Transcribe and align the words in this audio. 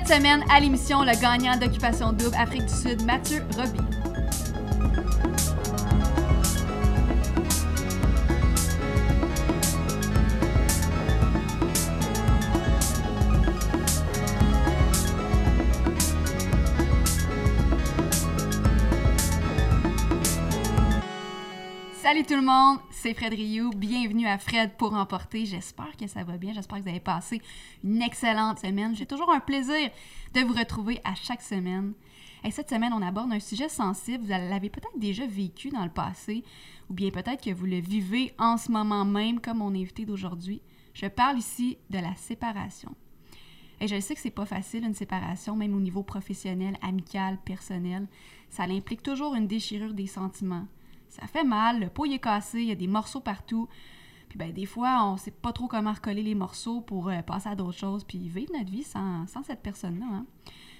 Cette 0.00 0.16
semaine, 0.16 0.42
à 0.50 0.60
l'émission, 0.60 1.02
le 1.02 1.12
gagnant 1.20 1.58
d'Occupation 1.58 2.14
Double 2.14 2.34
Afrique 2.38 2.64
du 2.64 2.74
Sud, 2.74 3.04
Mathieu 3.04 3.42
Roby. 3.54 4.09
Salut 22.10 22.24
tout 22.24 22.34
le 22.34 22.42
monde, 22.42 22.80
c'est 22.90 23.14
Fred 23.14 23.32
Rioux. 23.32 23.70
Bienvenue 23.70 24.26
à 24.26 24.36
Fred 24.36 24.72
pour 24.76 24.94
emporter. 24.94 25.46
J'espère 25.46 25.96
que 25.96 26.08
ça 26.08 26.24
va 26.24 26.38
bien. 26.38 26.52
J'espère 26.52 26.78
que 26.78 26.82
vous 26.82 26.88
avez 26.88 26.98
passé 26.98 27.40
une 27.84 28.02
excellente 28.02 28.58
semaine. 28.58 28.96
J'ai 28.96 29.06
toujours 29.06 29.30
un 29.30 29.38
plaisir 29.38 29.90
de 30.34 30.40
vous 30.40 30.52
retrouver 30.52 31.00
à 31.04 31.14
chaque 31.14 31.40
semaine. 31.40 31.92
Et 32.42 32.50
cette 32.50 32.68
semaine, 32.68 32.92
on 32.92 33.00
aborde 33.00 33.32
un 33.32 33.38
sujet 33.38 33.68
sensible. 33.68 34.24
Vous 34.24 34.30
l'avez 34.30 34.70
peut-être 34.70 34.98
déjà 34.98 35.24
vécu 35.24 35.68
dans 35.68 35.84
le 35.84 35.90
passé, 35.90 36.42
ou 36.88 36.94
bien 36.94 37.10
peut-être 37.10 37.44
que 37.44 37.54
vous 37.54 37.66
le 37.66 37.78
vivez 37.78 38.34
en 38.40 38.56
ce 38.56 38.72
moment 38.72 39.04
même, 39.04 39.38
comme 39.38 39.58
mon 39.58 39.68
invité 39.68 40.04
d'aujourd'hui. 40.04 40.62
Je 40.94 41.06
parle 41.06 41.38
ici 41.38 41.78
de 41.90 41.98
la 42.00 42.16
séparation. 42.16 42.92
Et 43.80 43.86
je 43.86 44.00
sais 44.00 44.16
que 44.16 44.20
c'est 44.20 44.30
pas 44.30 44.46
facile 44.46 44.82
une 44.82 44.94
séparation, 44.94 45.54
même 45.54 45.76
au 45.76 45.80
niveau 45.80 46.02
professionnel, 46.02 46.76
amical, 46.82 47.38
personnel. 47.44 48.08
Ça 48.48 48.64
implique 48.64 49.04
toujours 49.04 49.36
une 49.36 49.46
déchirure 49.46 49.94
des 49.94 50.08
sentiments 50.08 50.66
ça 51.10 51.26
fait 51.26 51.44
mal, 51.44 51.80
le 51.80 51.88
pot 51.88 52.06
est 52.06 52.18
cassé, 52.18 52.60
il 52.60 52.68
y 52.68 52.72
a 52.72 52.76
des 52.76 52.86
morceaux 52.86 53.20
partout. 53.20 53.68
Puis 54.28 54.38
ben, 54.38 54.52
des 54.52 54.64
fois, 54.64 55.04
on 55.04 55.16
sait 55.16 55.32
pas 55.32 55.52
trop 55.52 55.66
comment 55.66 55.92
recoller 55.92 56.22
les 56.22 56.36
morceaux 56.36 56.80
pour 56.80 57.08
euh, 57.08 57.20
passer 57.22 57.48
à 57.48 57.56
d'autres 57.56 57.76
choses, 57.76 58.04
puis 58.04 58.28
vivre 58.28 58.52
notre 58.56 58.70
vie 58.70 58.84
sans, 58.84 59.26
cette 59.26 59.60
personne-là. 59.60 60.06
Hein. 60.08 60.26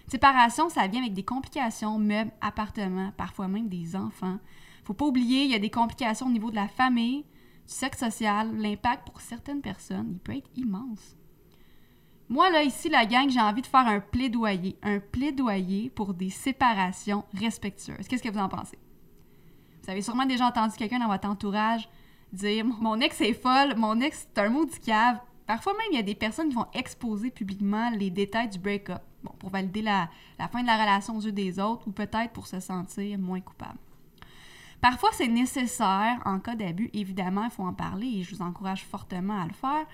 Séparation, 0.06 0.68
ça 0.68 0.86
vient 0.86 1.00
avec 1.00 1.14
des 1.14 1.24
complications, 1.24 1.98
meubles, 1.98 2.30
appartements, 2.40 3.12
parfois 3.16 3.48
même 3.48 3.68
des 3.68 3.96
enfants. 3.96 4.38
Faut 4.84 4.94
pas 4.94 5.04
oublier, 5.04 5.44
il 5.44 5.50
y 5.50 5.54
a 5.54 5.58
des 5.58 5.70
complications 5.70 6.26
au 6.26 6.30
niveau 6.30 6.50
de 6.50 6.56
la 6.56 6.68
famille, 6.68 7.22
du 7.66 7.74
sexe 7.74 7.98
social. 7.98 8.56
L'impact 8.56 9.06
pour 9.06 9.20
certaines 9.20 9.60
personnes, 9.60 10.12
il 10.12 10.18
peut 10.18 10.36
être 10.36 10.50
immense. 10.56 11.16
Moi, 12.28 12.50
là, 12.50 12.62
ici, 12.62 12.88
la 12.88 13.06
gang, 13.06 13.28
j'ai 13.28 13.40
envie 13.40 13.62
de 13.62 13.66
faire 13.66 13.88
un 13.88 13.98
plaidoyer. 13.98 14.78
Un 14.84 15.00
plaidoyer 15.00 15.90
pour 15.90 16.14
des 16.14 16.30
séparations 16.30 17.24
respectueuses. 17.34 18.06
Qu'est-ce 18.06 18.22
que 18.22 18.30
vous 18.30 18.38
en 18.38 18.48
pensez? 18.48 18.78
Vous 19.90 19.94
avez 19.94 20.02
sûrement 20.02 20.24
déjà 20.24 20.46
entendu 20.46 20.76
quelqu'un 20.76 21.00
dans 21.00 21.08
votre 21.08 21.28
entourage 21.28 21.88
dire 22.32 22.64
Mon 22.64 23.00
ex 23.00 23.20
est 23.22 23.32
folle, 23.32 23.74
mon 23.76 24.00
ex 24.00 24.28
c'est 24.32 24.40
un 24.40 24.48
maudit 24.48 24.78
cave. 24.78 25.18
Parfois 25.48 25.72
même, 25.72 25.88
il 25.90 25.96
y 25.96 25.98
a 25.98 26.04
des 26.04 26.14
personnes 26.14 26.48
qui 26.48 26.54
vont 26.54 26.68
exposer 26.74 27.32
publiquement 27.32 27.90
les 27.90 28.08
détails 28.08 28.48
du 28.48 28.60
break-up 28.60 29.02
bon, 29.24 29.32
pour 29.40 29.50
valider 29.50 29.82
la, 29.82 30.08
fin 30.52 30.62
de 30.62 30.66
la 30.68 30.80
relation 30.80 31.16
aux 31.16 31.22
yeux 31.22 31.32
des 31.32 31.58
autres 31.58 31.88
ou 31.88 31.90
peut-être 31.90 32.30
pour 32.32 32.46
se 32.46 32.60
sentir 32.60 33.18
moins 33.18 33.40
coupable. 33.40 33.80
Parfois, 34.80 35.10
c'est 35.12 35.26
nécessaire 35.26 36.20
en 36.24 36.38
cas 36.38 36.54
d'abus. 36.54 36.88
Évidemment, 36.92 37.42
il 37.42 37.50
faut 37.50 37.64
en 37.64 37.74
parler 37.74 38.06
et 38.06 38.22
je 38.22 38.36
vous 38.36 38.42
encourage 38.42 38.84
fortement 38.84 39.40
à 39.42 39.46
le 39.48 39.54
faire. 39.54 39.86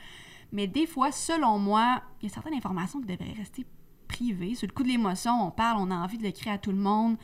Mais 0.52 0.66
des 0.66 0.86
fois, 0.86 1.10
selon 1.10 1.58
moi, 1.58 2.02
il 2.20 2.28
y 2.28 2.30
a 2.30 2.34
certaines 2.34 2.52
informations 2.52 3.00
qui 3.00 3.06
devraient 3.06 3.32
rester 3.32 3.64
privées. 4.08 4.56
Sur 4.56 4.68
le 4.68 4.74
coup 4.74 4.82
de 4.82 4.88
l'émotion, 4.88 5.32
on 5.46 5.50
parle, 5.50 5.78
on 5.80 5.90
a 5.90 5.94
envie 5.94 6.18
de 6.18 6.22
le 6.22 6.32
crier 6.32 6.52
à 6.52 6.58
tout 6.58 6.70
le 6.70 6.76
monde. 6.76 7.16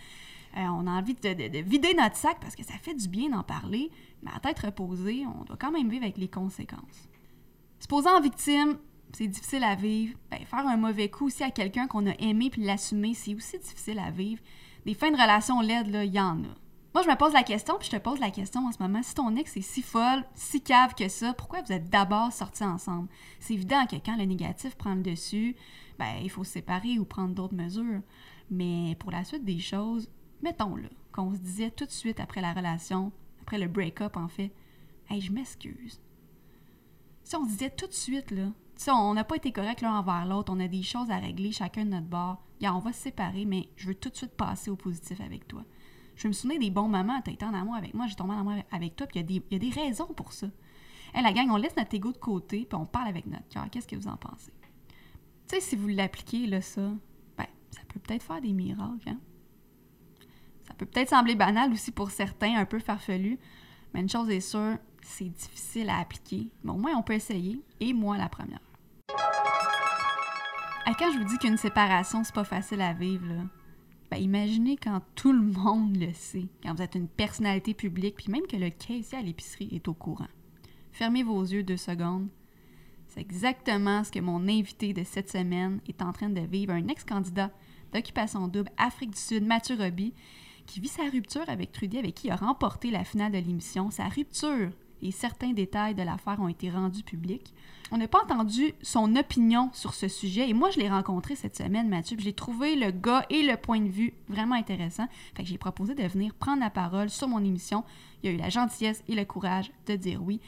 Euh, 0.57 0.61
on 0.61 0.87
a 0.87 0.91
envie 0.91 1.15
de, 1.15 1.63
vider 1.63 1.95
notre 1.95 2.17
sac 2.17 2.39
parce 2.41 2.55
que 2.55 2.65
ça 2.65 2.75
fait 2.75 2.95
du 2.95 3.09
bien 3.09 3.31
d'en 3.31 3.43
parler, 3.43 3.91
mais 4.23 4.31
à 4.35 4.41
tête 4.41 4.59
reposée, 4.59 5.25
on 5.27 5.45
doit 5.45 5.57
quand 5.57 5.73
même 5.73 5.89
vivre 5.89 6.05
avec 6.05 6.19
les 6.19 6.29
conséquences. 6.29 7.09
Se 7.79 7.87
poser 7.87 8.11
en 8.11 8.21
victime, 8.21 8.77
c'est 9.13 9.29
difficile 9.29 9.65
à 9.65 9.75
vivre. 9.75 10.17
Ben, 10.31 10.45
faire 10.45 10.67
un 10.67 10.77
mauvais 10.77 11.09
coup 11.09 11.27
aussi 11.27 11.43
à 11.43 11.51
quelqu'un 11.51 11.87
qu'on 11.87 12.07
a 12.07 12.15
aimé 12.19 12.51
puis 12.51 12.63
l'assumer, 12.63 13.15
c'est 13.15 13.35
aussi 13.35 13.59
difficile 13.59 13.99
à 13.99 14.11
vivre. 14.11 14.43
Des 14.85 14.95
fins 14.95 15.11
de 15.11 15.17
relation 15.17 15.61
laides, 15.61 15.89
il 16.05 16.15
y 16.15 16.21
en 16.21 16.43
a. 16.43 16.55
Moi, 16.95 17.03
je 17.03 17.09
me 17.09 17.17
pose 17.17 17.33
la 17.33 17.43
question, 17.43 17.77
puis 17.79 17.89
je 17.91 17.97
te 17.97 18.03
pose 18.03 18.21
la 18.21 18.31
question 18.31 18.67
en 18.67 18.73
ce 18.73 18.83
moment. 18.83 19.03
Si 19.03 19.15
ton 19.15 19.35
ex 19.37 19.57
est 19.57 19.63
si 19.63 19.81
folle, 19.81 20.25
si 20.35 20.61
cave 20.61 20.95
que 20.95 21.09
ça, 21.09 21.33
pourquoi 21.33 21.63
vous 21.63 21.73
êtes 21.73 21.89
d'abord 21.89 22.31
sortis 22.33 22.65
ensemble? 22.65 23.09
C'est 23.41 23.55
évident 23.55 23.87
que 23.87 23.97
quand 23.97 24.17
le 24.19 24.25
négatif 24.25 24.75
prend 24.75 24.95
le 24.95 25.01
dessus, 25.01 25.57
ben, 25.99 26.17
il 26.23 26.29
faut 26.29 26.45
se 26.45 26.53
séparer 26.53 26.99
ou 26.99 27.07
prendre 27.07 27.35
d'autres 27.35 27.55
mesures. 27.55 28.03
Mais 28.51 28.95
pour 28.99 29.11
la 29.11 29.25
suite 29.25 29.45
des 29.45 29.59
choses, 29.59 30.11
mettons-le, 30.43 30.89
qu'on 31.13 31.35
se 31.35 31.39
disait 31.39 31.71
tout 31.71 31.87
de 31.87 31.91
suite 31.91 32.21
après 32.21 32.41
la 32.41 32.53
relation, 32.53 33.13
après 33.41 33.59
le 33.59 33.69
break-up 33.69 34.17
en 34.17 34.29
fait, 34.29 34.53
Hey, 35.09 35.21
je 35.21 35.33
m'excuse. 35.33 36.01
Si 37.23 37.37
on 37.37 37.45
se 37.45 37.51
disait 37.51 37.71
tout 37.71 37.87
de 37.87 37.93
suite, 37.93 38.31
là, 38.31 38.51
tu 38.77 38.91
on 38.91 39.15
n'a 39.15 39.25
pas 39.25 39.37
été 39.37 39.53
correct 39.53 39.83
l'un 39.83 39.99
envers 39.99 40.25
l'autre, 40.27 40.53
on 40.53 40.61
a 40.61 40.69
des 40.69 40.83
choses 40.83 41.11
à 41.11 41.19
régler 41.19 41.53
chacun 41.53 41.85
de 41.85 41.91
notre 41.91 42.07
bord, 42.07 42.43
on 42.63 42.79
va 42.79 42.93
se 42.93 43.03
séparer, 43.03 43.45
mais 43.45 43.69
je 43.77 43.89
veux 43.89 43.95
tout 43.95 44.09
de 44.09 44.17
suite 44.17 44.37
passer 44.37 44.71
au 44.71 44.77
positif 44.77 45.21
avec 45.21 45.47
toi. 45.47 45.65
Je 46.17 46.29
me 46.29 46.33
souviens 46.33 46.59
des 46.59 46.71
bons 46.71 46.89
moments, 46.89 47.21
t'as 47.21 47.33
été 47.33 47.45
en 47.45 47.55
amour 47.55 47.75
avec 47.75 47.95
moi, 47.95 48.07
j'ai 48.07 48.15
tombé 48.15 48.33
en 48.33 48.41
amour 48.41 48.55
avec 48.71 48.97
toi, 48.97 49.07
puis 49.07 49.21
il 49.21 49.43
y, 49.51 49.55
a 49.55 49.59
des 49.59 49.71
raisons 49.71 50.07
pour 50.07 50.33
ça. 50.33 50.47
Hey, 51.15 51.23
la 51.23 51.33
gang, 51.33 51.51
on 51.51 51.57
laisse 51.57 51.77
notre 51.77 51.95
ego 51.95 52.13
de 52.13 52.19
côté, 52.19 52.65
puis 52.65 52.79
on 52.79 52.87
parle 52.87 53.09
avec 53.09 53.27
notre 53.27 53.49
cœur. 53.49 53.69
Qu'est-ce 53.71 53.89
que 53.89 53.97
vous 53.97 54.09
en 54.09 54.17
pensez? 54.17 54.53
Tu 55.49 55.57
sais, 55.57 55.61
si 55.61 55.77
vous 55.77 55.89
l'appliquez, 55.89 56.47
là, 56.47 56.63
ça, 56.63 56.81
ben, 57.37 57.47
ça 57.71 57.83
peut 57.89 58.01
peut-être 58.01 58.23
faire 58.23 58.41
des 58.41 58.53
miracles, 58.53 59.11
hein? 59.11 59.19
Peut-être 60.87 61.11
sembler 61.11 61.35
banal 61.35 61.73
aussi 61.73 61.93
pour 61.93 62.11
certains, 62.11 62.57
un 62.57 62.65
peu 62.65 62.79
farfelu, 62.79 63.39
mais 63.93 64.01
une 64.01 64.09
chose 64.09 64.31
est 64.31 64.41
sûre, 64.41 64.79
c'est 65.03 65.29
difficile 65.29 65.91
à 65.91 65.99
appliquer. 65.99 66.49
Mais 66.65 66.71
au 66.71 66.77
moins, 66.77 66.97
on 66.97 67.03
peut 67.03 67.15
essayer, 67.15 67.61
et 67.81 67.93
moi 67.93 68.17
la 68.17 68.29
première. 68.29 68.61
À 70.85 70.95
quand 70.95 71.13
je 71.13 71.19
vous 71.19 71.25
dis 71.25 71.39
qu'une 71.39 71.57
séparation, 71.57 72.25
c'est 72.25 72.35
pas 72.35 72.45
facile 72.45 72.81
à 72.81 72.93
vivre, 72.93 73.27
là, 73.27 73.43
ben, 74.11 74.19
imaginez 74.19 74.77
quand 74.77 75.01
tout 75.15 75.33
le 75.33 75.41
monde 75.41 75.97
le 75.97 76.13
sait, 76.13 76.47
quand 76.63 76.75
vous 76.75 76.83
êtes 76.83 76.97
une 76.97 77.09
personnalité 77.09 77.73
publique, 77.73 78.17
puis 78.17 78.31
même 78.31 78.47
que 78.47 78.57
le 78.57 78.69
caissier 78.69 79.17
à 79.17 79.23
l'épicerie 79.23 79.71
est 79.73 79.89
au 79.89 79.95
courant. 79.95 80.29
Fermez 80.93 81.23
vos 81.23 81.41
yeux 81.41 81.63
deux 81.63 81.79
secondes. 81.79 82.29
C'est 83.09 83.21
exactement 83.21 84.05
ce 84.05 84.11
que 84.11 84.19
mon 84.19 84.49
invité 84.49 84.93
de 84.93 85.05
cette 85.05 85.31
semaine 85.31 85.81
est 85.89 86.03
en 86.03 86.13
train 86.13 86.29
de 86.29 86.41
vivre, 86.41 86.75
un 86.75 86.89
ex-candidat 86.89 87.51
d'occupation 87.93 88.49
double 88.49 88.71
Afrique 88.77 89.13
du 89.13 89.19
Sud, 89.19 89.47
Mathieu 89.47 89.77
Roby, 89.77 90.13
qui 90.67 90.81
vit 90.81 90.89
sa 90.89 91.05
rupture 91.05 91.49
avec 91.49 91.73
Trudy, 91.73 91.99
avec 91.99 92.15
qui 92.15 92.29
il 92.29 92.31
a 92.31 92.37
remporté 92.37 92.91
la 92.91 93.05
finale 93.05 93.33
de 93.33 93.39
l'émission. 93.39 93.91
Sa 93.91 94.09
rupture 94.09 94.71
et 95.03 95.11
certains 95.11 95.53
détails 95.53 95.95
de 95.95 96.03
l'affaire 96.03 96.41
ont 96.41 96.49
été 96.49 96.71
rendus 96.71 97.03
publics. 97.03 97.53
On 97.91 97.99
n'a 97.99 98.09
pas 98.09 98.23
entendu 98.23 98.73
son 98.83 99.17
opinion 99.17 99.71
sur 99.75 99.93
ce 99.93 100.09
sujet 100.09 100.49
et 100.49 100.55
moi 100.55 100.71
je 100.71 100.79
l'ai 100.79 100.89
rencontré 100.89 101.37
cette 101.37 101.57
semaine, 101.57 101.89
Mathieu, 101.89 102.17
j'ai 102.19 102.33
trouvé 102.33 102.75
le 102.75 102.91
gars 102.91 103.27
et 103.29 103.43
le 103.43 103.57
point 103.57 103.81
de 103.81 103.89
vue 103.89 104.15
vraiment 104.29 104.55
intéressant. 104.55 105.09
Fait 105.35 105.43
que 105.43 105.49
j'ai 105.49 105.59
proposé 105.59 105.95
de 105.95 106.05
venir 106.05 106.33
prendre 106.35 106.61
la 106.61 106.71
parole 106.71 107.11
sur 107.11 107.29
mon 107.29 107.45
émission. 107.45 107.85
Il 108.23 108.31
a 108.31 108.33
eu 108.33 108.37
la 108.37 108.49
gentillesse 108.49 109.03
et 109.09 109.15
le 109.15 109.25
courage 109.25 109.71
de 109.87 109.97
dire 109.97 110.23
oui. 110.23 110.41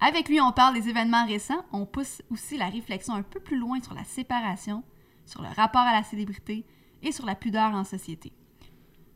Avec 0.00 0.28
lui, 0.28 0.40
on 0.40 0.52
parle 0.52 0.74
des 0.74 0.88
événements 0.88 1.26
récents, 1.26 1.62
on 1.72 1.84
pousse 1.84 2.22
aussi 2.30 2.56
la 2.56 2.68
réflexion 2.68 3.14
un 3.14 3.22
peu 3.22 3.38
plus 3.38 3.58
loin 3.58 3.80
sur 3.80 3.94
la 3.94 4.04
séparation, 4.04 4.82
sur 5.26 5.42
le 5.42 5.48
rapport 5.48 5.82
à 5.82 5.92
la 5.92 6.02
célébrité 6.02 6.64
et 7.02 7.12
sur 7.12 7.26
la 7.26 7.34
pudeur 7.34 7.74
en 7.74 7.84
société. 7.84 8.32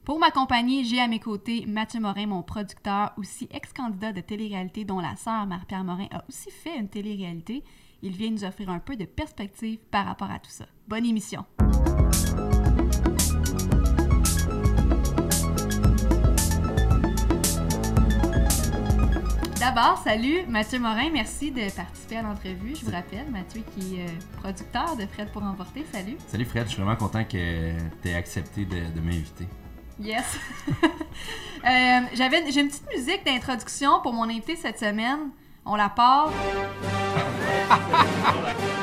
Pour 0.05 0.19
m'accompagner, 0.19 0.85
j'ai 0.85 1.01
à 1.01 1.09
mes 1.09 1.19
côtés 1.19 1.65
Mathieu 1.67 1.99
Morin, 1.99 2.27
mon 2.27 2.43
producteur, 2.43 3.15
aussi 3.17 3.49
ex-candidat 3.51 4.13
de 4.13 4.21
télé-réalité 4.21 4.85
dont 4.85 5.01
la 5.01 5.17
sœur 5.17 5.47
Marie-Pierre 5.47 5.83
Morin 5.83 6.09
a 6.13 6.23
aussi 6.29 6.51
fait 6.51 6.77
une 6.79 6.91
télé-réalité. 6.91 7.65
Il 8.03 8.13
vient 8.13 8.31
nous 8.31 8.45
offrir 8.45 8.69
un 8.69 8.81
peu 8.81 8.97
de 8.97 9.07
perspective 9.07 9.79
par 9.91 10.05
rapport 10.05 10.31
à 10.31 10.39
tout 10.39 10.51
ça. 10.51 10.67
Bonne 10.89 11.07
émission! 11.07 11.47
D'abord, 19.59 19.97
salut 20.05 20.45
Mathieu 20.47 20.81
Morin, 20.81 21.09
merci 21.11 21.51
de 21.51 21.75
participer 21.75 22.17
à 22.19 22.23
l'entrevue. 22.23 22.77
Je 22.77 22.85
vous 22.85 22.93
rappelle, 22.93 23.31
Mathieu 23.31 23.63
qui 23.75 23.97
est 23.97 24.05
euh, 24.05 24.39
producteur 24.39 24.97
de 24.99 25.07
Fred 25.07 25.33
pour 25.33 25.43
emporter. 25.43 25.83
Salut. 25.91 26.19
Salut 26.29 26.45
Fred, 26.45 26.67
je 26.67 26.73
suis 26.73 26.83
vraiment 26.83 26.97
content 26.97 27.25
que 27.25 27.73
tu 28.03 28.09
aies 28.09 28.15
accepté 28.15 28.67
de 28.67 29.00
m'inviter. 29.00 29.49
Yes. 30.00 30.38
euh, 30.73 32.00
j'avais, 32.14 32.50
j'ai 32.50 32.61
une 32.61 32.69
petite 32.69 32.88
musique 32.94 33.25
d'introduction 33.25 34.00
pour 34.02 34.12
mon 34.12 34.25
invité 34.25 34.56
cette 34.56 34.79
semaine. 34.79 35.31
On 35.64 35.76
la 35.76 35.88
part. 35.88 36.31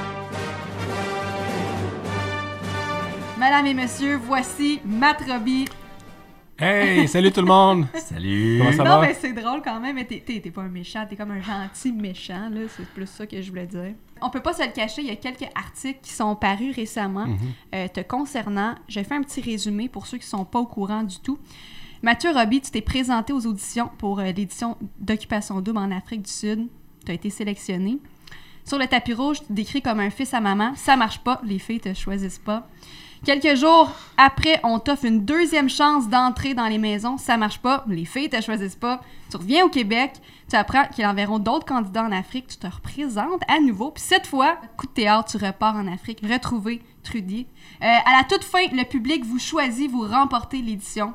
Madame 3.37 3.67
et 3.67 3.73
messieurs, 3.73 4.19
voici 4.23 4.79
Matt 4.85 5.21
Robbie. 5.27 5.65
Hey, 6.57 7.07
salut 7.07 7.31
tout 7.31 7.41
le 7.41 7.47
monde! 7.47 7.87
salut! 7.95 8.59
Comment 8.59 8.71
ça 8.71 8.83
non, 8.83 9.01
mais 9.01 9.15
c'est 9.19 9.33
drôle 9.33 9.63
quand 9.63 9.79
même. 9.79 9.95
Mais 9.95 10.05
t'es, 10.05 10.21
t'es 10.21 10.51
pas 10.51 10.61
un 10.61 10.69
méchant, 10.69 11.07
t'es 11.09 11.15
comme 11.15 11.31
un 11.31 11.41
gentil 11.41 11.91
méchant, 11.91 12.49
là. 12.51 12.61
C'est 12.77 12.87
plus 12.87 13.07
ça 13.07 13.25
que 13.25 13.41
je 13.41 13.49
voulais 13.49 13.65
dire 13.65 13.95
on 14.21 14.29
peut 14.29 14.41
pas 14.41 14.53
se 14.53 14.63
le 14.63 14.71
cacher, 14.71 15.01
il 15.01 15.07
y 15.07 15.11
a 15.11 15.15
quelques 15.15 15.49
articles 15.55 15.99
qui 16.01 16.11
sont 16.11 16.35
parus 16.35 16.75
récemment 16.75 17.27
mhm. 17.27 17.37
euh, 17.75 17.87
te 17.87 18.01
concernant. 18.01 18.75
J'ai 18.87 19.03
fait 19.03 19.15
un 19.15 19.21
petit 19.21 19.41
résumé 19.41 19.89
pour 19.89 20.07
ceux 20.07 20.17
qui 20.17 20.27
sont 20.27 20.45
pas 20.45 20.59
au 20.59 20.65
courant 20.65 21.03
du 21.03 21.19
tout. 21.19 21.39
Mathieu 22.01 22.31
Roby, 22.31 22.61
tu 22.61 22.71
t'es 22.71 22.81
présenté 22.81 23.31
aux 23.31 23.45
auditions 23.45 23.89
pour 23.97 24.19
euh, 24.19 24.31
l'édition 24.31 24.77
d'Occupation 24.99 25.61
Double 25.61 25.77
en 25.77 25.91
Afrique 25.91 26.23
du 26.23 26.31
Sud. 26.31 26.67
Tu 27.05 27.11
as 27.11 27.15
été 27.15 27.29
sélectionné. 27.29 27.99
Sur 28.65 28.77
le 28.77 28.87
tapis 28.87 29.13
rouge, 29.13 29.39
tu 29.39 29.47
te 29.47 29.53
décris 29.53 29.81
comme 29.81 29.99
un 29.99 30.09
fils 30.09 30.33
à 30.33 30.39
maman. 30.39 30.73
Ça 30.75 30.95
marche 30.95 31.19
pas, 31.19 31.41
les 31.43 31.59
filles 31.59 31.79
te 31.79 31.93
choisissent 31.93 32.39
pas. 32.39 32.67
Quelques 33.23 33.55
jours 33.55 33.91
après, 34.17 34.59
on 34.63 34.79
t'offre 34.79 35.05
une 35.05 35.23
deuxième 35.23 35.69
chance 35.69 36.09
d'entrer 36.09 36.55
dans 36.55 36.65
les 36.65 36.79
maisons. 36.79 37.19
Ça 37.19 37.37
marche 37.37 37.59
pas, 37.59 37.83
les 37.87 38.05
filles 38.05 38.29
te 38.29 38.41
choisissent 38.41 38.75
pas. 38.75 38.99
Tu 39.29 39.37
reviens 39.37 39.63
au 39.63 39.69
Québec, 39.69 40.13
tu 40.49 40.55
apprends 40.55 40.87
qu'ils 40.87 41.05
enverront 41.05 41.37
d'autres 41.37 41.67
candidats 41.67 42.03
en 42.03 42.11
Afrique, 42.11 42.47
tu 42.47 42.57
te 42.57 42.65
représentes 42.65 43.43
à 43.47 43.59
nouveau. 43.59 43.91
Puis 43.91 44.03
cette 44.03 44.25
fois, 44.25 44.57
coup 44.75 44.87
de 44.87 44.91
théâtre, 44.91 45.29
tu 45.29 45.37
repars 45.37 45.75
en 45.75 45.85
Afrique, 45.85 46.25
retrouver 46.27 46.81
Trudy. 47.03 47.45
Euh, 47.83 47.85
à 47.85 48.17
la 48.17 48.23
toute 48.23 48.43
fin, 48.43 48.65
le 48.71 48.85
public 48.85 49.23
vous 49.23 49.37
choisit, 49.37 49.91
vous 49.91 50.07
remportez 50.07 50.63
l'édition 50.63 51.13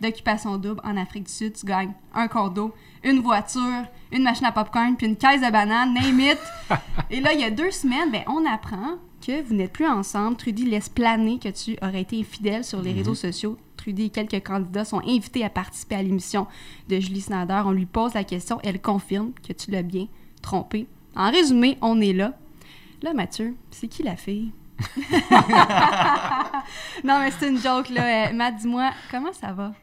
d'Occupation 0.00 0.58
Double 0.58 0.80
en 0.84 0.96
Afrique 0.96 1.24
du 1.24 1.32
Sud. 1.32 1.54
Tu 1.54 1.66
gagnes 1.66 1.92
un 2.14 2.28
condo, 2.28 2.72
une 3.02 3.18
voiture, 3.18 3.84
une 4.12 4.22
machine 4.22 4.46
à 4.46 4.52
popcorn, 4.52 4.94
puis 4.96 5.08
une 5.08 5.16
caisse 5.16 5.40
de 5.40 5.50
bananes, 5.50 5.92
name 5.92 6.20
it. 6.20 6.38
Et 7.10 7.20
là, 7.20 7.32
il 7.32 7.40
y 7.40 7.44
a 7.44 7.50
deux 7.50 7.72
semaines, 7.72 8.12
ben, 8.12 8.22
on 8.28 8.46
apprend 8.46 8.98
que 9.28 9.42
vous 9.42 9.54
n'êtes 9.54 9.74
plus 9.74 9.86
ensemble. 9.86 10.38
Trudy 10.38 10.64
laisse 10.64 10.88
planer 10.88 11.38
que 11.38 11.50
tu 11.50 11.76
aurais 11.82 12.00
été 12.00 12.18
infidèle 12.18 12.64
sur 12.64 12.80
les 12.80 12.92
réseaux 12.92 13.14
sociaux. 13.14 13.58
Trudy 13.76 14.04
et 14.04 14.08
quelques 14.08 14.42
candidats 14.42 14.86
sont 14.86 15.00
invités 15.06 15.44
à 15.44 15.50
participer 15.50 15.96
à 15.96 16.02
l'émission 16.02 16.46
de 16.88 16.98
Julie 16.98 17.20
Snyder. 17.20 17.60
On 17.66 17.72
lui 17.72 17.84
pose 17.84 18.14
la 18.14 18.24
question, 18.24 18.58
elle 18.64 18.80
confirme 18.80 19.32
que 19.46 19.52
tu 19.52 19.70
l'as 19.70 19.82
bien 19.82 20.06
trompé. 20.40 20.86
En 21.14 21.30
résumé, 21.30 21.76
on 21.82 22.00
est 22.00 22.14
là. 22.14 22.32
Là, 23.02 23.12
Mathieu, 23.12 23.54
c'est 23.70 23.86
qui 23.86 24.02
la 24.02 24.16
fille? 24.16 24.50
non, 27.04 27.20
mais 27.20 27.30
c'est 27.38 27.50
une 27.50 27.58
joke, 27.58 27.90
là. 27.90 28.30
Euh, 28.30 28.32
Matt, 28.32 28.56
dis-moi, 28.56 28.92
comment 29.10 29.34
ça 29.34 29.52
va? 29.52 29.74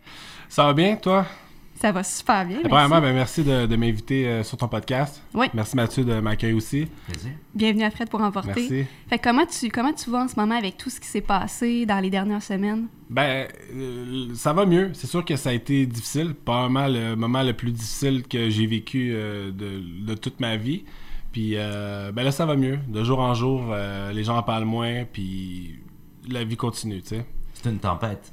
Ça 0.50 0.64
va 0.64 0.74
bien, 0.74 0.96
toi? 0.96 1.28
Ça 1.76 1.92
va 1.92 2.04
super 2.04 2.46
bien. 2.46 2.60
Premièrement, 2.64 3.02
ben, 3.02 3.14
merci 3.14 3.44
de, 3.44 3.66
de 3.66 3.76
m'inviter 3.76 4.28
euh, 4.28 4.44
sur 4.44 4.58
ton 4.58 4.68
podcast. 4.68 5.22
Oui. 5.34 5.48
Merci 5.54 5.76
Mathieu 5.76 6.06
de 6.06 6.20
m'accueillir 6.22 6.56
aussi. 6.56 6.88
Plaisir. 7.08 7.32
Bienvenue 7.54 7.84
à 7.84 7.92
Fred 7.92 8.10
pour 8.10 8.22
emporter. 8.22 8.54
Merci. 8.56 8.86
Fait 9.10 9.18
que 9.20 9.24
comment 9.24 9.46
tu, 9.46 9.70
comment 9.70 9.92
tu 9.92 10.10
vas 10.10 10.24
en 10.24 10.28
ce 10.30 10.40
moment 10.40 10.56
avec 10.56 10.78
tout 10.78 10.90
ce 10.90 11.02
qui 11.02 11.08
s'est 11.08 11.22
passé 11.22 11.86
dans 11.86 12.00
les 12.00 12.10
dernières 12.10 12.42
semaines? 12.42 12.88
Ben, 13.10 13.48
euh, 13.74 14.28
ça 14.36 14.54
va 14.54 14.66
mieux. 14.66 14.92
C'est 14.94 15.08
sûr 15.08 15.26
que 15.26 15.36
ça 15.36 15.50
a 15.50 15.54
été 15.54 15.86
difficile. 15.86 16.34
Probablement 16.34 16.88
le 16.88 17.16
moment 17.16 17.44
le 17.44 17.54
plus 17.54 17.72
difficile 17.72 18.24
que 18.24 18.50
j'ai 18.50 18.68
vécu 18.68 19.12
euh, 19.14 19.52
de, 19.52 19.82
de 20.06 20.16
toute 20.16 20.40
ma 20.40 20.56
vie. 20.56 20.86
Puis, 21.34 21.56
euh, 21.58 22.14
ben 22.14 22.24
là, 22.24 22.32
ça 22.32 22.46
va 22.46 22.56
mieux. 22.56 22.80
De 22.88 23.04
jour 23.04 23.20
en 23.20 23.34
jour, 23.34 23.66
euh, 23.72 24.14
les 24.14 24.24
gens 24.24 24.38
en 24.38 24.44
parlent 24.44 24.64
moins, 24.64 25.04
puis 25.04 25.82
la 26.30 26.46
vie 26.46 26.56
continue, 26.56 27.02
tu 27.02 27.10
sais. 27.10 27.26
C'est 27.54 27.70
une 27.70 27.80
tempête. 27.80 28.32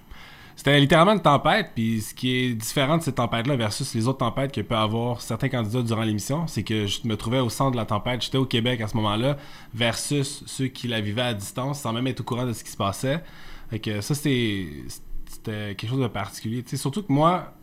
C'était 0.56 0.78
littéralement 0.78 1.12
une 1.12 1.22
tempête, 1.22 1.70
puis 1.74 2.00
ce 2.00 2.14
qui 2.14 2.34
est 2.34 2.54
différent 2.54 2.98
de 2.98 3.02
cette 3.02 3.16
tempête-là 3.16 3.56
versus 3.56 3.94
les 3.94 4.06
autres 4.06 4.18
tempêtes 4.18 4.52
que 4.52 4.60
peut 4.60 4.76
avoir 4.76 5.20
certains 5.20 5.48
candidats 5.48 5.82
durant 5.82 6.02
l'émission, 6.02 6.46
c'est 6.46 6.62
que 6.62 6.86
je 6.86 7.00
me 7.04 7.16
trouvais 7.16 7.40
au 7.40 7.48
centre 7.48 7.72
de 7.72 7.76
la 7.76 7.86
tempête, 7.86 8.22
j'étais 8.22 8.38
au 8.38 8.44
Québec 8.44 8.80
à 8.80 8.88
ce 8.88 8.96
moment-là, 8.96 9.38
versus 9.74 10.44
ceux 10.46 10.68
qui 10.68 10.88
la 10.88 11.00
vivaient 11.00 11.22
à 11.22 11.34
distance 11.34 11.80
sans 11.80 11.92
même 11.92 12.06
être 12.06 12.20
au 12.20 12.24
courant 12.24 12.46
de 12.46 12.52
ce 12.52 12.62
qui 12.62 12.70
se 12.70 12.76
passait. 12.76 13.22
Fait 13.70 13.78
que 13.78 14.00
ça, 14.00 14.14
c'était 14.14 15.74
quelque 15.74 15.88
chose 15.88 16.00
de 16.00 16.06
particulier. 16.06 16.62
Surtout 16.74 17.02
que 17.02 17.12
moi, 17.12 17.54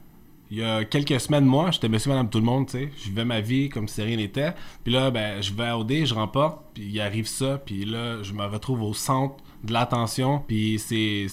il 0.52 0.58
y 0.58 0.64
a 0.64 0.84
quelques 0.84 1.20
semaines, 1.20 1.46
moi, 1.46 1.70
j'étais 1.70 1.90
monsieur, 1.90 2.10
madame, 2.10 2.30
tout 2.30 2.40
le 2.40 2.46
monde. 2.46 2.68
Je 2.72 3.10
vivais 3.10 3.26
ma 3.26 3.40
vie 3.40 3.70
comme 3.70 3.88
si 3.88 4.02
rien 4.02 4.18
n'était. 4.18 4.54
Puis 4.84 4.92
là, 4.92 5.12
ben, 5.12 5.42
je 5.42 5.54
vais 5.54 5.66
à 5.66 5.78
OD, 5.78 6.06
je 6.06 6.14
remporte, 6.16 6.60
puis 6.74 6.90
il 6.92 7.00
arrive 7.00 7.28
ça, 7.28 7.60
puis 7.64 7.86
là, 7.86 8.24
je 8.24 8.34
me 8.34 8.44
retrouve 8.46 8.82
au 8.82 8.96
centre 8.96 9.36
de 9.64 9.74
l'attention, 9.74 10.44
puis 10.48 10.80
c'était 10.80 11.28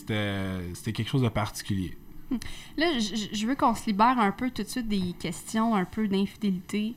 quelque 0.92 1.08
chose 1.08 1.22
de 1.22 1.28
particulier. 1.28 1.96
Là, 2.76 2.86
je 2.98 3.46
veux 3.46 3.54
qu'on 3.54 3.74
se 3.74 3.86
libère 3.86 4.18
un 4.18 4.32
peu 4.32 4.50
tout 4.50 4.62
de 4.64 4.68
suite 4.68 4.88
des 4.88 5.14
questions 5.18 5.74
un 5.76 5.84
peu 5.84 6.08
d'infidélité. 6.08 6.94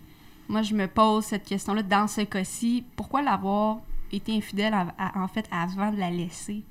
Moi, 0.48 0.64
je 0.64 0.74
me 0.74 0.88
pose 0.88 1.26
cette 1.26 1.44
question-là 1.46 1.84
dans 1.84 2.08
ce 2.08 2.22
cas-ci. 2.22 2.84
Pourquoi 2.96 3.22
l'avoir 3.22 3.78
été 4.12 4.36
infidèle 4.36 4.74
à- 4.74 4.88
à- 4.98 5.20
en 5.24 5.28
fait 5.28 5.48
avant 5.52 5.92
de 5.92 5.98
la 6.00 6.10
laisser? 6.10 6.64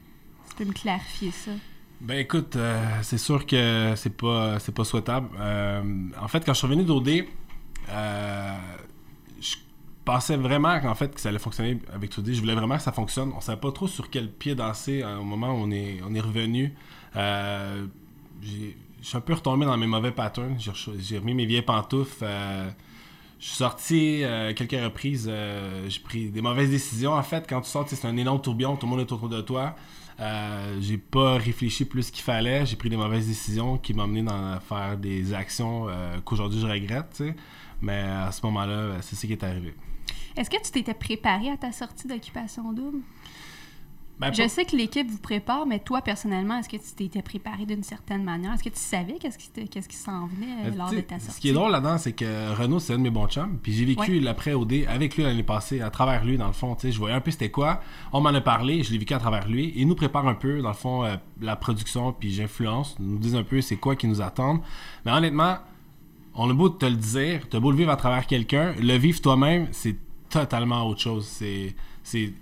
Tu 0.50 0.54
peux 0.56 0.64
me 0.64 0.72
clarifier 0.72 1.30
ça? 1.30 1.52
Ben 2.00 2.18
écoute, 2.18 2.56
euh, 2.56 2.84
c'est 3.02 3.18
sûr 3.18 3.46
que 3.46 3.92
c'est 3.96 4.16
pas 4.16 4.58
c'est 4.58 4.74
pas 4.74 4.84
souhaitable. 4.84 5.28
Euh, 5.38 5.82
en 6.20 6.26
fait, 6.28 6.44
quand 6.44 6.52
je 6.52 6.58
suis 6.58 6.66
revenu 6.66 6.84
d'OD, 6.84 7.26
euh, 7.90 8.56
pensais 10.08 10.36
vraiment 10.36 10.80
qu'en 10.80 10.94
fait 10.94 11.14
que 11.14 11.20
ça 11.20 11.28
allait 11.28 11.38
fonctionner 11.38 11.78
avec 11.92 12.10
2D. 12.10 12.32
Je 12.32 12.40
voulais 12.40 12.54
vraiment 12.54 12.76
que 12.76 12.82
ça 12.82 12.92
fonctionne. 12.92 13.30
On 13.36 13.42
savait 13.42 13.60
pas 13.60 13.70
trop 13.72 13.86
sur 13.86 14.08
quel 14.08 14.30
pied 14.30 14.54
danser 14.54 15.02
euh, 15.02 15.18
au 15.18 15.22
moment 15.22 15.52
où 15.52 15.58
on 15.58 15.70
est 15.70 16.00
on 16.02 16.14
est 16.14 16.20
revenu. 16.20 16.72
Euh, 17.14 17.86
je 18.42 18.72
suis 19.02 19.16
un 19.18 19.20
peu 19.20 19.34
retombé 19.34 19.66
dans 19.66 19.76
mes 19.76 19.86
mauvais 19.86 20.10
patterns. 20.10 20.56
J'ai 20.58 21.18
remis 21.18 21.34
mes 21.34 21.44
vieilles 21.44 21.60
pantoufles. 21.60 22.24
euh, 22.24 22.70
je 23.38 23.46
suis 23.46 23.56
sorti 23.56 24.22
quelques 24.56 24.82
reprises. 24.82 25.30
j'ai 25.88 26.00
pris 26.00 26.30
des 26.30 26.40
mauvaises 26.40 26.70
décisions. 26.70 27.12
En 27.12 27.22
fait, 27.22 27.46
quand 27.48 27.60
tu 27.60 27.70
sors, 27.70 27.86
c'est 27.88 28.04
un 28.04 28.16
énorme 28.16 28.40
tourbillon. 28.40 28.76
Tout 28.76 28.86
le 28.86 28.90
monde 28.90 29.00
est 29.00 29.12
autour 29.12 29.28
de 29.28 29.40
toi. 29.42 29.76
J'ai 30.80 30.98
pas 30.98 31.34
réfléchi 31.36 31.84
plus 31.84 32.10
qu'il 32.10 32.24
fallait. 32.24 32.66
J'ai 32.66 32.74
pris 32.74 32.88
des 32.90 32.96
mauvaises 32.96 33.28
décisions 33.28 33.78
qui 33.78 33.94
m'ont 33.94 34.08
mené 34.08 34.22
dans 34.24 34.58
faire 34.58 34.96
des 34.96 35.34
actions 35.34 35.86
qu'aujourd'hui 36.24 36.60
je 36.60 36.66
regrette. 36.66 37.22
Mais 37.80 38.00
à 38.00 38.32
ce 38.32 38.44
moment-là, 38.46 38.96
c'est 39.02 39.14
ce 39.14 39.24
qui 39.26 39.34
est 39.34 39.44
arrivé. 39.44 39.72
Est-ce 40.38 40.50
que 40.50 40.62
tu 40.62 40.70
t'étais 40.70 40.94
préparé 40.94 41.50
à 41.50 41.56
ta 41.56 41.72
sortie 41.72 42.06
d'occupation 42.06 42.72
double? 42.72 42.98
Ben, 44.20 44.32
Je 44.34 44.42
pas- 44.42 44.48
sais 44.48 44.64
que 44.64 44.74
l'équipe 44.74 45.08
vous 45.08 45.18
prépare, 45.18 45.64
mais 45.64 45.78
toi, 45.78 46.02
personnellement, 46.02 46.58
est-ce 46.58 46.68
que 46.68 46.76
tu 46.76 46.92
t'étais 46.96 47.22
préparé 47.22 47.66
d'une 47.66 47.84
certaine 47.84 48.24
manière? 48.24 48.52
Est-ce 48.54 48.64
que 48.64 48.68
tu 48.68 48.80
savais 48.80 49.12
qu'est-ce 49.20 49.38
qui, 49.38 49.48
te- 49.48 49.60
qu'est-ce 49.60 49.88
qui 49.88 49.94
s'en 49.96 50.26
venait 50.26 50.66
euh, 50.66 50.74
lors 50.76 50.90
de 50.90 51.00
ta 51.02 51.20
sortie? 51.20 51.36
Ce 51.36 51.40
qui 51.40 51.50
est 51.50 51.52
drôle 51.52 51.70
là-dedans, 51.70 51.98
c'est 51.98 52.14
que 52.14 52.52
Renaud, 52.52 52.80
c'est 52.80 52.94
un 52.94 52.98
de 52.98 53.02
mes 53.02 53.10
bons 53.10 53.28
chums. 53.28 53.60
Puis 53.62 53.72
j'ai 53.74 53.84
vécu 53.84 54.18
l'après 54.18 54.54
OD 54.54 54.86
avec 54.88 55.16
lui 55.16 55.22
l'année 55.22 55.44
passée, 55.44 55.80
à 55.82 55.90
travers 55.90 56.24
lui, 56.24 56.36
dans 56.36 56.48
le 56.48 56.52
fond. 56.52 56.74
tu 56.74 56.82
sais, 56.82 56.92
Je 56.92 56.98
voyais 56.98 57.14
un 57.14 57.20
peu 57.20 57.30
c'était 57.30 57.50
quoi. 57.52 57.80
On 58.12 58.20
m'en 58.20 58.30
a 58.30 58.40
parlé, 58.40 58.82
je 58.82 58.90
l'ai 58.90 58.98
vécu 58.98 59.14
à 59.14 59.20
travers 59.20 59.46
lui. 59.48 59.72
Il 59.76 59.86
nous 59.86 59.94
prépare 59.94 60.26
un 60.26 60.34
peu, 60.34 60.62
dans 60.62 60.68
le 60.70 60.74
fond, 60.74 61.04
euh, 61.04 61.14
la 61.40 61.54
production, 61.54 62.12
puis 62.12 62.32
j'influence. 62.32 62.96
Ils 62.98 63.06
nous 63.06 63.18
disent 63.18 63.36
un 63.36 63.44
peu 63.44 63.60
c'est 63.60 63.76
quoi 63.76 63.94
qui 63.94 64.08
nous 64.08 64.20
attend. 64.20 64.62
Mais 65.04 65.12
honnêtement, 65.12 65.58
on 66.34 66.50
a 66.50 66.52
beau 66.54 66.70
te 66.70 66.86
le 66.86 66.96
dire, 66.96 67.48
t'as 67.48 67.60
beau 67.60 67.70
le 67.70 67.76
vivre 67.76 67.92
à 67.92 67.96
travers 67.96 68.26
quelqu'un, 68.26 68.72
le 68.80 68.96
vivre 68.96 69.20
toi-même, 69.20 69.68
c'est 69.70 69.94
totalement 70.28 70.86
autre 70.86 71.00
chose. 71.00 71.26
C'est, 71.26 71.74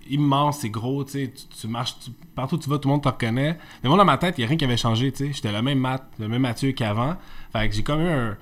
immense, 0.08 0.60
c'est 0.60 0.70
gros, 0.70 1.04
tu 1.04 1.30
tu, 1.60 1.66
marches, 1.66 1.96
partout 2.34 2.56
où 2.56 2.58
tu 2.58 2.70
vas, 2.70 2.78
tout 2.78 2.88
le 2.88 2.92
monde 2.94 3.02
te 3.02 3.08
reconnaît. 3.08 3.58
Mais 3.82 3.88
moi, 3.88 3.98
dans 3.98 4.04
ma 4.04 4.18
tête, 4.18 4.36
il 4.38 4.42
n'y 4.42 4.44
a 4.44 4.48
rien 4.48 4.56
qui 4.56 4.64
avait 4.64 4.76
changé, 4.76 5.10
tu 5.10 5.26
sais. 5.26 5.32
J'étais 5.32 5.52
le 5.52 5.60
même 5.62 5.78
Matt, 5.78 6.06
le 6.18 6.28
même 6.28 6.42
Mathieu 6.42 6.72
qu'avant. 6.72 7.16
Fait 7.52 7.68
que 7.68 7.74
j'ai 7.74 7.82
comme 7.82 8.00
eu 8.00 8.08
un, 8.08 8.36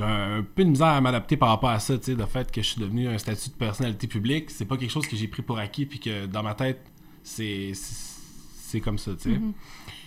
un, 0.00 0.42
peu 0.42 0.64
de 0.64 0.70
misère 0.70 0.88
à 0.88 1.00
m'adapter 1.00 1.36
par 1.36 1.48
rapport 1.48 1.70
à 1.70 1.80
ça, 1.80 1.98
tu 1.98 2.04
sais, 2.04 2.14
le 2.14 2.26
fait 2.26 2.50
que 2.50 2.62
je 2.62 2.68
suis 2.68 2.80
devenu 2.80 3.08
un 3.08 3.18
statut 3.18 3.50
de 3.50 3.54
personnalité 3.54 4.06
publique. 4.06 4.50
C'est 4.50 4.66
pas 4.66 4.76
quelque 4.76 4.92
chose 4.92 5.06
que 5.06 5.16
j'ai 5.16 5.28
pris 5.28 5.42
pour 5.42 5.58
acquis, 5.58 5.86
puis 5.86 5.98
que 5.98 6.26
dans 6.26 6.42
ma 6.42 6.54
tête, 6.54 6.80
c'est, 7.22 7.72
comme 8.82 8.98
ça, 8.98 9.12
tu 9.16 9.34
sais. 9.34 9.40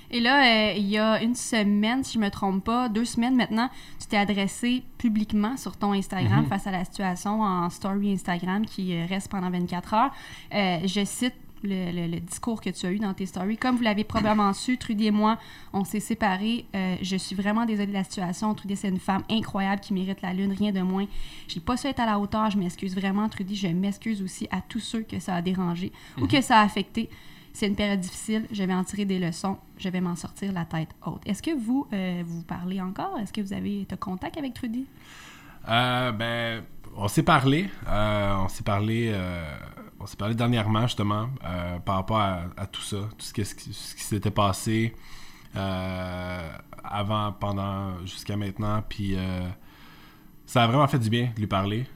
Et 0.10 0.20
là, 0.22 0.70
euh, 0.70 0.74
il 0.78 0.88
y 0.88 0.98
a 0.98 1.22
une 1.22 1.36
semaine, 1.36 2.04
si 2.04 2.14
je 2.14 2.20
me 2.20 2.30
trompe 2.30 2.64
pas, 2.64 2.88
deux 2.90 3.04
semaines 3.06 3.36
maintenant, 3.36 3.70
tu 4.00 4.08
t'es 4.08 4.18
adressé 4.18 4.84
publiquement 4.98 5.58
sur 5.58 5.76
ton 5.76 5.92
Instagram 5.94 6.44
Mhm. 6.44 6.48
face 6.48 6.66
à 6.68 6.72
la 6.72 6.86
situation 6.86 7.42
en 7.42 7.70
story 7.70 8.14
Instagram 8.14 8.66
qui 8.66 8.94
euh, 8.94 9.06
reste 9.08 9.30
pendant 9.30 9.50
24 9.50 9.94
heures. 9.94 10.12
Euh, 10.54 10.80
je 10.86 11.04
cite 11.04 11.34
le, 11.64 11.92
le- 11.92 12.08
le 12.08 12.20
discours 12.22 12.62
que 12.62 12.70
tu 12.70 12.86
as 12.86 12.92
eu 12.92 13.00
dans 13.00 13.14
tes 13.14 13.26
stories. 13.26 13.58
Comme 13.58 13.76
vous 13.78 13.84
l'avez 13.84 14.04
probablement 14.06 14.54
su, 14.54 14.78
Trudy 14.78 15.08
et 15.08 15.12
moi, 15.12 15.40
on 15.74 15.84
s'est 15.84 16.00
séparés. 16.00 16.66
Euh, 16.76 16.96
je 17.02 17.18
suis 17.18 17.36
vraiment 17.36 17.66
désolée 17.66 17.88
de 17.88 17.94
la 17.94 18.04
situation. 18.04 18.54
Trudy, 18.54 18.76
c'est 18.78 18.90
une 18.90 19.00
femme 19.00 19.24
incroyable 19.30 19.82
qui 19.82 19.94
mérite 19.94 20.22
la 20.22 20.34
lune, 20.34 20.54
rien 20.54 20.72
de 20.72 20.82
moins. 20.82 21.08
J'ai 21.48 21.60
pas 21.60 21.76
su 21.76 21.88
être 21.88 22.00
à 22.00 22.06
la 22.06 22.20
hauteur. 22.20 22.50
Je 22.52 22.58
m'excuse 22.60 22.96
vraiment, 22.96 23.28
Trudy. 23.28 23.56
Je 23.56 23.68
m'excuse 23.68 24.22
aussi 24.22 24.48
à 24.52 24.62
tous 24.62 24.80
ceux 24.80 25.02
que 25.02 25.20
ça 25.20 25.36
a 25.36 25.42
dérangé 25.42 25.92
ou 26.22 26.28
que 26.28 26.40
ça 26.42 26.60
a 26.60 26.64
affecté. 26.64 27.10
C'est 27.58 27.66
une 27.66 27.76
période 27.76 28.00
difficile, 28.00 28.46
je 28.52 28.64
vais 28.64 28.74
en 28.76 28.84
tirer 28.84 29.06
des 29.06 29.18
leçons, 29.18 29.58
je 29.80 29.90
vais 29.90 30.00
m'en 30.00 30.16
sortir 30.16 30.54
la 30.54 30.64
tête 30.64 30.90
haute. 31.04 31.24
Est-ce 31.26 31.42
que 31.42 31.50
vous, 31.58 31.88
euh, 31.92 32.22
vous 32.24 32.44
parlez 32.44 32.80
encore? 32.80 33.18
Est-ce 33.18 33.34
que 33.34 33.42
vous 33.42 33.52
avez 33.52 33.84
de 33.86 33.96
contact 33.96 34.38
avec 34.38 34.54
Trudy? 34.54 34.86
Euh, 35.68 36.12
ben, 36.12 36.64
on 36.96 37.08
s'est 37.08 37.24
parlé. 37.24 37.68
euh, 37.88 38.36
on 38.36 38.48
s'est 38.48 38.62
parlé. 38.64 39.12
on 40.00 40.06
s'est 40.06 40.18
parlé 40.18 40.36
dernièrement, 40.36 40.84
justement, 40.84 41.30
par 41.84 41.96
rapport 41.96 42.20
à, 42.20 42.68
tout 42.72 42.84
ça, 42.84 42.98
tout 43.18 43.26
ce, 43.26 43.44
ce 43.44 43.56
qui, 43.56 43.74
s'était 43.74 44.30
passé 44.30 44.94
avant, 45.56 47.32
pendant, 47.40 48.06
jusqu'à 48.06 48.38
maintenant. 48.38 48.84
Puis 48.88 49.18
ça 50.46 50.64
a 50.64 50.68
vraiment 50.68 50.88
fait 50.88 51.00
du 51.00 51.10
bien 51.10 51.32
de 51.34 51.40
lui 51.40 51.48
parler. 51.48 51.88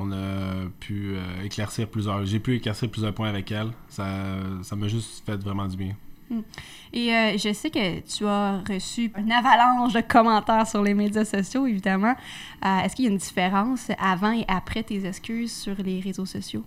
On 0.00 0.12
a 0.12 0.68
pu 0.78 1.14
euh, 1.14 1.42
éclaircir 1.44 1.88
plusieurs. 1.88 2.24
J'ai 2.24 2.38
pu 2.38 2.54
éclaircir 2.54 2.88
plusieurs 2.88 3.12
points 3.12 3.28
avec 3.28 3.50
elle. 3.50 3.70
Ça, 3.88 4.06
ça 4.62 4.76
m'a 4.76 4.86
juste 4.86 5.24
fait 5.26 5.36
vraiment 5.36 5.66
du 5.66 5.76
bien. 5.76 5.94
Et 6.92 7.12
euh, 7.12 7.36
je 7.38 7.52
sais 7.52 7.70
que 7.70 8.00
tu 8.00 8.26
as 8.26 8.62
reçu 8.68 9.10
une 9.16 9.32
avalanche 9.32 9.94
de 9.94 10.00
commentaires 10.00 10.66
sur 10.66 10.82
les 10.82 10.94
médias 10.94 11.24
sociaux, 11.24 11.66
évidemment. 11.66 12.14
Euh, 12.64 12.78
Est-ce 12.80 12.94
qu'il 12.94 13.06
y 13.06 13.08
a 13.08 13.10
une 13.10 13.18
différence 13.18 13.90
avant 13.98 14.32
et 14.32 14.44
après 14.46 14.82
tes 14.82 15.04
excuses 15.04 15.52
sur 15.52 15.74
les 15.82 16.00
réseaux 16.00 16.26
sociaux? 16.26 16.64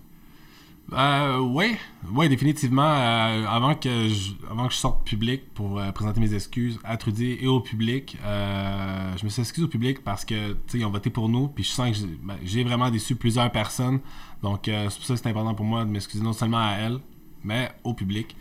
Euh, 0.92 1.38
oui, 1.38 1.76
ouais, 2.12 2.28
définitivement. 2.28 2.82
euh, 2.82 3.46
avant, 3.46 3.74
que 3.74 4.08
je, 4.08 4.32
avant 4.50 4.66
que 4.66 4.74
je 4.74 4.78
sorte 4.78 5.06
public 5.06 5.42
pour 5.54 5.78
euh, 5.78 5.90
présenter 5.92 6.20
mes 6.20 6.34
excuses 6.34 6.78
à 6.84 6.96
Trudy 6.96 7.38
et 7.40 7.46
au 7.46 7.60
public, 7.60 8.18
euh, 8.24 9.16
je 9.16 9.24
me 9.24 9.30
suis 9.30 9.40
excusé 9.40 9.64
au 9.64 9.68
public 9.68 10.04
parce 10.04 10.24
que, 10.24 10.56
ils 10.74 10.84
ont 10.84 10.90
voté 10.90 11.08
pour 11.08 11.28
nous, 11.28 11.48
puis 11.48 11.64
je 11.64 11.70
sens 11.70 11.90
que 11.90 12.06
j'ai 12.44 12.62
ben, 12.62 12.68
vraiment 12.68 12.90
déçu 12.90 13.16
plusieurs 13.16 13.50
personnes. 13.50 14.00
Donc, 14.42 14.62
c'est 14.64 14.84
pour 14.84 15.04
ça 15.04 15.14
que 15.14 15.20
c'est 15.20 15.28
important 15.28 15.54
pour 15.54 15.64
moi 15.64 15.84
de 15.84 15.90
m'excuser 15.90 16.22
non 16.22 16.32
seulement 16.32 16.58
à 16.58 16.72
elle, 16.72 16.98
mais 17.44 17.70
au 17.84 17.94
public. 17.94 18.36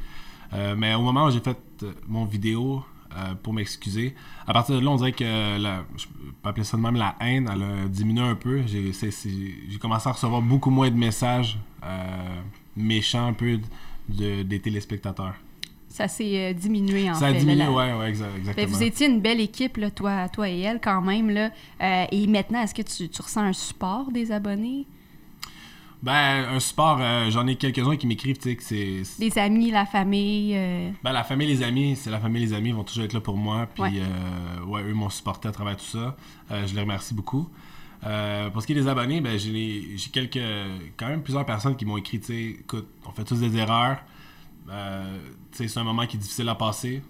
Mais 0.78 0.96
au 0.96 1.02
moment 1.02 1.26
où 1.26 1.32
j'ai 1.32 1.40
fait 1.40 1.58
mon 2.08 2.26
vidéo 2.26 2.84
euh, 3.18 3.36
pour 3.42 3.54
m'excuser, 3.54 4.16
à 4.48 4.54
partir 4.54 4.76
de 4.76 4.82
là, 4.86 4.92
on 4.92 4.96
dirait 4.96 5.12
que 5.12 5.58
la, 5.58 5.84
je 5.98 6.06
peux 6.08 6.48
appeler 6.50 6.64
ça 6.64 6.78
de 6.78 6.82
même 6.82 6.96
la 6.96 7.16
haine, 7.22 7.50
elle 7.54 7.64
a 7.64 7.88
diminué 7.88 8.22
un 8.24 8.36
peu. 8.36 8.62
J'ai 8.68 8.94
c'est- 8.94 9.12
c'est- 9.12 9.30
j'ai 9.70 9.78
commencé 9.80 10.08
à 10.10 10.12
recevoir 10.14 10.42
beaucoup 10.42 10.70
moins 10.70 10.90
de 10.90 10.96
messages 10.98 11.58
euh, 11.84 12.42
méchants 12.76 13.28
un 13.28 13.34
peu 13.34 13.60
de, 14.10 14.44
des 14.44 14.60
téléspectateurs. 14.60 15.36
Ça 15.88 16.08
s'est 16.08 16.38
euh, 16.38 16.54
diminué 16.54 17.10
en 17.12 17.16
Ça 17.16 17.28
fait. 17.30 17.36
a 17.36 17.40
diminué, 17.40 17.64
la- 17.66 17.72
ouais, 17.72 17.94
ouais, 17.94 18.12
exa- 18.14 18.30
Fait, 18.32 18.38
exactement. 18.38 18.68
vous 18.68 18.84
étiez 18.84 19.08
une 19.08 19.20
belle 19.20 19.42
équipe, 19.42 19.76
là, 19.78 19.92
toi, 19.92 20.30
toi 20.30 20.48
et 20.50 20.60
elle, 20.62 20.80
quand 20.80 21.02
même. 21.02 21.30
Là. 21.30 21.52
Euh, 21.82 22.06
et 22.12 22.28
maintenant, 22.28 22.62
est-ce 22.62 22.74
que 22.74 22.82
tu, 22.82 23.10
tu 23.10 23.22
ressens 23.22 23.42
un 23.42 23.52
support 23.54 24.10
des 24.12 24.32
abonnés? 24.32 24.86
Ben, 26.04 26.48
un 26.56 26.60
support, 26.60 26.98
euh, 27.00 27.30
j'en 27.30 27.46
ai 27.46 27.56
quelques-uns 27.56 27.96
qui 27.96 28.08
m'écrivent, 28.08 28.38
tu 28.38 28.50
sais, 28.50 28.56
que 28.56 28.64
c'est... 28.64 29.04
Les 29.20 29.38
amis, 29.38 29.70
la 29.70 29.86
famille? 29.86 30.54
euh, 30.56 30.90
Ben, 31.04 31.12
la 31.12 31.24
famille, 31.24 31.48
les 31.48 31.62
amis, 31.62 31.96
c'est 31.96 32.10
la 32.10 32.20
famille, 32.20 32.42
les 32.44 32.54
amis, 32.54 32.70
ils 32.70 32.76
vont 32.76 32.84
toujours 32.84 33.04
être 33.04 33.14
là 33.14 33.22
pour 33.22 33.38
moi. 33.38 33.68
Puis, 33.72 33.84
Ouais. 33.84 33.92
euh, 34.00 34.66
ouais, 34.66 34.82
eux 34.84 34.94
m'ont 34.96 35.10
supporté 35.12 35.48
à 35.48 35.52
travers 35.52 35.78
tout 35.78 35.86
ça. 35.86 36.18
Euh, 36.50 36.66
je 36.66 36.74
les 36.74 36.82
remercie 36.82 37.14
beaucoup. 37.14 37.48
Euh, 38.04 38.50
pour 38.50 38.64
ce 38.64 38.68
qui 38.68 38.74
est 38.74 38.76
des 38.82 38.88
abonnés, 38.88 39.22
ben, 39.22 39.38
j'ai 39.38 39.96
j'ai 39.96 40.10
quelques, 40.10 40.40
quand 40.98 41.08
même 41.08 41.22
plusieurs 41.22 41.46
personnes 41.46 41.76
qui 41.76 41.86
m'ont 41.86 41.98
écrit, 41.98 42.20
tu 42.20 42.26
sais, 42.28 42.42
écoute, 42.62 42.88
on 43.06 43.12
fait 43.12 43.24
tous 43.24 43.40
des 43.40 43.56
erreurs. 43.58 43.98
Tu 44.66 44.72
sais, 45.52 45.68
c'est 45.68 45.80
un 45.80 45.84
moment 45.84 46.08
qui 46.08 46.18
est 46.18 46.20
difficile 46.20 46.50
à 46.50 46.56
passer. 46.56 47.04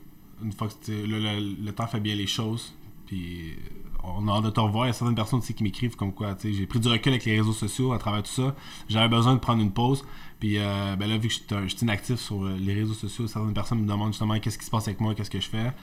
Une 0.43 0.51
fois 0.51 0.67
que 0.67 0.91
le 0.91 1.71
temps 1.71 1.87
fait 1.87 1.99
bien 2.01 2.15
les 2.15 2.27
choses. 2.27 2.73
Puis, 3.11 3.57
on 4.05 4.25
a 4.29 4.37
hâte 4.37 4.45
de 4.45 4.49
te 4.51 4.59
revoir. 4.61 4.85
Il 4.85 4.87
y 4.87 4.91
a 4.91 4.93
certaines 4.93 5.15
personnes 5.15 5.39
aussi 5.39 5.53
qui 5.53 5.63
m'écrivent 5.63 5.97
comme 5.97 6.13
quoi, 6.13 6.33
tu 6.33 6.47
sais, 6.47 6.53
j'ai 6.53 6.65
pris 6.65 6.79
du 6.79 6.87
recul 6.87 7.11
avec 7.11 7.25
les 7.25 7.37
réseaux 7.37 7.51
sociaux 7.51 7.91
à 7.91 7.97
travers 7.97 8.23
tout 8.23 8.31
ça. 8.31 8.55
J'avais 8.87 9.09
besoin 9.09 9.33
de 9.33 9.39
prendre 9.39 9.61
une 9.61 9.73
pause. 9.73 10.05
Puis, 10.39 10.57
euh, 10.57 10.95
ben 10.95 11.09
là, 11.09 11.17
vu 11.17 11.27
que 11.27 11.33
je 11.33 11.67
suis 11.67 11.79
inactif 11.81 12.15
sur 12.21 12.45
euh, 12.45 12.55
les 12.57 12.73
réseaux 12.73 12.93
sociaux, 12.93 13.27
certaines 13.27 13.53
personnes 13.53 13.81
me 13.81 13.85
demandent 13.85 14.13
justement 14.13 14.39
qu'est-ce 14.39 14.57
qui 14.57 14.63
se 14.63 14.71
passe 14.71 14.87
avec 14.87 15.01
moi, 15.01 15.13
qu'est-ce 15.13 15.29
que 15.29 15.41
je 15.41 15.49
fais. 15.49 15.73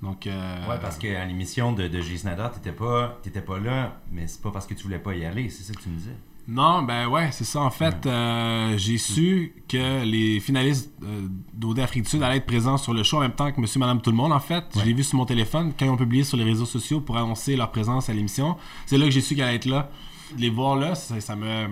Donc, 0.00 0.28
euh, 0.28 0.68
Ouais, 0.68 0.78
parce 0.80 0.98
qu'à 0.98 1.24
l'émission 1.24 1.72
de, 1.72 1.88
de 1.88 2.00
J. 2.00 2.18
Snyder, 2.18 2.46
t'étais 2.54 2.70
pas, 2.70 3.18
pas 3.44 3.58
là, 3.58 4.00
mais 4.12 4.28
c'est 4.28 4.40
pas 4.40 4.52
parce 4.52 4.68
que 4.68 4.74
tu 4.74 4.84
voulais 4.84 5.00
pas 5.00 5.16
y 5.16 5.24
aller, 5.24 5.48
c'est 5.48 5.64
ça 5.64 5.74
que 5.74 5.82
tu 5.82 5.88
me 5.88 5.96
disais. 5.96 6.16
Non, 6.50 6.82
ben 6.82 7.08
ouais, 7.08 7.28
c'est 7.30 7.44
ça. 7.44 7.60
En 7.60 7.68
fait, 7.70 8.06
euh, 8.06 8.78
j'ai 8.78 8.96
su 8.96 9.54
que 9.68 10.02
les 10.02 10.40
finalistes 10.40 10.90
euh, 11.02 11.82
Afrique 11.82 12.04
du 12.04 12.08
Sud 12.08 12.22
allaient 12.22 12.38
être 12.38 12.46
présents 12.46 12.78
sur 12.78 12.94
le 12.94 13.02
show 13.02 13.18
en 13.18 13.20
même 13.20 13.32
temps 13.32 13.52
que 13.52 13.60
Monsieur, 13.60 13.78
Madame, 13.78 14.00
tout 14.00 14.08
le 14.08 14.16
monde. 14.16 14.32
En 14.32 14.40
fait, 14.40 14.64
je 14.74 14.80
l'ai 14.80 14.94
vu 14.94 15.04
sur 15.04 15.18
mon 15.18 15.26
téléphone 15.26 15.74
quand 15.78 15.84
ils 15.84 15.90
ont 15.90 15.98
publié 15.98 16.24
sur 16.24 16.38
les 16.38 16.44
réseaux 16.44 16.64
sociaux 16.64 17.02
pour 17.02 17.18
annoncer 17.18 17.54
leur 17.54 17.70
présence 17.70 18.08
à 18.08 18.14
l'émission. 18.14 18.56
C'est 18.86 18.96
là 18.96 19.04
que 19.04 19.10
j'ai 19.10 19.20
su 19.20 19.34
qu'elle 19.34 19.44
allait 19.44 19.56
être 19.56 19.66
là. 19.66 19.90
Les 20.38 20.48
voir 20.48 20.76
là, 20.76 20.94
ça, 20.94 21.20
ça 21.20 21.36
me, 21.36 21.68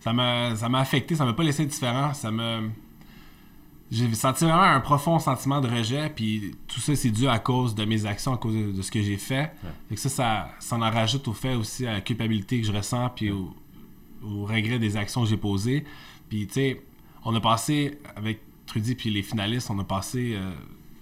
ça 0.00 0.14
m'a, 0.14 0.56
ça 0.56 0.70
m'a 0.70 0.80
affecté. 0.80 1.14
Ça 1.14 1.26
m'a 1.26 1.34
pas 1.34 1.42
laissé 1.42 1.64
indifférent. 1.64 2.14
Ça 2.14 2.30
me, 2.30 2.70
j'ai 3.90 4.14
senti 4.14 4.44
vraiment 4.44 4.62
un 4.62 4.80
profond 4.80 5.18
sentiment 5.18 5.60
de 5.60 5.68
rejet. 5.68 6.10
Puis 6.16 6.56
tout 6.66 6.80
ça, 6.80 6.96
c'est 6.96 7.10
dû 7.10 7.28
à 7.28 7.38
cause 7.38 7.74
de 7.74 7.84
mes 7.84 8.06
actions, 8.06 8.32
à 8.32 8.38
cause 8.38 8.54
de, 8.54 8.72
de 8.72 8.80
ce 8.80 8.90
que 8.90 9.02
j'ai 9.02 9.18
fait. 9.18 9.52
Fait 9.90 9.96
que 9.96 10.00
ça, 10.00 10.08
ça, 10.08 10.48
ça 10.60 10.76
en 10.76 10.90
rajoute 10.90 11.28
au 11.28 11.34
fait 11.34 11.56
aussi 11.56 11.86
à 11.86 11.92
la 11.92 12.00
culpabilité 12.00 12.58
que 12.58 12.66
je 12.66 12.72
ressens, 12.72 13.10
puis 13.14 13.30
au, 13.30 13.54
au 14.22 14.44
regret 14.44 14.78
des 14.78 14.96
actions 14.96 15.22
que 15.22 15.28
j'ai 15.28 15.36
posées. 15.36 15.84
Puis, 16.28 16.46
tu 16.46 16.54
sais, 16.54 16.82
on 17.24 17.34
a 17.34 17.40
passé, 17.40 17.98
avec 18.16 18.40
Trudy 18.66 18.94
puis 18.94 19.10
les 19.10 19.22
finalistes, 19.22 19.70
on 19.70 19.78
a 19.78 19.84
passé 19.84 20.34
euh, 20.34 20.50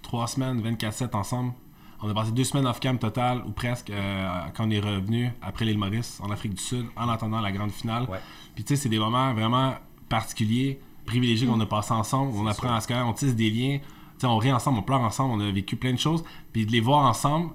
trois 0.01 0.27
semaines, 0.27 0.61
24-7 0.61 1.15
ensemble. 1.15 1.53
On 2.01 2.09
a 2.09 2.13
passé 2.13 2.31
deux 2.31 2.43
semaines 2.43 2.67
off-cam 2.67 2.99
total, 2.99 3.43
ou 3.45 3.51
presque, 3.51 3.89
euh, 3.89 4.39
quand 4.55 4.67
on 4.67 4.69
est 4.69 4.79
revenu 4.79 5.31
après 5.41 5.65
l'île 5.65 5.77
Maurice, 5.77 6.19
en 6.21 6.29
Afrique 6.29 6.53
du 6.53 6.61
Sud, 6.61 6.85
en 6.95 7.09
attendant 7.09 7.41
la 7.41 7.51
grande 7.51 7.71
finale. 7.71 8.03
Ouais. 8.09 8.19
Puis, 8.55 8.63
tu 8.63 8.75
sais, 8.75 8.83
c'est 8.83 8.89
des 8.89 8.99
moments 8.99 9.33
vraiment 9.33 9.75
particuliers, 10.09 10.79
privilégiés 11.05 11.47
qu'on 11.47 11.59
a 11.59 11.65
passés 11.65 11.93
ensemble. 11.93 12.33
On 12.35 12.45
apprend 12.47 12.73
à 12.73 12.81
se 12.81 12.87
connaître, 12.87 13.07
on 13.07 13.13
tisse 13.13 13.35
des 13.35 13.49
liens. 13.49 13.79
Tu 13.79 14.21
sais, 14.21 14.27
on 14.27 14.37
rit 14.37 14.51
ensemble, 14.51 14.79
on 14.79 14.83
pleure 14.83 15.01
ensemble, 15.01 15.41
on 15.41 15.47
a 15.47 15.51
vécu 15.51 15.75
plein 15.75 15.93
de 15.93 15.99
choses. 15.99 16.23
Puis 16.53 16.65
de 16.65 16.71
les 16.71 16.79
voir 16.79 17.05
ensemble, 17.05 17.51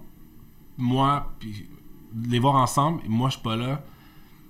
moi, 0.76 1.32
puis 1.38 1.68
les 2.28 2.38
voir 2.38 2.56
ensemble, 2.56 3.02
moi, 3.08 3.28
je 3.28 3.34
suis 3.34 3.42
pas 3.42 3.56
là, 3.56 3.82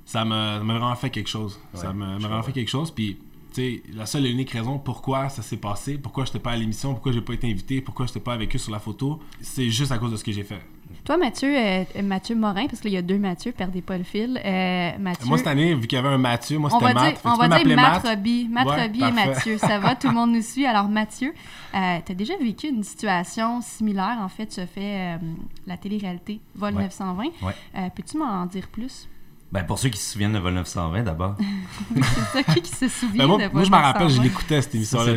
ça 0.05 0.25
m'a 0.25 0.59
vraiment 0.59 0.95
fait 0.95 1.11
quelque 1.11 1.29
chose. 1.29 1.59
ça 1.75 1.89
Ouais, 1.89 1.95
m'a 1.95 2.19
vraiment 2.19 2.43
fait 2.43 2.53
quelque 2.53 2.71
chose. 2.71 2.91
Puis, 2.91 3.19
tu 3.55 3.61
sais, 3.61 3.83
la 3.95 4.07
seule 4.07 4.27
et 4.27 4.31
unique 4.31 4.51
raison 4.51 4.79
pourquoi 4.79 5.29
ça 5.29 5.43
s'est 5.43 5.57
passé, 5.59 5.99
pourquoi 5.99 6.25
j'étais 6.25 6.39
pas 6.39 6.53
à 6.53 6.57
l'émission, 6.57 6.93
pourquoi 6.95 7.13
j'ai 7.13 7.21
pas 7.21 7.35
été 7.35 7.51
invité, 7.51 7.81
pourquoi 7.81 8.07
j'étais 8.07 8.21
pas 8.21 8.33
avec 8.33 8.55
eux 8.55 8.59
sur 8.59 8.73
la 8.73 8.79
photo, 8.79 9.21
c'est 9.41 9.69
juste 9.71 9.93
à 9.93 9.99
cause 9.99 10.11
de 10.13 10.17
ce 10.17 10.25
que 10.25 10.33
j'ai 10.33 10.43
fait. 10.45 10.61
Toi, 11.05 11.17
Mathieu, 11.17 11.49
euh, 11.57 11.85
Mathieu 12.03 12.35
Morin, 12.37 12.67
parce 12.67 12.81
qu'il 12.81 12.93
y 12.93 12.97
a 12.97 13.03
deux 13.03 13.19
Mathieu, 13.19 13.53
perdez 13.53 13.81
pas 13.81 13.97
le 13.99 14.05
fil. 14.05 14.41
Euh, 14.45 14.91
Mathieu, 14.99 15.27
Moi, 15.27 15.39
cette 15.39 15.47
année, 15.49 15.75
vu 15.75 15.87
qu'il 15.87 15.97
y 15.97 15.99
avait 15.99 16.09
un 16.09 16.19
Mathieu, 16.19 16.59
moi, 16.59 16.71
c'était 16.71 16.93
Matt. 16.95 17.15
dire, 17.15 17.21
on 17.25 17.35
va 17.37 17.49
dire 17.49 17.77
Matt 17.77 18.05
Matt? 18.05 18.07
Roby. 18.17 18.49
Matt 18.51 18.67
Ouais, 18.69 18.83
Roby 18.83 19.03
et. 19.03 19.11
Mathieu. 19.13 19.59
Ça 19.59 19.79
va, 19.79 19.97
tout 19.97 20.09
le 20.09 20.15
monde 20.15 20.33
nous 20.33 20.43
suit. 20.43 20.67
Alors, 20.67 20.89
Mathieu, 20.89 21.33
euh, 21.75 21.99
tu 22.05 22.13
as 22.13 22.15
déjà 22.15 22.37
vécu 22.37 22.69
une 22.69 22.85
situation 22.85 23.61
similaire. 23.63 24.19
En 24.21 24.29
fait, 24.29 24.47
tu 24.47 24.61
as 24.61 24.67
fait 24.67 25.15
euh, 25.15 25.17
la 25.67 25.77
télé-réalité 25.77 26.41
Vol 26.55 26.75
Ouais. 26.75 26.83
920. 26.85 27.23
Ouais. 27.43 27.53
Euh, 27.77 27.89
Peux-tu 27.95 28.19
m'en 28.19 28.45
dire 28.47 28.69
plus? 28.69 29.09
Ben, 29.53 29.65
pour 29.65 29.79
ceux 29.79 29.91
qui 29.91 29.99
se 29.99 30.13
souviennent 30.13 30.33
de 30.33 30.39
Vol 30.39 30.55
920 30.55 31.03
d'abord, 31.03 31.37
C'est 31.95 32.43
ça 32.43 32.55
qui 32.55 32.67
se 32.71 32.89
souvient 32.89 33.25
Ben, 33.25 33.27
moi, 33.29 33.37
de 33.37 33.43
moi, 33.43 33.51
Vol 33.53 33.65
je 33.67 33.71
me 33.71 33.77
rappelle, 33.77 34.09
je 34.09 34.17
920? 34.17 34.23
l'écoutais, 34.25 34.63
cette 34.63 34.75
émission-là. 34.75 35.13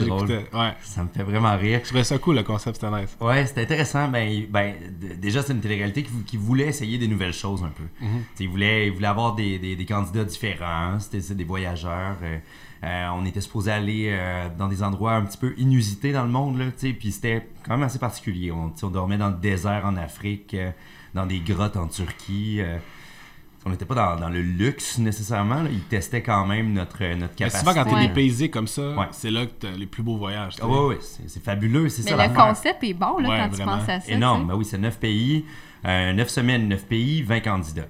Ouais. 0.54 0.74
ça 0.84 1.04
me 1.04 1.08
fait 1.08 1.24
vraiment 1.24 1.56
rire. 1.58 1.80
Je 1.84 1.88
trouvais 1.88 2.04
ça 2.04 2.18
cool, 2.18 2.36
le 2.36 2.44
concept, 2.44 2.82
c'était 2.82 2.92
nice. 3.02 3.16
Ouais, 3.22 3.46
c'était 3.46 3.62
intéressant. 3.62 4.10
Ben, 4.10 4.46
ben, 4.50 4.74
déjà, 5.22 5.42
c'est 5.42 5.54
une 5.54 5.62
télé-réalité 5.62 6.04
qui, 6.04 6.12
vou- 6.12 6.24
qui 6.26 6.36
voulait 6.38 6.68
essayer 6.68 6.98
des 6.98 7.08
nouvelles 7.08 7.32
choses 7.34 7.64
un 7.64 7.70
peu. 7.70 7.84
Mhm. 8.02 8.10
Tu 8.20 8.24
sais, 8.36 8.44
Il, 8.44 8.50
voulait, 8.50 8.88
il 8.88 8.94
voulait 8.94 9.08
avoir 9.08 9.36
des, 9.36 9.58
des- 9.58 9.78
des 9.78 9.86
candidats 9.86 10.26
différents, 10.26 11.00
c'était 11.00 11.34
des 11.34 11.44
voyageurs. 11.46 12.18
euh, 12.22 12.38
euh, 12.84 13.08
on 13.16 13.26
était 13.26 13.40
supposé 13.42 13.72
aller 13.72 14.10
euh, 14.10 14.48
dans 14.60 14.68
des 14.68 14.84
endroits 14.84 15.14
un 15.14 15.22
petit 15.24 15.38
peu 15.38 15.54
inusités 15.58 16.12
dans 16.12 16.24
le 16.26 16.30
monde, 16.30 16.58
là, 16.60 16.66
tu 16.66 16.88
sais, 16.88 16.94
puis 16.94 17.12
c'était 17.14 17.48
quand 17.66 17.72
même 17.78 17.84
assez 17.84 18.00
particulier. 18.00 18.52
On, 18.52 18.70
tu 18.70 18.80
sais, 18.80 18.86
on 18.86 18.90
dormait 18.92 19.18
dans 19.18 19.30
le 19.30 19.38
désert 19.38 19.86
en 19.86 19.96
Afrique, 19.96 20.54
euh, 20.54 20.70
dans 21.14 21.26
des 21.26 21.40
grottes 21.40 21.78
en 21.78 21.88
Turquie. 21.88 22.60
Euh, 23.66 23.68
on 23.68 23.72
n'était 23.72 23.86
pas 23.86 23.96
dans, 23.96 24.16
dans 24.20 24.30
le 24.30 24.42
luxe 24.42 24.98
nécessairement. 25.00 25.64
Là. 25.64 25.70
Ils 25.72 25.82
testaient 25.84 26.22
quand 26.22 26.46
même 26.46 26.74
notre, 26.74 27.04
notre 27.16 27.20
Mais 27.20 27.28
capacité. 27.36 27.60
souvent, 27.60 27.74
quand 27.74 27.90
t'es 27.90 27.96
Ouais. 27.96 28.08
dépaysé 28.08 28.50
comme 28.50 28.68
ça, 28.68 28.96
Ouais. 28.96 29.08
c'est 29.12 29.32
là 29.32 29.46
que 29.46 29.52
t'as 29.60 29.72
les 29.72 29.86
plus 29.88 30.04
beaux 30.04 30.18
voyages. 30.18 30.56
Ah 30.62 30.68
ouais, 30.68 30.98
c'est 31.02 31.44
fabuleux, 31.44 31.90
c'est 31.90 32.04
Mais 32.04 32.10
ça 32.12 32.16
le 32.16 32.22
l'affaire. 32.24 32.48
concept 32.48 32.84
est 32.84 32.94
bon 32.94 33.18
là, 33.20 33.30
Ouais, 33.30 33.38
quand 33.50 33.58
tu 33.58 33.64
penses 33.64 33.90
à 33.90 34.00
ça. 34.00 34.12
Énorme. 34.12 34.48
Ben 34.48 34.56
oui, 34.56 34.66
c'est 34.66 34.78
9 34.78 35.00
pays, 35.00 35.46
9 35.84 36.30
semaines, 36.30 36.68
9 36.68 36.86
pays, 36.86 37.22
20 37.24 37.40
candidats. 37.42 37.88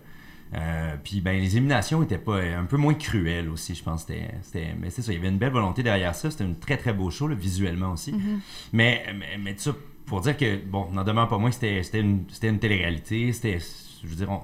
Euh, 0.53 0.95
puis 1.03 1.19
ben, 1.21 1.33
les 1.41 1.57
éliminations 1.57 2.01
étaient 2.03 2.17
pas 2.19 2.37
un 2.39 2.63
peu 2.65 2.77
moins 2.77 2.93
cruelles 2.93 3.49
aussi, 3.49 3.75
je 3.75 3.83
pense. 3.83 4.01
C'était, 4.01 4.29
c'était- 4.41 4.75
mais 4.79 4.89
c'est 4.89 5.01
ça, 5.01 5.11
il 5.11 5.15
y 5.15 5.19
avait 5.19 5.27
une 5.27 5.37
belle 5.39 5.51
volonté 5.51 5.83
derrière 5.83 6.15
ça. 6.15 6.31
C'était 6.31 6.45
un 6.45 6.53
très 6.53 6.77
très 6.77 6.93
beau 6.93 7.09
show, 7.09 7.27
là, 7.27 7.35
visuellement 7.35 7.91
aussi. 7.91 8.11
Mm-hmm. 8.13 8.39
mais, 8.71 9.03
mais, 9.17 9.37
mais 9.43 9.53
tout 9.55 9.61
ça, 9.63 9.71
pour 10.05 10.21
dire 10.21 10.37
que, 10.37 10.57
bon, 10.65 10.87
n'en 10.93 11.03
demeure 11.03 11.27
pas 11.27 11.37
moins 11.39 11.49
que 11.49 11.55
c'était, 11.55 11.81
c'était, 11.83 11.99
une, 11.99 12.23
c'était 12.29 12.47
une 12.49 12.59
télé-réalité, 12.59 13.33
c'était, 13.33 13.57
je 14.03 14.07
veux 14.07 14.15
dire, 14.15 14.29
on- 14.31 14.41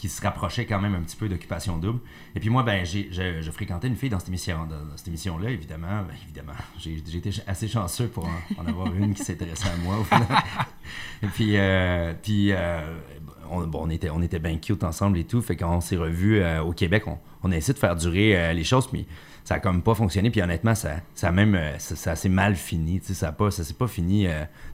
qui 0.00 0.08
se 0.08 0.22
rapprochait 0.22 0.64
quand 0.64 0.80
même 0.80 0.94
un 0.94 1.02
petit 1.02 1.16
peu 1.16 1.28
d'occupation 1.28 1.76
double. 1.76 2.00
Et 2.34 2.40
puis 2.40 2.48
moi, 2.48 2.62
ben, 2.62 2.86
j'ai, 2.86 3.08
je, 3.12 3.42
je 3.42 3.50
fréquentais 3.50 3.86
une 3.86 3.96
fille 3.96 4.08
dans 4.08 4.18
cette, 4.18 4.30
dans, 4.30 4.96
émission-là, 5.06 5.50
évidemment. 5.50 6.04
Ben, 6.08 6.14
évidemment, 6.24 6.54
j'ai, 6.78 6.94
été 6.94 7.30
assez 7.46 7.68
chanceux 7.68 8.08
pour 8.08 8.24
en, 8.24 8.62
en 8.62 8.66
avoir 8.66 8.86
une 8.96 9.12
qui 9.12 9.22
s'intéressait 9.22 9.68
à 9.68 9.76
moi. 9.84 9.98
au 9.98 10.04
final. 10.04 10.26
Et 11.22 11.26
puis, 11.26 11.58
euh, 11.58 12.14
puis 12.22 12.50
euh, 12.52 12.80
on, 13.50 13.66
bon, 13.66 13.80
on, 13.82 13.90
était, 13.90 14.08
on 14.08 14.22
était 14.22 14.38
bien 14.38 14.56
cute 14.56 14.82
ensemble 14.84 15.18
et 15.18 15.24
tout. 15.24 15.42
Fait 15.42 15.54
quand 15.54 15.76
on 15.76 15.82
s'est 15.82 15.98
revus 15.98 16.40
euh, 16.40 16.62
au 16.62 16.72
Québec, 16.72 17.06
on, 17.06 17.18
on 17.42 17.52
a 17.52 17.56
essayé 17.58 17.74
de 17.74 17.78
faire 17.78 17.94
durer 17.94 18.54
les 18.54 18.64
choses, 18.64 18.88
mais 18.94 19.04
ça 19.44 19.56
a 19.56 19.60
comme 19.60 19.82
pas 19.82 19.94
fonctionné. 19.94 20.30
Puis 20.30 20.40
honnêtement, 20.40 20.74
ça, 20.74 20.96
ça 21.14 21.28
a 21.28 21.30
même 21.30 21.60
ça, 21.76 21.94
ça 21.94 22.16
s'est 22.16 22.30
mal 22.30 22.56
fini. 22.56 23.02
Ça 23.02 23.28
a 23.28 23.32
pas, 23.32 23.50
ça 23.50 23.64
s'est 23.64 23.74
pas 23.74 23.86
fini 23.86 24.26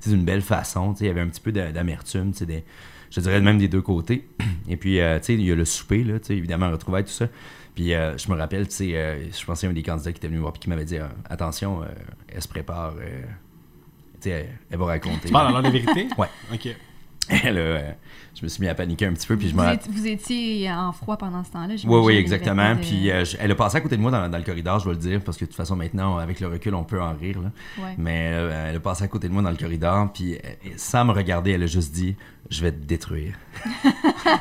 d'une 0.06 0.25
belle 0.25 0.42
façon. 0.42 0.95
Il 1.00 1.06
y 1.06 1.11
avait 1.11 1.21
un 1.21 1.28
petit 1.28 1.40
peu 1.40 1.50
d'amertume, 1.50 2.30
tu 2.30 2.38
sais, 2.38 2.47
des- 2.47 2.64
je 3.10 3.20
dirais 3.20 3.40
même 3.40 3.58
des 3.58 3.68
deux 3.68 3.82
côtés. 3.82 4.28
Et 4.68 4.76
puis, 4.76 5.00
euh, 5.00 5.18
tu 5.18 5.26
sais, 5.26 5.34
il 5.34 5.42
y 5.42 5.52
a 5.52 5.54
le 5.54 5.64
souper, 5.64 6.04
là, 6.04 6.18
tu 6.18 6.26
sais, 6.26 6.36
évidemment, 6.36 6.70
retrouvailles, 6.70 7.04
tout 7.04 7.10
ça. 7.10 7.28
Puis 7.76 7.92
euh, 7.92 8.16
je 8.16 8.30
me 8.30 8.36
rappelle, 8.36 8.66
tu 8.66 8.75
sais, 8.75 8.96
euh, 8.96 9.30
je 9.30 9.44
pensais 9.44 9.66
à 9.66 9.70
un 9.70 9.75
des 9.75 9.82
candidats 9.82 10.10
qui 10.10 10.16
était 10.16 10.28
venu 10.28 10.38
me 10.38 10.42
voir 10.42 10.54
puis 10.54 10.60
qui 10.60 10.70
m'avait 10.70 10.86
dit 10.86 10.96
euh, 10.96 11.06
Attention, 11.28 11.82
elle 12.26 12.42
se 12.42 12.48
prépare. 12.48 12.94
tu 12.94 13.02
sais, 14.20 14.30
elle, 14.30 14.58
elle 14.70 14.78
va 14.78 14.86
raconter. 14.86 15.26
Tu 15.26 15.32
parles 15.32 15.48
alors 15.48 15.62
de 15.62 15.68
vérité? 15.68 16.08
Ouais. 16.16 16.28
Ok. 16.52 16.75
Là, 17.45 17.50
euh, 17.61 17.90
je 18.38 18.42
me 18.42 18.49
suis 18.49 18.61
mis 18.62 18.68
à 18.68 18.75
paniquer 18.75 19.06
un 19.06 19.12
petit 19.14 19.26
peu, 19.26 19.37
puis 19.37 19.49
je 19.49 19.54
vous, 19.54 19.62
me 19.62 19.73
étiez, 19.73 19.90
vous 19.92 20.06
étiez 20.06 20.71
en 20.73 20.92
froid 20.92 21.16
pendant 21.16 21.42
ce 21.42 21.50
temps-là, 21.52 21.75
Oui, 21.87 22.00
oui, 22.04 22.16
exactement. 22.16 22.75
de- 22.75 22.80
Puis 22.80 23.11
euh, 23.11 23.25
je- 23.25 23.37
elle 23.40 23.50
a 23.50 23.54
passé 23.54 23.78
à 23.78 23.80
côté 23.80 23.97
de 23.97 24.02
moi 24.02 24.11
dans, 24.11 24.28
dans 24.28 24.38
le 24.38 24.45
corridor, 24.45 24.78
je 24.78 24.85
vais 24.88 24.95
le 24.95 25.00
dire, 25.00 25.21
parce 25.25 25.37
que 25.38 25.45
de 25.45 25.50
toute 25.50 25.56
façon, 25.56 25.75
maintenant, 25.76 26.18
avec 26.18 26.40
le 26.40 26.49
recul, 26.49 26.75
on 26.75 26.85
peut 26.85 27.00
en 27.00 27.14
rire. 27.14 27.40
là. 27.40 27.50
Ouais. 27.83 27.95
Mais 27.99 28.30
euh, 28.35 28.68
elle 28.71 28.76
a 28.76 28.80
passé 28.80 29.04
à 29.04 29.09
côté 29.09 29.28
de 29.28 29.33
moi 29.33 29.42
dans 29.42 29.50
le 29.50 29.56
corridor, 29.56 30.12
puis 30.12 30.35
euh, 30.35 30.38
sans 30.76 31.04
me 31.06 31.12
regarder, 31.12 31.52
elle 31.52 31.62
a 31.62 31.66
juste 31.66 31.92
dit 31.95 32.14
Je 32.50 32.61
vais 32.62 32.73
te 32.73 32.85
détruire. 32.85 33.35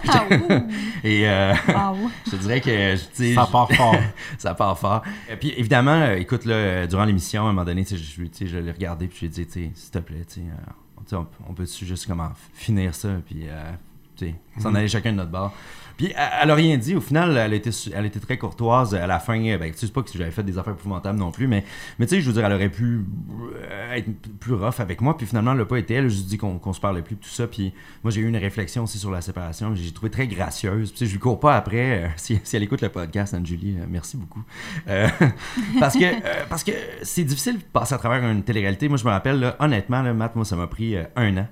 Ah, 0.08 0.24
ouh. 0.32 0.68
Et 1.04 1.30
euh, 1.30 1.54
Wow. 1.68 2.10
je 2.26 2.32
te 2.32 2.36
dirais 2.38 2.60
que. 2.60 2.96
Ça 3.36 3.46
part 3.52 3.72
fort. 3.72 3.96
ça 4.38 4.56
part 4.56 4.78
fort. 4.80 5.04
Et 5.30 5.36
puis 5.36 5.54
évidemment, 5.58 5.92
euh, 6.02 6.16
écoute, 6.16 6.46
là, 6.46 6.88
durant 6.88 7.06
l'émission, 7.06 7.44
à 7.44 7.50
un 7.50 7.54
moment 7.54 7.66
donné, 7.66 7.86
tu 7.86 7.96
sais, 7.98 8.04
je, 8.42 8.48
je 8.48 8.58
l'ai 8.58 8.72
regardé, 8.72 9.08
puis 9.08 9.18
je 9.18 9.26
lui 9.36 9.42
ai 9.42 9.46
dit, 9.46 9.72
s'il 9.76 9.92
te 9.92 10.00
plaît, 10.00 10.26
tu 10.28 10.36
sais, 10.36 10.40
euh, 10.42 10.44
tu 10.56 10.72
sais, 10.72 10.72
on, 10.98 11.28
on 11.48 11.54
peut-tu 11.54 11.86
juste 11.86 12.08
comment 12.08 12.32
finir 12.54 12.96
ça, 12.96 13.10
puis 13.26 13.48
euh, 13.48 13.72
sais, 14.18 14.36
s'en 14.60 14.74
aller 14.76 14.88
chacun 14.88 15.12
de 15.12 15.18
notre 15.18 15.32
bord. 15.32 15.54
Puis 15.98 16.08
elle, 16.08 16.30
elle 16.44 16.52
a 16.52 16.56
rien 16.56 16.78
dit. 16.78 16.96
Au 16.96 17.02
final, 17.02 17.38
elle 17.38 17.54
était, 17.54 17.70
elle 17.94 18.06
était 18.06 18.20
très 18.20 18.38
courtoise. 18.38 18.94
À 18.96 19.08
la 19.08 19.20
fin, 19.20 19.40
ben, 19.58 19.72
tu 19.72 19.78
sais 19.78 19.92
pas 19.92 20.02
que 20.02 20.10
j'avais 20.14 20.32
fait 20.32 20.44
des 20.44 20.58
affaires 20.58 20.74
épouvantables 20.74 21.18
non 21.18 21.32
plus, 21.32 21.48
mais, 21.48 21.64
mais 22.00 22.06
tu 22.06 22.16
sais, 22.16 22.22
je 22.22 22.28
veux 22.28 22.34
dire, 22.34 22.46
elle 22.46 22.54
aurait 22.54 22.70
pu 22.70 23.06
euh, 23.56 23.94
être 23.94 24.10
plus 24.40 24.54
rough 24.54 24.80
avec 24.80 25.02
moi. 25.02 25.18
Puis 25.18 25.26
finalement, 25.26 25.52
elle 25.52 25.60
n'a 25.60 25.66
pas 25.66 25.78
été. 25.78 25.94
Elle 25.94 26.06
a 26.06 26.10
juste 26.10 26.28
dit 26.28 26.38
qu'on 26.38 26.58
qu'on 26.58 26.74
se 26.74 26.82
parlait 26.82 27.02
plus, 27.02 27.16
tout 27.16 27.30
ça. 27.30 27.48
Puis 27.48 27.74
moi, 28.04 28.12
j'ai 28.12 28.22
eu 28.22 28.28
une 28.28 28.38
réflexion 28.38 28.84
aussi 28.84 28.98
sur 28.98 29.12
la 29.12 29.22
séparation. 29.22 29.74
J'ai 29.76 29.92
trouvé 29.92 30.10
très 30.10 30.28
gracieuse. 30.28 30.90
Puis 30.90 31.00
tu 31.00 31.06
sais, 31.06 31.08
je 31.08 31.14
lui 31.14 31.20
cours 31.20 31.40
pas 31.40 31.56
après. 31.56 32.04
euh, 32.04 32.08
si, 32.18 32.40
si 32.44 32.56
elle 32.56 32.64
écoute 32.64 32.82
le 32.82 32.90
podcast, 32.90 33.34
Anne-Julie, 33.34 33.78
euh, 33.80 33.86
merci 33.88 34.18
beaucoup. 34.18 34.44
Euh, 34.88 35.08
parce 35.80 35.96
que 35.96 36.48
parce 36.50 36.64
que 36.64 36.72
c'est 37.04 37.24
difficile 37.24 37.58
de 37.58 37.64
passer 37.64 37.96
à 37.96 37.98
travers 37.98 38.24
une 38.30 38.44
télé-réalité. 38.44 38.90
Moi, 38.90 38.98
je 38.98 39.06
me 39.06 39.12
rappelle, 39.12 39.40
là, 39.40 39.56
honnêtement, 39.60 40.02
là, 40.02 40.14
Matt, 40.14 40.36
moi, 40.36 40.44
ça 40.44 40.56
m'a 40.58 40.68
pris 40.68 40.96
un 41.16 41.38
an. 41.38 41.48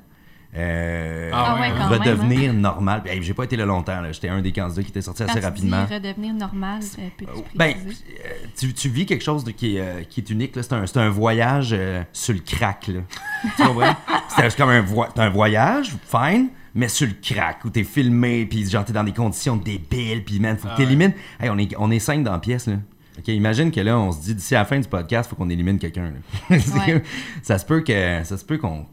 Euh, 0.55 1.31
Ah 1.33 1.55
ouais, 1.59 1.71
même, 1.71 1.81
redevenir 1.87 2.53
normal. 2.53 3.01
Hey, 3.07 3.23
j'ai 3.23 3.33
pas 3.33 3.45
été 3.45 3.55
là 3.55 3.65
longtemps. 3.65 4.01
J'étais 4.11 4.29
un 4.29 4.41
des 4.41 4.51
candidats 4.51 4.83
qui 4.83 4.89
était 4.89 5.01
sorti 5.01 5.23
Quand 5.23 5.29
assez 5.31 5.39
tu 5.39 5.45
rapidement. 5.45 5.83
dis 5.85 5.93
redevenir 5.95 6.33
normal, 6.35 6.81
euh, 6.99 7.07
peux-tu 7.17 7.41
Ben, 7.55 7.73
préciser? 7.73 8.03
euh, 8.25 8.29
tu, 8.57 8.73
tu 8.73 8.89
vis 8.89 9.05
quelque 9.05 9.23
chose 9.23 9.43
de- 9.43 9.51
qui, 9.51 9.77
est, 9.77 9.81
euh, 9.81 10.03
qui 10.07 10.19
est 10.21 10.29
unique. 10.29 10.53
C'est 10.61 10.97
un, 10.97 11.09
voyage 11.09 11.69
euh, 11.73 12.03
sur 12.13 12.33
le 12.35 12.41
crack. 12.41 12.87
Là. 12.87 12.99
tu 13.57 13.63
comprends? 13.63 13.95
C'est 14.35 14.55
comme 14.55 14.69
un, 14.69 14.81
vo- 14.81 15.05
un 15.15 15.29
voyage, 15.29 15.91
fine, 16.05 16.49
mais 16.75 16.87
sur 16.87 17.07
le 17.07 17.13
crack, 17.21 17.65
où 17.65 17.69
t'es 17.69 17.83
filmé, 17.83 18.45
puis 18.45 18.67
genre 18.69 18.85
t'es 18.85 18.93
dans 18.93 19.03
des 19.03 19.11
conditions 19.11 19.55
débiles, 19.55 20.23
puis 20.23 20.39
man, 20.39 20.57
faut 20.57 20.67
que 20.67 20.73
Ah 20.73 20.77
t'élimines. 20.77 21.13
Hey, 21.39 21.49
on, 21.49 21.57
est, 21.57 21.73
on 21.77 21.89
est 21.91 21.99
cinq 21.99 22.23
dans 22.23 22.31
la 22.33 22.39
pièce. 22.39 22.67
Là. 22.67 22.75
Ok, 23.17 23.27
imagine 23.27 23.69
que 23.71 23.79
là, 23.79 23.97
on 23.99 24.11
se 24.11 24.21
dit 24.21 24.33
d'ici 24.35 24.55
à 24.55 24.59
la 24.59 24.65
fin 24.65 24.79
du 24.79 24.87
podcast, 24.87 25.29
faut 25.29 25.35
qu'on 25.35 25.49
élimine 25.49 25.77
quelqu'un. 25.77 26.13
Ouais. 26.49 27.03
ça 27.43 27.59
se 27.59 27.65
peut 27.65 27.81
que 27.81 28.23
ça 28.23 28.37
se 28.37 28.43
peut 28.43 28.57
qu'on 28.57 28.87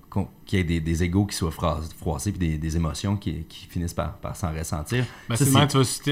qu'il 0.45 0.59
y 0.59 0.63
ait 0.63 0.65
des, 0.65 0.81
des 0.81 1.03
égos 1.03 1.25
qui 1.27 1.37
soient 1.37 1.51
froissés 1.51 2.33
puis 2.33 2.39
des, 2.39 2.59
des 2.59 2.77
émotions 2.77 3.17
qui, 3.17 3.45
qui 3.49 3.67
finissent 3.67 3.95
par, 3.95 4.15
par 4.19 4.37
s'en 4.37 4.53
ressentir. 4.53 5.05
Ben, 5.29 5.37
Ça, 5.37 5.45
tu 5.45 5.51
vas 5.53 5.61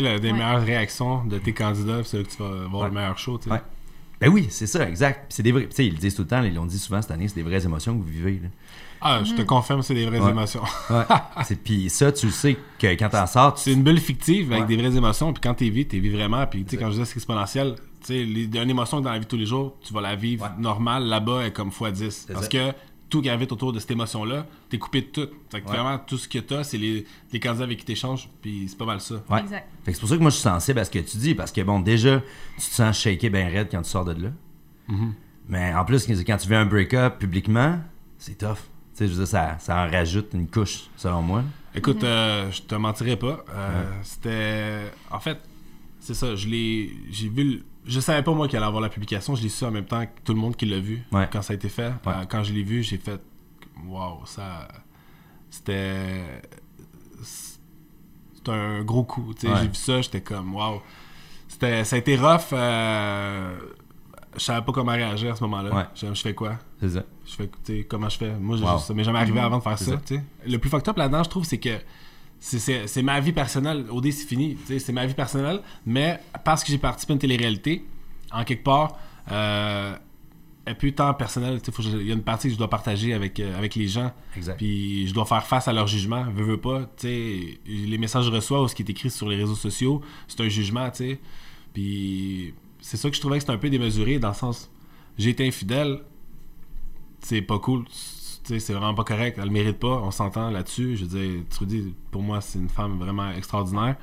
la- 0.00 0.18
des 0.18 0.28
Ouais. 0.28 0.32
meilleures 0.38 0.62
réactions 0.62 1.24
de 1.24 1.38
tes 1.38 1.52
candidats, 1.52 1.98
puis 1.98 2.08
c'est 2.08 2.18
là 2.18 2.22
que 2.24 2.30
tu 2.30 2.38
vas 2.42 2.64
avoir 2.64 2.82
Ouais. 2.84 2.88
le 2.88 2.94
meilleur 2.94 3.18
show. 3.18 3.36
tu 3.38 3.44
sais. 3.44 3.50
Ouais. 3.50 3.60
Ben 4.20 4.28
oui, 4.30 4.46
c'est 4.50 4.66
ça, 4.66 4.88
exact. 4.88 5.26
C'est 5.28 5.42
des 5.42 5.52
vrais. 5.52 5.68
Tu 5.68 5.76
sais, 5.76 5.86
ils 5.86 5.92
le 5.92 5.98
disent 5.98 6.14
tout 6.14 6.22
le 6.22 6.28
temps, 6.28 6.42
ils 6.42 6.54
l'ont 6.54 6.66
dit 6.66 6.78
souvent 6.78 7.00
cette 7.02 7.10
année, 7.12 7.28
c'est 7.28 7.36
des 7.36 7.42
vraies 7.42 7.64
émotions 7.64 7.92
que 7.96 8.02
vous 8.02 8.08
vivez. 8.10 8.40
là. 8.42 8.48
Ah, 9.00 9.22
je 9.24 9.34
te 9.34 9.42
confirme, 9.42 9.82
c'est 9.82 9.94
des 9.94 10.06
vraies 10.06 10.20
Ouais. 10.20 10.30
émotions. 10.30 10.62
Ouais. 10.90 11.04
c'est 11.44 11.62
puis 11.62 11.88
ça, 11.90 12.10
tu 12.12 12.26
le 12.26 12.32
sais 12.32 12.56
que 12.78 12.86
quand 12.94 13.08
t'en 13.10 13.26
sors, 13.26 13.54
tu- 13.54 13.62
C'est 13.62 13.72
une 13.72 13.82
bulle 13.82 14.00
fictive 14.00 14.52
avec 14.52 14.68
Ouais. 14.68 14.76
des 14.76 14.82
vraies 14.82 14.96
émotions, 14.96 15.32
puis 15.32 15.40
quand 15.40 15.54
t'es 15.54 15.68
vis, 15.68 15.86
t'es 15.86 15.98
vis 15.98 16.10
vraiment. 16.10 16.46
Puis 16.46 16.64
tu 16.64 16.70
sais, 16.70 16.76
quand 16.76 16.86
je 16.86 16.92
disais 16.92 17.04
c'est 17.04 17.16
exponentiel, 17.16 17.74
tu 18.00 18.06
sais, 18.06 18.22
une 18.22 18.70
émotion 18.70 19.00
dans 19.00 19.10
la 19.12 19.18
vie 19.18 19.24
de 19.24 19.30
tous 19.30 19.36
les 19.36 19.46
jours, 19.46 19.76
tu 19.82 19.92
vas 19.94 20.00
la 20.00 20.16
vivre 20.16 20.44
Ouais. 20.44 20.50
normale, 20.62 21.04
là-bas, 21.04 21.46
est 21.46 21.52
comme 21.52 21.70
x10. 21.70 22.10
C'est 22.26 22.32
Parce 22.32 22.46
ça. 22.46 22.50
que 22.50 22.72
tout 23.08 23.22
gravite 23.22 23.50
autour 23.52 23.72
de 23.72 23.78
cette 23.78 23.90
émotion-là, 23.90 24.44
t'es 24.68 24.78
coupé 24.78 25.00
de 25.00 25.06
tout. 25.06 25.28
Fait 25.50 25.62
que 25.62 25.66
Ouais. 25.68 25.76
vraiment, 25.76 25.98
tout 25.98 26.18
ce 26.18 26.28
que 26.28 26.38
t'as, 26.40 26.62
c'est 26.62 26.76
les, 26.76 27.06
les 27.32 27.40
candidats 27.40 27.64
avec 27.64 27.78
qui 27.78 27.84
t'échanges, 27.86 28.28
puis 28.42 28.66
c'est 28.68 28.76
pas 28.76 28.84
mal 28.84 29.00
ça. 29.00 29.14
Ouais. 29.30 29.40
Exact. 29.40 29.66
Fait 29.84 29.92
que 29.92 29.96
c'est 29.96 30.00
pour 30.00 30.08
ça 30.10 30.16
que 30.16 30.20
moi 30.20 30.30
je 30.30 30.34
suis 30.34 30.42
sensible 30.42 30.78
à 30.80 30.84
ce 30.84 30.90
que 30.90 30.98
tu 30.98 31.16
dis, 31.16 31.34
parce 31.34 31.50
que 31.52 31.60
bon, 31.62 31.80
déjà, 31.80 32.20
tu 32.58 32.68
te 32.68 32.74
sens 32.74 32.98
shaké 32.98 33.30
ben 33.30 33.50
raide 33.50 33.68
quand 33.70 33.80
tu 33.80 33.88
sors 33.88 34.04
de 34.04 34.12
là. 34.22 34.28
Mhm. 34.88 35.14
Mais 35.48 35.72
en 35.74 35.84
plus, 35.86 36.06
quand 36.06 36.36
tu 36.36 36.48
vis 36.48 36.54
un 36.56 36.66
break-up 36.66 37.18
publiquement, 37.18 37.78
c'est 38.18 38.36
tough. 38.36 38.58
Sais, 38.98 39.06
je 39.06 39.12
veux 39.12 39.18
dire, 39.18 39.28
ça, 39.28 39.56
ça 39.60 39.76
en 39.86 39.90
rajoute 39.90 40.30
une 40.34 40.48
couche, 40.48 40.88
selon 40.96 41.22
moi. 41.22 41.44
Écoute, 41.74 42.02
euh, 42.02 42.50
je 42.50 42.62
te 42.62 42.74
mentirai 42.74 43.16
pas. 43.16 43.44
euh, 43.54 43.84
C'était. 44.02 44.90
En 45.10 45.20
fait, 45.20 45.38
c'est 46.00 46.14
ça. 46.14 46.34
Je 46.34 46.48
l'ai. 46.48 46.92
J'ai 47.10 47.28
vu. 47.28 47.44
le- 47.44 47.62
Je 47.86 48.00
savais 48.00 48.22
pas 48.24 48.32
moi 48.32 48.48
qu'elle 48.48 48.58
allait 48.58 48.66
avoir 48.66 48.82
la 48.82 48.88
publication. 48.88 49.36
Je 49.36 49.42
l'ai 49.42 49.48
su 49.48 49.64
en 49.64 49.70
même 49.70 49.84
temps 49.84 50.04
que 50.04 50.10
tout 50.24 50.34
le 50.34 50.40
monde 50.40 50.56
qui 50.56 50.66
l'a 50.66 50.80
vu 50.80 51.02
Ouais. 51.12 51.28
quand 51.32 51.42
ça 51.42 51.52
a 51.52 51.56
été 51.56 51.68
fait. 51.68 51.88
Ouais. 52.04 52.12
Euh, 52.12 52.24
quand 52.28 52.42
je 52.42 52.52
l'ai 52.52 52.64
vu, 52.64 52.82
j'ai 52.82 52.98
fait. 52.98 53.20
Waouh, 53.86 54.26
ça. 54.26 54.66
C'était. 55.48 56.42
C'était 57.22 58.50
un 58.50 58.82
gros 58.82 59.04
coup. 59.04 59.32
J'ai 59.40 59.48
vu 59.68 59.74
ça, 59.74 60.00
j'étais 60.00 60.20
comme 60.22 60.54
waouh. 60.54 60.80
C'était. 61.46 61.84
Ça 61.84 61.96
a 61.96 61.98
été 62.00 62.16
rough. 62.16 62.52
euh, 62.52 63.57
Je 64.38 64.44
savais 64.44 64.64
pas 64.64 64.72
comment 64.72 64.92
réagir 64.92 65.32
à 65.32 65.36
ce 65.36 65.42
moment-là. 65.44 65.74
Ouais. 65.74 65.84
Je, 65.94 66.06
je 66.14 66.20
fais 66.20 66.34
quoi? 66.34 66.58
C'est 66.80 66.90
ça. 66.90 67.04
Je 67.26 67.32
fais, 67.34 67.48
tu 67.48 67.78
sais, 67.78 67.84
comment 67.88 68.08
je 68.08 68.16
fais? 68.18 68.32
Moi, 68.38 68.56
je- 68.56 68.62
Wow. 68.62 68.78
ça 68.78 68.94
m'est 68.94 69.04
jamais 69.04 69.18
arrivé 69.18 69.40
avant 69.40 69.58
de 69.58 69.62
faire 69.62 69.78
ça. 69.78 70.00
Le 70.46 70.56
plus 70.58 70.70
fucked 70.70 70.88
up 70.88 70.96
là-dedans, 70.96 71.22
je 71.24 71.28
trouve, 71.30 71.44
c'est 71.44 71.58
que 71.58 71.76
c'est- 72.40 72.58
c'est 72.58 72.86
c'est 72.86 73.02
ma 73.02 73.18
vie 73.20 73.32
personnelle. 73.32 73.84
OD, 73.90 74.10
c'est 74.12 74.26
fini. 74.26 74.56
C'est 74.66 74.92
ma 74.92 75.06
vie 75.06 75.14
personnelle. 75.14 75.60
Mais 75.84 76.20
parce 76.44 76.62
que 76.64 76.70
j'ai 76.70 76.78
participé 76.78 77.12
à 77.12 77.14
une 77.14 77.18
télé-réalité, 77.20 77.84
en 78.32 78.44
quelque 78.44 78.62
part, 78.64 78.96
euh, 79.32 79.94
elle 80.64 80.72
est 80.72 80.76
plus 80.76 80.92
tant 80.92 81.12
je- 81.82 81.96
Il 81.96 82.06
y 82.06 82.10
a 82.10 82.14
une 82.14 82.22
partie 82.22 82.48
que 82.48 82.52
je 82.54 82.58
dois 82.58 82.68
partager 82.70 83.14
avec, 83.14 83.40
euh, 83.40 83.56
avec 83.58 83.74
les 83.74 83.88
gens. 83.88 84.12
Exact. 84.36 84.56
Puis 84.58 85.06
je 85.08 85.14
dois 85.14 85.24
faire 85.24 85.44
face 85.46 85.66
à 85.66 85.72
leur 85.72 85.86
jugement. 85.86 86.24
Veux, 86.34 86.44
veux 86.44 86.60
pas. 86.60 86.82
les 87.66 87.98
messages 87.98 88.24
que 88.26 88.30
je 88.30 88.36
reçois 88.36 88.62
ou 88.62 88.68
ce 88.68 88.74
qui 88.74 88.82
est 88.82 88.90
écrit 88.90 89.10
sur 89.10 89.28
les 89.28 89.36
réseaux 89.36 89.54
sociaux, 89.54 90.02
c'est 90.28 90.40
un 90.42 90.48
jugement. 90.48 90.90
sais. 90.98 91.18
Puis 91.72 92.54
c'est 92.80 92.96
ça 92.96 93.08
que 93.10 93.16
je 93.16 93.20
trouvais 93.20 93.36
que 93.36 93.40
c'était 93.42 93.52
un 93.52 93.58
peu 93.58 93.70
démesuré 93.70 94.18
dans 94.18 94.28
le 94.28 94.34
sens. 94.34 94.70
J'ai 95.18 95.30
été 95.30 95.46
infidèle, 95.46 96.00
c'est 97.20 97.42
pas 97.42 97.58
cool. 97.58 97.84
Tu 97.86 97.90
sais, 98.54 98.60
C'est 98.60 98.72
vraiment 98.72 98.94
pas 98.94 99.04
correct. 99.04 99.36
Elle 99.38 99.46
le 99.46 99.50
mérite 99.50 99.78
pas. 99.78 100.00
On 100.02 100.10
s'entend 100.10 100.50
là-dessus. 100.50 100.96
Je 100.96 101.04
veux 101.04 101.18
dire, 101.20 101.42
Trudy, 101.50 101.94
pour 102.10 102.22
moi, 102.22 102.40
c'est 102.40 102.58
une 102.58 102.68
femme 102.68 102.98
vraiment 102.98 103.30
extraordinaire. 103.32 103.96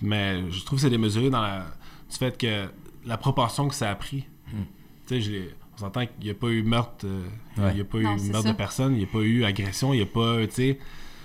Mais 0.00 0.50
je 0.50 0.64
trouve 0.64 0.78
que 0.78 0.82
c'est 0.82 0.90
démesuré 0.90 1.30
dans 1.30 1.42
la, 1.42 1.66
du 2.10 2.16
fait 2.16 2.36
que 2.38 2.68
la 3.04 3.16
proportion 3.18 3.68
que 3.68 3.74
ça 3.74 3.90
a 3.90 3.94
pris. 3.94 4.24
Hmm. 4.52 4.62
Tu 5.06 5.14
sais, 5.14 5.20
je 5.20 5.30
l'ai- 5.32 5.50
on 5.74 5.78
s'entend 5.78 6.06
qu'il 6.06 6.24
n'y 6.24 6.30
a 6.30 6.34
pas 6.34 6.48
eu 6.48 6.62
meurtre. 6.62 7.04
euh, 7.06 7.24
Ouais. 7.58 7.70
Il 7.72 7.74
n'y 7.76 7.80
a 7.80 7.84
pas 7.84 7.98
Non, 7.98 8.14
eu 8.14 8.18
c'est 8.18 8.28
meurtre 8.28 8.46
ça. 8.46 8.52
de 8.52 8.56
personne. 8.56 8.92
Il 8.94 8.98
n'y 8.98 9.04
a 9.04 9.08
pas 9.08 9.18
eu 9.20 9.44
agression. 9.44 9.92
Il 9.92 9.96
n'y 9.98 10.02
a 10.02 10.06
pas. 10.06 10.46
Tu 10.46 10.52
sais. 10.54 10.78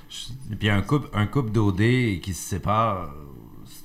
je- 0.09 0.53
Et 0.53 0.55
puis 0.55 0.69
un 0.69 0.81
couple, 0.81 1.07
un 1.13 1.25
couple 1.27 1.51
d'OD 1.51 2.19
qui 2.21 2.33
se 2.33 2.41
sépare, 2.49 3.13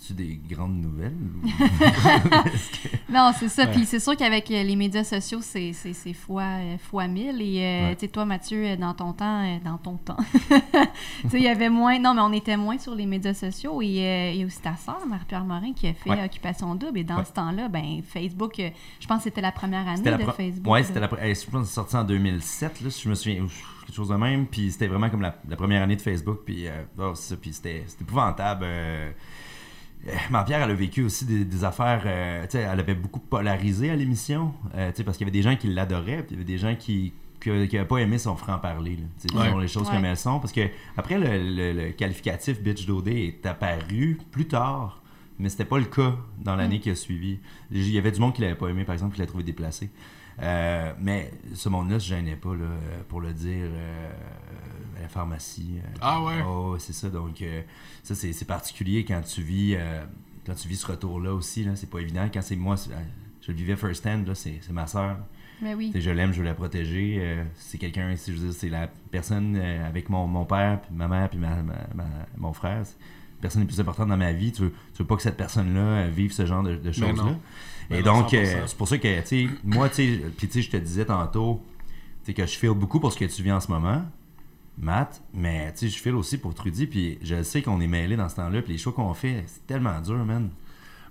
c'est-tu 0.03 0.15
des 0.15 0.41
grandes 0.55 0.81
nouvelles? 0.81 1.15
Non, 3.09 3.31
c'est 3.39 3.49
ça. 3.49 3.65
Ouais. 3.65 3.73
Puis 3.73 3.85
c'est 3.85 4.01
sûr 4.01 4.17
qu'avec 4.17 4.51
euh, 4.51 4.63
les 4.63 4.75
médias 4.77 5.05
sociaux, 5.05 5.41
c'est, 5.43 5.73
c'est, 5.75 5.93
c'est 5.93 6.15
fois, 6.15 6.43
euh, 6.43 6.79
fois 6.79 7.07
mille. 7.09 7.41
Et 7.43 7.59
euh, 7.61 7.89
Ouais. 7.89 7.95
tu 7.97 8.01
sais, 8.01 8.09
toi, 8.09 8.25
Mathieu, 8.25 8.65
euh, 8.67 8.77
dans 8.77 8.95
ton 8.95 9.13
temps, 9.13 9.45
euh, 9.45 9.59
dans 9.65 9.77
ton 9.77 9.97
temps, 9.97 10.17
tu 10.51 11.29
sais, 11.29 11.37
il 11.39 11.43
y 11.43 11.49
avait 11.49 11.69
moins. 11.69 11.99
Non, 11.99 12.15
mais 12.15 12.23
on 12.23 12.33
était 12.33 12.57
moins 12.57 12.79
sur 12.79 12.95
les 12.95 13.05
médias 13.07 13.35
sociaux. 13.35 13.83
Et 13.83 13.99
euh, 14.01 14.31
il 14.33 14.41
y 14.41 14.43
a 14.43 14.47
aussi 14.47 14.61
ta 14.61 14.77
sœur, 14.77 15.01
Marie-Pierre 15.07 15.45
Morin, 15.45 15.73
qui 15.75 15.89
a 15.89 15.95
fait 15.95 16.11
Ouais. 16.11 16.25
Occupation 16.25 16.75
Double. 16.75 16.99
Et 16.99 17.05
dans 17.05 17.23
ce 17.25 17.33
temps-là, 17.33 17.69
ben 17.69 18.01
Facebook, 18.03 18.59
euh, 18.61 18.71
je 19.01 19.07
pense 19.07 19.19
que 19.19 19.25
c'était 19.25 19.41
la 19.43 19.53
première 19.53 19.87
année 19.87 20.03
la 20.11 20.17
de 20.17 20.23
pro- 20.23 20.33
Facebook. 20.33 20.75
Là. 20.75 20.83
c'était 20.83 21.01
la 21.01 21.27
hey, 21.27 21.35
je 21.35 21.51
pense 21.51 21.67
c'est 21.69 21.75
sorti 21.75 21.97
en 21.97 22.05
2007, 22.05 22.81
là, 22.81 22.91
si 22.91 23.03
je 23.03 23.09
me 23.11 23.15
souviens, 23.15 23.43
ou 23.43 23.49
quelque 23.87 23.95
chose 23.97 24.09
de 24.09 24.15
même. 24.17 24.47
Puis 24.47 24.73
c'était 24.73 24.87
vraiment 24.89 25.11
comme 25.11 25.23
la, 25.23 25.37
la 25.49 25.57
première 25.57 25.83
année 25.83 25.97
de 25.97 26.01
Facebook. 26.03 26.41
Puis, 26.47 26.67
euh, 26.67 26.83
oh, 26.99 27.13
c'est 27.15 27.39
puis 27.39 27.53
c'était 27.53 27.85
épouvantable. 28.01 28.65
euh, 28.65 28.69
euh, 28.69 29.11
Marie-Pierre, 30.31 30.63
elle 30.63 30.71
a 30.71 30.75
vécu 30.75 31.03
aussi 31.05 31.25
des, 31.25 31.45
des 31.45 31.65
affaires. 31.65 32.03
euh, 32.07 32.43
tu 32.45 32.51
sais, 32.53 32.59
elle 32.61 32.81
avait 32.81 32.95
beaucoup 32.95 33.21
polarisé 33.21 33.91
à 33.91 33.97
l'émission. 33.97 34.53
euh, 34.75 34.91
tu 34.91 34.97
sais, 34.99 35.05
parce 35.05 35.17
qu'il 35.17 35.27
y 35.27 35.31
avait 35.31 35.39
des 35.39 35.43
gens 35.43 35.57
qui 35.57 35.69
l'adoraient, 35.69 36.23
puis 36.25 36.31
il 36.31 36.33
y 36.33 36.37
avait 36.37 36.45
des 36.45 36.59
gens 36.59 36.75
qui 36.75 37.13
n'avaient 37.47 37.85
pas 37.85 37.99
aimé 37.99 38.19
son 38.19 38.35
franc-parler. 38.37 38.97
là. 38.97 39.03
Tu 39.21 39.29
sais, 39.29 39.39
Ouais. 39.39 39.61
les 39.61 39.69
choses 39.69 39.89
Ouais. 39.89 39.95
comme 39.95 40.05
elles 40.05 40.17
sont. 40.17 40.41
Parce 40.41 40.53
que 40.53 40.69
après, 40.97 41.19
le, 41.19 41.27
le- 41.55 41.73
le 41.87 41.91
qualificatif 41.93 42.61
bitch 42.61 42.85
d'OD 42.87 43.09
est 43.09 43.47
apparu 43.47 44.19
plus 44.31 44.47
tard. 44.47 45.01
Mais 45.39 45.49
c'était 45.49 45.65
pas 45.65 45.79
le 45.79 45.87
cas 45.87 46.15
dans 46.41 46.55
l'année 46.57 46.79
qui 46.79 46.91
a 46.91 46.95
suivi. 46.95 47.39
Il 47.71 47.89
y 47.91 47.99
avait 47.99 48.13
du 48.13 48.21
monde 48.21 48.33
qui 48.35 48.43
l'avait 48.43 48.55
pas 48.55 48.69
aimé, 48.69 48.85
par 48.85 48.93
exemple, 48.93 49.15
qui 49.15 49.21
l'a 49.21 49.27
trouvé 49.27 49.43
déplacé. 49.45 49.91
Euh, 50.41 50.93
mais 51.01 51.31
ce 51.55 51.69
monde-là 51.69 51.99
se 51.99 52.09
gênait 52.09 52.37
pas, 52.37 52.55
là, 52.55 52.67
pour 53.09 53.21
le 53.21 53.33
dire, 53.33 53.67
euh, 53.73 54.13
pharmacie. 55.09 55.75
euh, 55.79 55.89
Ah 56.01 56.23
ouais? 56.23 56.43
oh, 56.47 56.77
c'est 56.79 56.93
ça. 56.93 57.09
Donc, 57.09 57.41
euh, 57.43 57.63
ça, 58.03 58.15
c'est 58.15 58.45
particulier 58.47 59.05
quand 59.05 59.21
tu 59.23 59.43
vis 59.43 59.75
euh, 59.77 60.03
quand 60.47 60.55
tu 60.55 60.69
vis 60.69 60.77
ce 60.77 60.87
retour-là 60.87 61.33
aussi. 61.35 61.65
là, 61.65 61.77
C'est 61.77 61.89
pas 61.91 62.01
évident. 62.01 62.29
Quand 62.33 62.43
c'est 62.43 62.57
moi, 62.57 62.75
euh, 62.91 62.95
je 63.41 63.53
le 63.53 63.57
vivais 63.59 63.77
first 63.77 64.07
hand, 64.07 64.27
là, 64.27 64.35
c'est 64.35 64.59
c'est 64.61 64.73
ma 64.73 64.87
soeur. 64.87 65.17
Mais 65.61 65.75
oui. 65.75 65.93
Je 65.95 66.11
l'aime, 66.11 66.33
je 66.33 66.39
veux 66.41 66.45
la 66.45 66.55
protéger. 66.55 67.19
euh, 67.21 67.45
c'est 67.55 67.79
quelqu'un, 67.79 68.17
si 68.17 68.33
je 68.33 68.37
veux 68.39 68.49
dire, 68.49 68.59
c'est 68.59 68.69
la 68.69 68.89
personne 69.11 69.55
euh, 69.57 69.87
avec 69.87 70.09
mon, 70.09 70.27
mon 70.27 70.45
père, 70.45 70.81
puis 70.81 70.91
ma 70.95 71.07
mère, 71.07 71.29
puis 71.31 71.39
ma, 71.39 71.63
ma- 71.63 71.75
ma- 71.95 72.27
mon 72.37 72.53
frère. 72.53 72.79
La 72.81 73.43
personne 73.43 73.63
la 73.63 73.67
plus 73.69 73.79
importante 73.81 74.09
dans 74.09 74.17
ma 74.17 74.33
vie. 74.33 74.51
Tu 74.53 74.63
veux, 74.63 74.71
tu 74.93 74.99
veux 75.03 75.07
pas 75.07 75.15
que 75.17 75.23
cette 75.23 75.37
personne-là 75.37 75.81
euh, 75.81 76.11
vive 76.13 76.33
ce 76.33 76.47
genre 76.47 76.63
de, 76.65 76.75
de 76.77 76.91
choses-là. 76.93 77.37
Et 77.91 78.03
non, 78.03 78.23
donc, 78.23 78.35
euh, 78.35 78.45
100%. 78.65 78.67
c'est 78.67 78.77
pour 78.77 78.89
ça 78.89 78.99
que, 78.99 79.21
tu 79.21 79.27
sais, 79.27 79.49
moi, 79.63 79.89
tu 79.89 79.95
sais, 79.97 80.21
puis 80.37 80.47
tu 80.49 80.55
sais, 80.55 80.63
je 80.63 80.71
te 80.71 80.77
disais 80.79 81.05
tantôt, 81.05 81.61
tu 82.25 82.27
sais, 82.27 82.35
que 82.35 82.47
je 82.47 82.57
feel 82.59 82.71
beaucoup 82.73 82.99
pour 83.01 83.13
ce 83.13 83.19
que 83.19 83.25
tu 83.25 83.43
vis 83.43 83.53
en 83.53 83.61
ce 83.61 83.69
moment. 83.71 84.03
Matt, 84.79 85.23
mais 85.35 85.73
tu 85.73 85.79
sais, 85.81 85.89
je 85.89 85.99
file 86.03 86.15
aussi 86.15 86.39
pour 86.39 86.55
Trudy, 86.55 86.87
puis 86.87 87.19
je 87.23 87.43
sais 87.43 87.63
qu'on 87.63 87.81
est 87.81 87.87
mêlés 87.87 88.17
dans 88.17 88.29
ce 88.29 88.37
temps-là, 88.37 88.63
puis 88.63 88.73
les 88.73 88.79
choix 88.79 88.93
qu'on 88.93 89.13
fait, 89.15 89.45
c'est 89.47 89.67
tellement 89.67 90.01
dur, 90.01 90.25
man. 90.25 90.51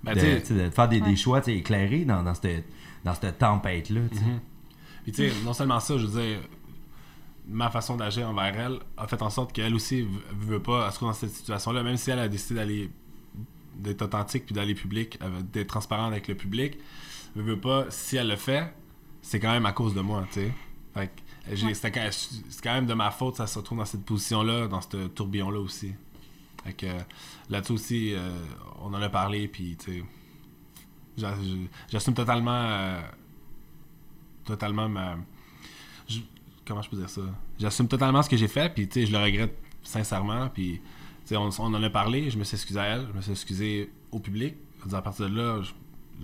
Ben, 0.02 0.14
de, 0.16 0.70
faire 0.70 0.88
des, 0.88 1.16
choix 1.16 1.40
éclairés 1.46 2.04
dans, 2.04 2.24
dans 2.24 2.34
cette, 2.34 2.64
dans 3.04 3.14
cette 3.14 3.38
tempête-là. 3.38 4.00
tu 4.10 4.18
sais. 4.18 4.24
Mhm. 4.24 4.40
Puis 5.04 5.12
tu 5.12 5.28
sais, 5.28 5.34
non 5.44 5.52
seulement 5.52 5.78
ça, 5.80 5.96
je 5.96 6.06
veux 6.06 6.20
dire, 6.20 6.40
ma 7.46 7.70
façon 7.70 7.96
d'agir 7.96 8.28
envers 8.28 8.58
elle 8.58 8.78
a 8.96 9.06
fait 9.06 9.20
en 9.22 9.30
sorte 9.30 9.52
qu'elle 9.52 9.74
aussi 9.74 10.02
v- 10.02 10.08
veut 10.32 10.60
pas 10.62 10.90
se 10.90 10.96
trouve 10.96 11.08
dans 11.08 11.14
cette 11.14 11.30
situation-là, 11.30 11.82
même 11.84 11.96
si 11.96 12.10
elle 12.10 12.18
a 12.18 12.28
décidé 12.28 12.54
d'aller 12.56 12.90
d'être 13.76 14.02
authentique 14.02 14.44
puis 14.44 14.54
d'aller 14.54 14.74
public, 14.74 15.18
euh, 15.22 15.40
d'être 15.52 15.68
transparente 15.68 16.12
avec 16.12 16.28
le 16.28 16.34
public, 16.34 16.78
veut, 17.34 17.42
veut 17.42 17.58
pas, 17.60 17.86
si 17.88 18.16
elle 18.16 18.28
le 18.28 18.36
fait, 18.36 18.72
c'est 19.22 19.40
quand 19.40 19.50
même 19.52 19.66
à 19.66 19.72
cause 19.72 19.94
de 19.94 20.00
moi, 20.00 20.24
tu 20.32 20.40
sais. 20.40 20.52
Fait 20.94 21.06
que 21.06 21.12
j'ai- 21.16 21.31
Ouais. 21.66 21.74
c'était 21.74 21.90
quand- 21.92 22.08
c'est 22.10 22.62
quand 22.62 22.74
même 22.74 22.86
de 22.86 22.94
ma 22.94 23.10
faute, 23.10 23.36
ça 23.36 23.46
se 23.46 23.58
retrouve 23.58 23.78
dans 23.78 23.84
cette 23.84 24.04
position-là, 24.04 24.68
dans 24.68 24.80
ce 24.80 25.08
tourbillon-là 25.08 25.58
aussi. 25.60 25.92
Fait 26.64 26.72
que 26.72 26.86
là-dessus 27.50 27.72
aussi, 27.72 28.14
euh, 28.14 28.30
on 28.80 28.94
en 28.94 29.02
a 29.02 29.08
parlé, 29.08 29.48
puis 29.48 29.76
tu 29.76 30.04
sais, 31.18 31.28
j'assume 31.90 32.14
totalement 32.14 32.52
euh, 32.52 33.00
totalement 34.44 34.88
ma. 34.88 35.16
je- 36.08 36.20
Comment 36.64 36.80
je 36.82 36.88
peux 36.90 36.96
dire 36.96 37.10
ça? 37.10 37.22
J'assume 37.58 37.88
totalement 37.88 38.22
ce 38.22 38.30
que 38.30 38.36
j'ai 38.36 38.46
fait, 38.48 38.72
puis 38.72 38.86
tu 38.88 39.00
sais, 39.00 39.06
je 39.06 39.12
le 39.12 39.18
regrette 39.18 39.58
sincèrement, 39.82 40.48
puis 40.48 40.80
tu 40.80 40.80
sais, 41.24 41.36
on, 41.36 41.48
on 41.58 41.74
en 41.74 41.82
a 41.82 41.90
parlé, 41.90 42.30
je 42.30 42.38
me 42.38 42.44
suis 42.44 42.54
excusé 42.54 42.78
à 42.78 42.84
elle, 42.84 43.08
je 43.08 43.16
me 43.16 43.20
suis 43.20 43.32
excusé 43.32 43.90
au 44.12 44.20
public. 44.20 44.54
À 44.92 45.02
partir 45.02 45.28
de 45.28 45.34
là, 45.36 45.60
je, 45.62 45.72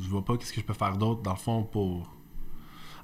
je 0.01 0.09
vois 0.09 0.25
pas 0.25 0.37
qu'est-ce 0.37 0.53
que 0.53 0.61
je 0.61 0.65
peux 0.67 0.75
faire 0.75 0.97
d'autre 0.97 1.23
dans 1.23 1.33
le 1.33 1.39
fond 1.39 1.65
pour. 1.65 2.09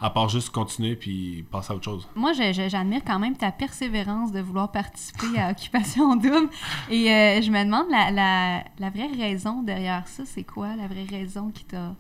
À 0.01 0.11
part 0.11 0.29
juste 0.29 0.51
continuer 0.51 0.97
puis 0.97 1.45
passer 1.51 1.73
à 1.73 1.77
autre 1.77 1.85
chose. 1.85 2.09
Moi, 2.15 2.33
j'admire 2.33 3.03
quand 3.07 3.19
même 3.19 3.37
ta 3.37 3.53
persévérance 3.53 4.33
de 4.33 4.41
vouloir 4.41 4.71
participer 4.71 5.39
à 5.39 5.51
Occupation 5.51 6.17
Double. 6.17 6.51
Et 6.91 7.11
euh, 7.11 7.41
je 7.41 7.51
me 7.51 7.65
demande 7.65 7.87
la, 7.91 8.11
la, 8.11 8.65
la 8.79 8.91
vraie 8.91 9.11
raison 9.17 9.63
derrière 9.63 10.07
ça, 10.07 10.25
c'est 10.27 10.45
quoi 10.45 10.77
la 10.77 10.87
vraie 10.87 11.07
raison 11.09 11.51
qui 11.51 11.65
t'a. 11.65 11.95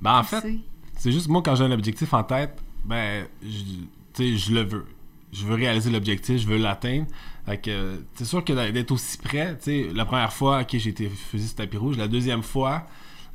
Ben, 0.00 0.18
en 0.18 0.22
fait? 0.22 0.44
C'est 0.96 1.12
juste 1.12 1.28
moi 1.28 1.42
quand 1.42 1.54
j'ai 1.54 1.64
un 1.64 1.70
objectif 1.70 2.12
en 2.12 2.24
tête, 2.24 2.60
ben 2.84 3.26
je, 3.42 3.48
tu 3.48 3.86
sais, 4.14 4.36
je 4.36 4.52
le 4.52 4.62
veux. 4.62 4.86
Je 5.32 5.44
veux 5.44 5.54
réaliser 5.54 5.90
l'objectif, 5.90 6.40
je 6.40 6.46
veux 6.46 6.56
l'atteindre. 6.56 7.06
Fait 7.46 7.58
que 7.58 8.02
c'est 8.14 8.24
sûr 8.24 8.44
que 8.44 8.52
d'être 8.72 8.90
aussi 8.90 9.18
près, 9.18 9.56
tu 9.58 9.64
sais, 9.64 9.88
la 9.94 10.04
première 10.04 10.32
fois, 10.32 10.62
ok, 10.62 10.76
j'ai 10.76 10.90
été 10.90 11.08
fusil 11.08 11.46
sur 11.48 11.56
tapis 11.56 11.76
rouge. 11.76 11.96
La 11.96 12.08
deuxième 12.08 12.42
fois, 12.42 12.86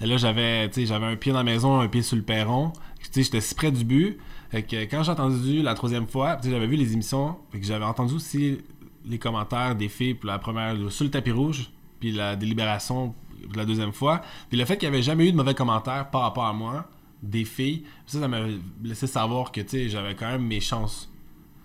là 0.01 0.17
j'avais, 0.17 0.67
tu 0.69 0.81
sais, 0.81 0.85
j'avais 0.87 1.05
un 1.05 1.15
pied 1.15 1.31
dans 1.31 1.37
la 1.39 1.43
maison, 1.43 1.79
un 1.79 1.87
pied 1.87 2.01
sur 2.01 2.17
le 2.17 2.23
perron. 2.23 2.73
Tu 3.03 3.09
sais, 3.11 3.23
j'étais 3.23 3.41
si 3.41 3.55
près 3.55 3.71
du 3.71 3.83
but. 3.83 4.17
Fait 4.49 4.63
que 4.63 4.75
quand 4.83 5.03
j'ai 5.03 5.11
entendu 5.11 5.61
la 5.61 5.73
troisième 5.73 6.07
fois, 6.07 6.35
tu 6.37 6.43
sais, 6.43 6.51
j'avais 6.51 6.67
vu 6.67 6.75
les 6.75 6.93
émissions, 6.93 7.37
fait 7.51 7.59
que 7.59 7.65
j'avais 7.65 7.85
entendu 7.85 8.13
aussi 8.13 8.59
les 9.05 9.19
commentaires 9.19 9.75
des 9.75 9.89
filles 9.89 10.13
pour 10.13 10.27
la 10.27 10.39
première 10.39 10.75
sur 10.91 11.03
le 11.03 11.11
tapis 11.11 11.31
rouge, 11.31 11.71
puis 11.99 12.11
la 12.11 12.35
délibération 12.35 13.13
pour 13.43 13.57
la 13.57 13.65
deuxième 13.65 13.91
fois. 13.91 14.21
Puis 14.49 14.57
le 14.57 14.65
fait 14.65 14.77
qu'il 14.77 14.89
n'y 14.89 14.95
avait 14.95 15.03
jamais 15.03 15.27
eu 15.27 15.31
de 15.31 15.37
mauvais 15.37 15.53
commentaires 15.53 16.09
par 16.09 16.21
rapport 16.21 16.45
à 16.45 16.53
moi, 16.53 16.87
des 17.21 17.45
filles, 17.45 17.83
ça, 18.05 18.19
ça 18.19 18.27
m'a 18.27 18.41
laissé 18.83 19.07
savoir 19.07 19.51
que 19.51 19.61
tu 19.61 19.69
sais, 19.69 19.89
j'avais 19.89 20.15
quand 20.15 20.27
même 20.27 20.45
mes 20.45 20.59
chances. 20.59 21.09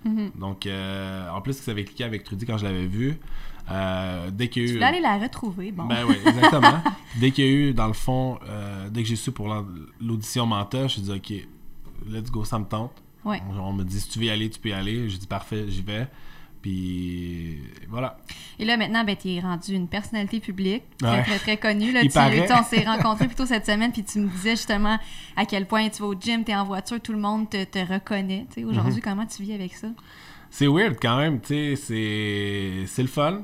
Mhm. 0.04 0.30
Donc, 0.38 0.66
euh, 0.66 1.28
en 1.30 1.40
plus, 1.40 1.54
ça 1.54 1.72
avait 1.72 1.84
cliqué 1.84 2.04
avec 2.04 2.24
Trudy 2.24 2.46
quand 2.46 2.56
je 2.56 2.64
l'avais 2.64 2.86
vu. 2.86 3.18
Euh, 3.70 4.30
dès 4.32 4.48
qu'il 4.48 4.62
y 4.62 4.64
a 4.64 4.68
Tu 4.68 4.72
eu. 4.72 4.74
voulais 4.76 4.86
aller 4.86 5.00
la 5.00 5.18
retrouver, 5.18 5.72
bon. 5.72 5.84
Ben 5.84 6.04
oui, 6.08 6.16
exactement. 6.26 6.82
dès 7.20 7.30
qu'il 7.30 7.44
y 7.44 7.48
a 7.48 7.50
eu, 7.50 7.74
dans 7.74 7.86
le 7.86 7.92
fond, 7.92 8.38
euh, 8.48 8.88
dès 8.90 9.02
que 9.02 9.08
j'ai 9.08 9.16
su 9.16 9.30
pour 9.32 9.48
l'audition 10.00 10.46
Manta, 10.46 10.86
je 10.88 11.00
dit 11.00 11.10
OK, 11.12 11.32
let's 12.10 12.30
go, 12.30 12.44
ça 12.44 12.58
me 12.58 12.64
tente. 12.64 12.92
Ouais. 13.24 13.42
On, 13.60 13.72
me 13.72 13.84
dit 13.84 14.00
si 14.00 14.08
tu 14.08 14.18
veux 14.20 14.24
y 14.26 14.30
aller, 14.30 14.48
tu 14.48 14.58
peux 14.58 14.70
y 14.70 14.72
aller. 14.72 15.08
J'ai 15.10 15.18
dit 15.18 15.26
parfait, 15.26 15.66
j'y 15.68 15.82
vais. 15.82 16.06
Puis 16.62 17.58
voilà. 17.88 18.18
Et 18.58 18.64
là, 18.64 18.76
maintenant, 18.76 19.04
ben, 19.04 19.16
tu 19.16 19.30
es 19.32 19.40
rendu 19.40 19.72
une 19.74 19.86
personnalité 19.88 20.40
publique, 20.40 20.82
très, 20.98 21.10
Ouais. 21.10 21.22
très, 21.22 21.38
très 21.38 21.56
connue. 21.56 21.92
Là, 21.92 22.00
Il 22.02 22.08
tu, 22.08 22.14
paraît. 22.14 22.46
tu 22.46 22.52
on 22.52 22.64
s'est 22.64 22.84
rencontrés 22.86 23.26
plutôt 23.26 23.46
cette 23.46 23.66
semaine, 23.66 23.92
puis 23.92 24.02
tu 24.02 24.18
me 24.18 24.28
disais 24.28 24.52
justement 24.56 24.98
à 25.36 25.44
quel 25.46 25.66
point 25.66 25.88
tu 25.88 26.02
vas 26.02 26.08
au 26.08 26.14
gym, 26.18 26.44
tu 26.44 26.50
es 26.52 26.56
en 26.56 26.64
voiture, 26.64 27.00
tout 27.00 27.12
le 27.12 27.18
monde 27.20 27.48
te, 27.48 27.62
te 27.64 27.78
reconnaît. 27.78 28.46
Tu 28.48 28.54
sais, 28.54 28.62
Mhm. 28.64 28.70
Aujourd'hui, 28.70 29.00
comment 29.00 29.26
tu 29.26 29.42
vis 29.42 29.52
avec 29.52 29.74
ça? 29.74 29.88
C'est 30.50 30.66
weird 30.66 30.96
quand 31.00 31.18
même, 31.18 31.40
tu 31.40 31.48
sais, 31.48 31.76
c'est 31.76 32.86
c'est 32.86 33.02
le 33.02 33.08
fun. 33.08 33.42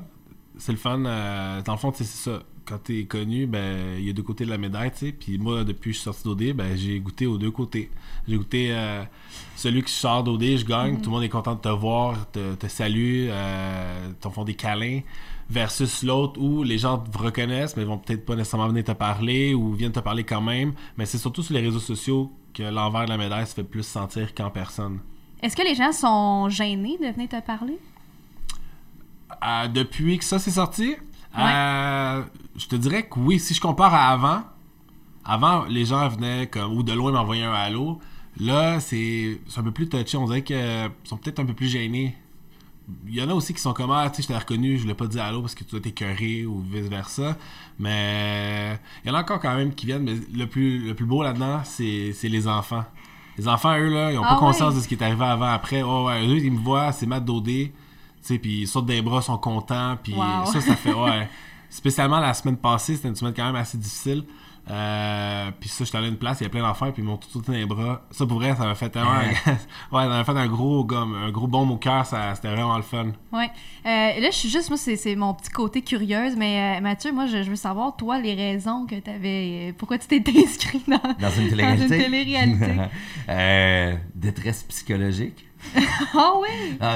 C'est 0.57 0.71
le 0.71 0.77
fun. 0.77 1.03
euh, 1.05 1.61
dans 1.61 1.73
le 1.73 1.77
fond, 1.77 1.91
c'est 1.93 2.03
ça. 2.03 2.41
Quand 2.65 2.79
t'es 2.79 3.05
connu, 3.05 3.45
ben, 3.45 3.95
il 3.99 4.05
y 4.05 4.09
a 4.09 4.13
deux 4.13 4.23
côtés 4.23 4.43
de 4.43 4.49
la 4.49 4.57
médaille, 4.57 4.89
tu 4.91 4.97
sais. 4.97 5.11
Puis 5.11 5.37
moi, 5.37 5.63
depuis 5.63 5.91
que 5.91 5.97
je 5.97 5.99
suis 6.01 6.03
sorti 6.03 6.23
d'OD, 6.23 6.55
ben, 6.55 6.75
j'ai 6.75 6.99
goûté 6.99 7.27
aux 7.27 7.37
deux 7.37 7.51
côtés. 7.51 7.91
J'ai 8.27 8.37
goûté 8.37 8.69
euh, 8.71 9.03
celui 9.55 9.83
qui 9.83 9.93
sort 9.93 10.23
d'OD, 10.23 10.41
je 10.57 10.65
gagne, 10.65 10.97
tout 10.97 11.11
le 11.11 11.15
monde 11.15 11.23
est 11.23 11.29
content 11.29 11.53
de 11.53 11.59
te 11.59 11.69
voir, 11.69 12.31
te, 12.31 12.55
te 12.55 12.65
salue, 12.67 13.27
euh, 13.29 14.09
te 14.19 14.29
font 14.29 14.43
des 14.43 14.55
câlins. 14.55 15.01
Versus 15.47 16.01
l'autre 16.01 16.41
où 16.41 16.63
les 16.63 16.79
gens 16.79 16.97
te 16.97 17.15
reconnaissent, 17.15 17.77
mais 17.77 17.83
vont 17.83 17.99
peut-être 17.99 18.25
pas 18.25 18.35
nécessairement 18.35 18.67
venir 18.67 18.83
te 18.83 18.93
parler 18.93 19.53
ou 19.53 19.73
viennent 19.73 19.91
te 19.91 19.99
parler 19.99 20.23
quand 20.23 20.41
même. 20.41 20.73
Mais 20.97 21.05
c'est 21.05 21.19
surtout 21.19 21.43
sur 21.43 21.53
les 21.53 21.61
réseaux 21.61 21.79
sociaux 21.79 22.31
que 22.51 22.63
l'envers 22.63 23.05
de 23.05 23.09
la 23.09 23.17
médaille 23.17 23.45
se 23.45 23.53
fait 23.53 23.63
plus 23.63 23.83
sentir 23.85 24.33
qu'en 24.33 24.49
personne. 24.49 25.01
Est-ce 25.43 25.55
que 25.55 25.61
les 25.61 25.75
gens 25.75 25.91
sont 25.91 26.49
gênés 26.49 26.97
de 26.99 27.13
venir 27.13 27.29
te 27.29 27.39
parler? 27.41 27.77
Euh, 29.43 29.67
depuis 29.67 30.17
que 30.17 30.23
ça 30.25 30.39
s'est 30.39 30.51
sorti, 30.51 30.95
euh, 31.37 32.23
je 32.55 32.67
te 32.67 32.75
dirais 32.75 33.07
que 33.07 33.19
oui, 33.19 33.39
si 33.39 33.53
je 33.53 33.61
compare 33.61 33.93
à 33.93 34.09
avant, 34.09 34.43
avant 35.23 35.65
les 35.65 35.85
gens 35.85 36.07
venaient 36.07 36.47
comme 36.47 36.73
ou 36.77 36.83
de 36.83 36.93
loin 36.93 37.11
m'envoyer 37.11 37.43
un 37.43 37.53
halo. 37.53 37.99
Là, 38.39 38.79
c'est 38.81 39.39
un 39.55 39.63
peu 39.63 39.71
plus 39.71 39.87
touché. 39.87 40.17
On 40.17 40.25
dirait 40.25 40.43
qu'ils 40.43 40.91
sont 41.05 41.17
peut-être 41.17 41.39
un 41.39 41.45
peu 41.45 41.53
plus 41.53 41.67
gênés. 41.67 42.15
Il 43.07 43.15
y 43.15 43.21
en 43.21 43.29
a 43.29 43.33
aussi 43.33 43.53
qui 43.53 43.61
sont 43.61 43.73
comme 43.73 43.91
Ah, 43.91 44.09
tu 44.09 44.17
sais, 44.17 44.23
je 44.23 44.27
t'ai 44.27 44.37
reconnu, 44.37 44.77
je 44.77 44.83
voulais 44.83 44.93
pas 44.93 45.05
te 45.05 45.11
dire 45.11 45.23
allô 45.23 45.41
parce 45.41 45.55
que 45.55 45.63
tu 45.63 45.71
dois 45.71 45.79
t'écœurer 45.79 46.45
ou 46.45 46.59
vice 46.59 46.87
versa. 46.87 47.37
Mais 47.79 48.77
il 49.03 49.07
y 49.07 49.11
en 49.11 49.15
a 49.15 49.21
encore 49.21 49.39
quand 49.39 49.55
même 49.55 49.73
qui 49.73 49.85
viennent. 49.85 50.03
Mais 50.03 50.15
le 50.37 50.47
plus, 50.47 50.85
le 50.85 50.93
plus 50.93 51.05
beau 51.05 51.23
là-dedans, 51.23 51.61
c'est 51.63 52.13
les 52.23 52.47
enfants. 52.47 52.83
Les 53.37 53.47
enfants, 53.47 53.77
eux, 53.77 53.89
là, 53.89 54.11
ils 54.11 54.17
ont 54.17 54.23
Ah 54.23 54.35
pas 54.35 54.39
conscience 54.39 54.71
ouais? 54.73 54.79
de 54.79 54.83
ce 54.83 54.87
qui 54.87 54.95
est 54.95 55.03
arrivé 55.03 55.25
avant, 55.25 55.51
après. 55.51 55.81
Oh, 55.81 56.05
ouais, 56.07 56.25
eux, 56.25 56.37
ils 56.37 56.51
me 56.51 56.59
voient, 56.59 56.91
c'est 56.91 57.05
Matt 57.05 57.25
Dodé. 57.25 57.73
Sais, 58.27 58.39
puis 58.39 58.61
ils 58.61 58.67
sautent 58.67 58.87
des 58.87 59.01
bras, 59.01 59.21
sont 59.21 59.37
contents. 59.37 59.97
Puis 60.01 60.13
Wow. 60.13 60.45
ça, 60.45 60.59
ça 60.61 60.75
fait. 60.75 60.93
Ouais. 60.93 61.27
Spécialement 61.69 62.19
la 62.19 62.33
semaine 62.33 62.57
passée, 62.57 62.95
c'était 62.95 63.09
une 63.09 63.15
semaine 63.15 63.33
quand 63.35 63.45
même 63.45 63.55
assez 63.55 63.77
difficile. 63.77 64.23
Euh, 64.67 65.51
puis 65.59 65.69
ça, 65.69 65.83
j'étais 65.83 65.97
allé 65.97 66.07
à 66.07 66.09
une 66.09 66.17
place, 66.17 66.39
il 66.39 66.43
y 66.45 66.47
a 66.47 66.49
plein 66.49 66.61
d'enfants, 66.61 66.91
puis 66.91 67.03
ils 67.03 67.05
m'ont 67.05 67.17
tout 67.17 67.29
sauté 67.29 67.51
dans 67.51 67.57
les 67.57 67.65
bras. 67.67 68.01
Ça, 68.09 68.25
pour 68.25 68.37
vrai, 68.39 68.55
ça 68.55 68.65
m'a 68.65 68.73
fait 68.73 68.89
tellement. 68.89 69.11
ouais, 69.19 69.35
ça 69.91 70.07
m'a 70.07 70.23
fait 70.23 70.31
un 70.31 70.47
gros, 70.47 70.83
gomme, 70.83 71.13
un 71.13 71.29
gros 71.29 71.45
baume 71.47 71.69
au 71.71 71.77
cœur, 71.77 72.03
ça- 72.05 72.33
c'était 72.33 72.49
vraiment 72.49 72.75
le 72.77 72.81
fun. 72.81 73.11
Oui. 73.31 73.43
là, 73.83 74.13
je 74.31 74.35
suis 74.35 74.49
juste, 74.49 74.69
moi, 74.69 74.77
c'est 74.77 74.95
c'est 74.95 75.15
mon 75.15 75.33
petit 75.35 75.51
côté 75.51 75.81
curieuse, 75.83 76.35
mais 76.35 76.77
euh, 76.77 76.81
Mathieu, 76.81 77.11
moi, 77.11 77.27
je, 77.27 77.43
je 77.43 77.49
veux 77.49 77.55
savoir, 77.55 77.95
toi, 77.95 78.19
les 78.19 78.33
raisons 78.33 78.87
que 78.87 78.95
tu 78.95 79.09
avais. 79.09 79.73
pourquoi 79.77 79.99
tu 79.99 80.07
t'es 80.07 80.23
inscrit 80.43 80.81
dans, 80.87 80.97
Dans 81.19 81.29
une 81.31 81.49
télé-réalité. 81.49 81.87
Dans 81.87 81.93
une 81.95 82.01
télé-réalité. 82.03 82.71
Euh, 83.29 83.95
détresse 84.15 84.63
psychologique. 84.63 85.44
Ah 86.13 86.31
oui! 86.41 86.47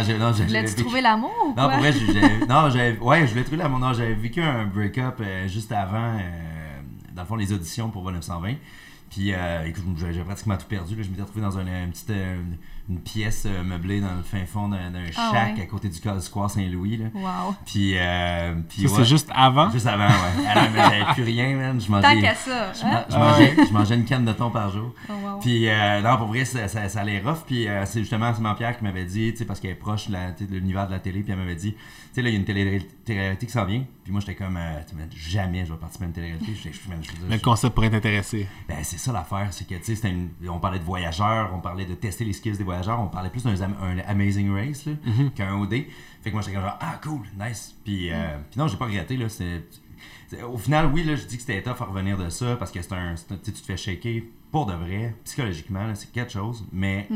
J'ai- 0.06 0.18
non, 0.18 0.32
j'ai- 0.32 0.38
j'avais 0.38 0.48
Voulais-tu 0.48 0.68
vécu- 0.72 0.82
trouver 0.84 1.02
l'amour 1.02 1.34
ou 1.46 1.50
Non, 1.50 1.70
pour 1.70 1.80
vrai, 1.80 1.92
j'ai- 1.94 2.06
j'avais- 2.14 2.46
non, 2.48 2.70
j'avais, 2.70 2.98
ouais, 3.00 3.22
je 3.26 3.32
voulais 3.32 3.44
trouver 3.44 3.58
la 3.58 3.70
mon 3.70 3.80
non, 3.80 3.94
j'avais 3.94 4.14
vécu 4.14 4.42
un 4.42 4.66
break-up 4.66 5.20
euh, 5.22 5.48
juste 5.48 5.72
avant, 5.72 6.18
euh, 6.18 6.82
dans 7.14 7.22
le 7.24 7.28
fond, 7.28 7.36
les 7.36 7.52
auditions 7.52 7.90
pour 7.90 8.04
Vol 8.04 8.14
920. 8.14 8.56
Puis, 9.10 9.34
euh, 9.34 9.66
écoute, 9.66 9.84
j'avais 9.98 10.14
j'avais 10.14 10.26
pratiquement 10.26 10.56
tout 10.58 10.68
perdu. 10.68 10.96
Là. 10.96 11.04
Je 11.04 11.10
m'étais 11.10 11.22
retrouvé 11.24 11.42
dans 11.42 11.58
un- 11.58 11.66
une 11.86 11.90
petite 11.92 12.10
euh, 12.12 12.42
une, 12.90 13.00
pièce 13.00 13.44
euh, 13.46 13.64
meublée 13.64 14.02
dans 14.02 14.16
le 14.16 14.24
fin 14.24 14.46
fond 14.46 14.68
d'un, 14.68 14.90
d'un 14.92 15.04
Ah 15.18 15.32
shack 15.32 15.58
ouais. 15.58 15.64
à 15.64 15.66
côté 15.66 15.90
du 15.90 16.00
Col 16.00 16.22
Square 16.22 16.50
Saint-Louis. 16.50 16.98
Là. 16.98 17.06
Wow. 17.14 17.56
Puis, 17.66 17.94
euh, 17.98 18.56
puis 18.68 18.84
ouais, 18.84 18.88
c'est 18.96 19.06
juste 19.06 19.30
avant? 19.34 19.70
juste 19.72 19.88
avant, 19.88 20.08
ouais. 20.08 20.48
Alors, 20.50 20.66
mais 20.74 20.80
j'avais 20.80 21.14
plus 21.14 21.24
rien, 21.24 21.56
man. 21.56 21.80
Je 21.80 21.86
Tant 21.88 21.94
mangeais, 22.02 22.22
qu'à 22.22 22.36
ça. 22.36 22.74
je, 22.74 22.84
hein? 22.86 23.06
je 23.10 23.16
Ah 23.16 23.20
mangeais, 23.20 23.56
je 23.68 23.74
mangeais 23.74 23.96
une 23.96 24.06
canne 24.06 24.26
de 24.26 24.34
thon 24.34 24.50
par 24.52 24.70
jour. 24.72 24.94
Oh, 25.10 25.14
wow. 25.14 25.40
Puis, 25.40 25.68
euh, 25.70 26.02
non, 26.02 26.18
pour 26.18 26.28
vrai, 26.28 26.46
ça, 26.46 26.68
ça, 26.68 26.90
ça 26.90 27.02
allait 27.02 27.20
rough. 27.22 27.44
Puis, 27.46 27.68
euh, 27.68 27.86
c'est 27.86 28.00
justement 28.00 28.34
Simon 28.34 28.56
Pierre 28.56 28.78
qui 28.78 28.84
m'avait 28.84 29.06
dit, 29.06 29.32
tu 29.32 29.38
sais, 29.38 29.46
parce 29.46 29.60
qu'elle 29.60 29.72
est 29.72 29.76
proche 29.76 30.08
de, 30.08 30.14
la- 30.14 30.32
l'univers 30.50 30.88
de 30.88 30.92
la 30.92 31.00
télé, 31.00 31.22
puis 31.22 31.32
elle 31.32 31.40
m'avait 31.40 31.56
dit, 31.56 31.74
tu 31.74 31.80
sais, 32.14 32.22
là, 32.22 32.30
il 32.30 32.34
y 32.34 32.36
a 32.36 32.40
une 32.40 32.46
télé- 32.46 32.88
télé-réalité 33.06 33.46
qui 33.46 33.52
s'en 33.52 33.66
vient. 33.66 33.84
Puis 34.04 34.12
moi, 34.12 34.22
j'étais 34.22 34.36
comme, 34.36 34.58
euh, 34.58 34.80
Tu 35.12 35.20
jamais 35.30 35.64
je 35.66 35.72
vais 35.72 35.78
participer 35.78 36.06
à 36.06 36.08
une 36.08 36.14
télé-réalité. 36.14 36.54
Je- 36.56 37.30
le 37.32 37.38
concept 37.40 37.76
pourrait 37.76 37.90
t'intéresser. 37.92 38.48
ben, 38.68 38.78
c'est 38.82 38.98
ça 38.98 39.12
l'affaire, 39.12 39.48
c'est 39.52 39.68
que, 39.68 39.76
tu 39.76 39.84
sais, 39.84 39.96
c'était 39.96 40.10
une- 40.10 40.30
on 40.50 40.60
parlait 40.60 40.80
de 40.80 40.84
voyageurs, 40.84 41.52
on 41.54 41.60
parlait 41.60 41.86
de 41.86 41.94
tester 41.94 42.26
les 42.26 42.34
skills 42.34 42.58
des 42.58 42.64
voyageurs, 42.64 42.79
on 42.88 43.08
parlait 43.08 43.30
plus 43.30 43.44
d'un 43.44 43.60
am- 43.62 43.76
un 43.82 43.98
Amazing 44.08 44.52
Race 44.52 44.86
là, 44.86 44.94
qu'un 45.36 45.56
OD. 45.56 45.86
Fait 46.22 46.30
que 46.30 46.32
moi, 46.32 46.42
j'étais 46.42 46.54
comme 46.56 46.64
genre, 46.64 46.78
ah, 46.82 47.00
cool, 47.04 47.22
nice. 47.40 47.76
Puis, 47.84 48.12
euh, 48.12 48.38
puis 48.52 48.60
non, 48.60 48.68
j'ai 48.68 48.78
pas 48.78 48.86
regretté, 48.86 49.18
là. 49.18 49.30
c'est- 49.30 49.64
c'est- 50.28 50.44
Au 50.44 50.58
final, 50.58 50.88
oui, 50.94 51.04
là, 51.04 51.16
je 51.16 51.26
dis 51.26 51.36
que 51.38 51.42
c'était 51.42 51.62
tough 51.62 51.82
à 51.82 51.86
revenir 51.86 52.18
de 52.18 52.30
ça 52.30 52.56
parce 52.56 52.72
que 52.72 52.82
c'est 52.82 52.94
un. 52.94 53.16
tu 53.44 53.52
te 53.52 53.66
fais 53.66 53.78
shaker 53.78 54.22
pour 54.52 54.66
de 54.66 54.74
vrai, 54.74 55.16
psychologiquement, 55.26 55.94
c'est 55.96 56.12
quelque 56.12 56.32
chose, 56.32 56.66
mais. 56.72 57.08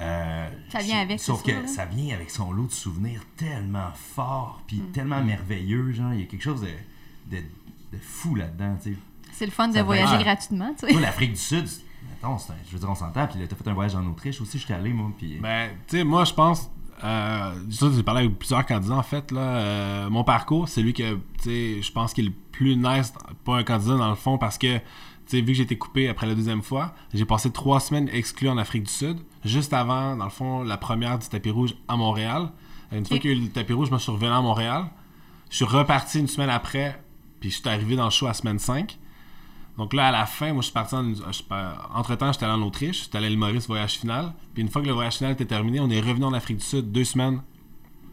euh, 0.00 0.48
Ça 0.70 0.80
vient 0.80 1.00
avec, 1.00 1.20
Sauf 1.20 1.42
que 1.42 1.52
là. 1.52 1.66
ça 1.66 1.84
vient 1.84 2.14
avec 2.14 2.30
son 2.30 2.50
lot 2.52 2.66
de 2.66 2.72
souvenirs 2.72 3.22
tellement 3.36 3.92
forts, 3.94 4.62
puis 4.66 4.78
Mm. 4.78 4.92
tellement 4.92 5.22
merveilleux, 5.22 5.92
genre, 5.92 6.12
il 6.12 6.20
y 6.20 6.22
a 6.22 6.26
quelque 6.26 6.42
chose 6.42 6.62
de, 6.62 7.36
de, 7.36 7.42
de 7.92 7.98
fou 8.02 8.34
là-dedans. 8.34 8.76
C'est 9.32 9.46
le 9.46 9.52
fun 9.52 9.68
de 9.68 9.80
voyager 9.80 10.18
gratuitement. 10.22 10.74
Moi, 10.90 11.00
l'Afrique 11.00 11.32
du 11.32 11.38
Sud, 11.40 11.66
un- 12.32 12.38
je 12.66 12.72
veux 12.72 12.78
dire, 12.78 12.90
on 12.90 12.94
s'entend. 12.94 13.26
Puis 13.26 13.38
là, 13.40 13.46
t'as 13.46 13.56
fait 13.56 13.68
un 13.68 13.74
voyage 13.74 13.94
en 13.94 14.06
Autriche 14.06 14.40
aussi, 14.40 14.58
j'étais 14.58 14.74
allé, 14.74 14.92
moi. 14.92 15.10
Puis... 15.16 15.38
Ben, 15.40 15.70
tu 15.88 15.98
sais, 15.98 16.04
moi, 16.04 16.24
je 16.24 16.32
pense, 16.34 16.70
euh, 17.02 17.54
ça, 17.70 17.86
j'ai 17.94 18.02
parlé 18.02 18.20
avec 18.24 18.38
plusieurs 18.38 18.64
candidats 18.66 18.96
en 18.96 19.02
fait. 19.02 19.30
Là, 19.32 19.40
Euh, 19.40 20.10
mon 20.10 20.24
parcours, 20.24 20.68
c'est 20.68 20.82
lui 20.82 20.92
que 20.94 21.14
tu 21.14 21.18
sais, 21.42 21.82
je 21.82 21.92
pense 21.92 22.12
qu'il 22.12 22.26
est 22.26 22.28
le 22.28 22.34
plus 22.52 22.76
nice, 22.76 23.12
pas 23.44 23.56
un 23.58 23.64
candidat 23.64 23.96
dans 23.96 24.08
le 24.10 24.14
fond, 24.14 24.38
parce 24.38 24.58
que 24.58 24.76
tu 24.78 24.82
sais, 25.26 25.40
vu 25.40 25.46
que 25.48 25.54
j'ai 25.54 25.62
été 25.64 25.76
coupé 25.78 26.08
après 26.08 26.26
la 26.26 26.34
deuxième 26.34 26.62
fois, 26.62 26.94
j'ai 27.12 27.24
passé 27.24 27.50
trois 27.50 27.80
semaines 27.80 28.08
exclu 28.12 28.48
en 28.48 28.58
Afrique 28.58 28.84
du 28.84 28.92
Sud, 28.92 29.18
juste 29.44 29.72
avant, 29.72 30.16
dans 30.16 30.24
le 30.24 30.30
fond, 30.30 30.62
la 30.62 30.76
première 30.76 31.18
du 31.18 31.26
tapis 31.28 31.50
rouge 31.50 31.74
à 31.88 31.96
Montréal. 31.96 32.50
Une 32.92 33.04
fois 33.06 33.18
qu'il 33.18 33.30
y 33.30 33.34
a 33.34 33.36
eu 33.36 33.40
le 33.40 33.48
tapis 33.50 33.72
rouge, 33.72 33.88
je 33.88 33.92
me 33.94 33.98
suis 33.98 34.12
revenu 34.12 34.30
à 34.30 34.40
Montréal. 34.40 34.84
Je 35.50 35.56
suis 35.56 35.64
reparti 35.64 36.20
une 36.20 36.28
semaine 36.28 36.50
après, 36.50 37.02
puis 37.40 37.50
je 37.50 37.56
suis 37.56 37.68
arrivé 37.68 37.96
dans 37.96 38.04
le 38.04 38.10
show 38.10 38.26
à 38.26 38.34
semaine 38.34 38.58
5. 38.58 38.98
Donc 39.76 39.92
là, 39.92 40.08
à 40.08 40.12
la 40.12 40.26
fin, 40.26 40.52
moi, 40.52 40.60
je 40.60 40.66
suis 40.66 40.72
parti 40.72 40.94
en... 40.94 41.14
je 41.14 41.32
suis 41.32 41.44
pas- 41.44 41.88
Entre-temps, 41.94 42.32
j'étais 42.32 42.44
allé 42.44 42.54
en 42.54 42.62
Autriche, 42.62 43.04
j'étais 43.04 43.18
allé 43.18 43.26
à 43.26 43.30
l'île 43.30 43.38
Maurice, 43.38 43.66
voyage 43.66 43.94
final. 43.94 44.32
Puis 44.52 44.62
une 44.62 44.68
fois 44.68 44.82
que 44.82 44.86
le 44.86 44.92
voyage 44.92 45.16
final 45.16 45.32
était 45.32 45.44
terminé, 45.46 45.80
on 45.80 45.90
est 45.90 46.00
revenu 46.00 46.24
en 46.24 46.32
Afrique 46.32 46.58
du 46.58 46.64
Sud 46.64 46.92
deux 46.92 47.04
semaines 47.04 47.40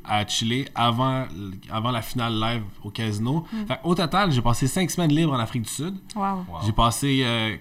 à 0.03 0.25
Chili 0.25 0.65
avant, 0.73 1.25
avant 1.69 1.91
la 1.91 2.01
finale 2.01 2.39
live 2.39 2.63
au 2.83 2.89
casino. 2.89 3.45
Fait, 3.67 3.79
au 3.83 3.93
total, 3.93 4.31
j'ai 4.31 4.41
passé 4.41 4.67
cinq 4.67 4.89
semaines 4.89 5.11
libres 5.11 5.33
en 5.33 5.39
Afrique 5.39 5.63
du 5.63 5.69
Sud. 5.69 5.95
Wow. 6.15 6.23
Wow. 6.23 6.57
J'ai 6.65 6.71
passé 6.71 7.21
euh, 7.23 7.55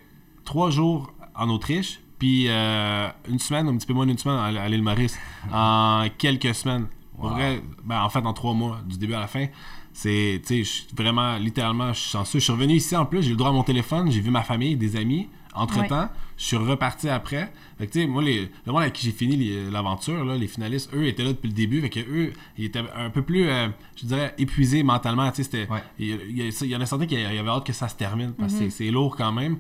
trois 0.45 0.71
jours 0.71 1.13
en 1.35 1.49
Autriche, 1.51 2.01
puis 2.19 2.47
euh, 2.49 3.09
une 3.29 3.39
semaine, 3.39 3.69
un 3.69 3.77
petit 3.77 3.87
peu 3.87 3.93
moins 3.93 4.07
d'une 4.07 4.19
semaine 4.19 4.57
à, 4.57 4.69
l'île 4.69 4.83
Maurice, 4.83 5.19
en 5.53 6.07
quelques 6.17 6.55
semaines. 6.55 6.87
Wow. 7.19 7.31
vrai, 7.31 7.63
ben, 7.85 8.03
en 8.03 8.09
fait, 8.09 8.25
en 8.25 8.33
trois 8.33 8.55
mois, 8.55 8.79
du 8.87 8.97
début 8.97 9.15
à 9.15 9.21
la 9.21 9.27
fin. 9.27 9.47
C'est, 9.93 10.41
tu 10.47 10.65
sais, 10.65 10.87
vraiment, 10.97 11.37
littéralement, 11.37 11.93
je 11.93 12.01
suis 12.01 12.11
chanceux. 12.11 12.39
Je 12.39 12.45
suis 12.45 12.53
revenu 12.53 12.75
ici 12.75 12.95
en 12.97 13.07
plus, 13.07 13.23
j'ai 13.23 13.31
le 13.31 13.37
droit 13.37 13.51
à 13.51 13.53
mon 13.53 13.65
téléphone, 13.65 14.11
j'ai 14.11 14.21
vu 14.21 14.31
ma 14.31 14.43
famille, 14.43 14.77
des 14.77 14.97
amis. 14.97 15.29
Entre-temps, 15.53 16.09
je 16.39 16.45
suis 16.45 16.57
reparti 16.57 17.09
après. 17.09 17.53
Fait 17.77 17.89
que, 17.89 17.93
tu 17.93 18.01
sais, 18.03 18.07
moi, 18.07 18.23
les, 18.23 18.49
le 18.67 18.73
monde 18.73 18.83
avec 18.83 18.93
qui 18.95 19.05
j'ai 19.05 19.11
fini 19.13 19.51
l'aventure, 19.71 20.25
les 20.25 20.47
finalistes, 20.47 20.91
eux, 20.95 21.07
étaient 21.09 21.25
là 21.25 21.31
depuis 21.31 21.49
le 21.49 21.55
début. 21.55 21.81
Fait 21.81 21.91
que 21.91 22.01
eux, 22.01 22.33
ils 22.57 22.67
étaient 22.67 22.85
un 22.97 23.11
peu 23.11 23.23
plus, 23.23 23.49
euh, 23.49 23.67
je 23.97 24.07
dirais, 24.07 24.33
épuisés 24.39 24.85
mentalement. 24.85 25.29
Tu 25.33 25.43
sais. 25.43 25.69
Ouais. 25.69 25.83
Il, 25.99 26.21
il 26.31 26.37
y 26.39 26.43
a- 26.43 26.53
il 26.63 26.67
y 26.69 26.77
en 26.77 26.81
a 26.81 26.87
certains 26.87 27.07
qui 27.07 27.17
avaient 27.17 27.49
hâte 27.49 27.67
que 27.67 27.73
ça 27.73 27.89
se 27.89 27.97
termine 27.97 28.33
parce 28.39 28.53
que 28.53 28.59
c'est- 28.61 28.71
c'est 28.71 28.91
lourd 28.93 29.17
quand 29.17 29.33
même. 29.33 29.59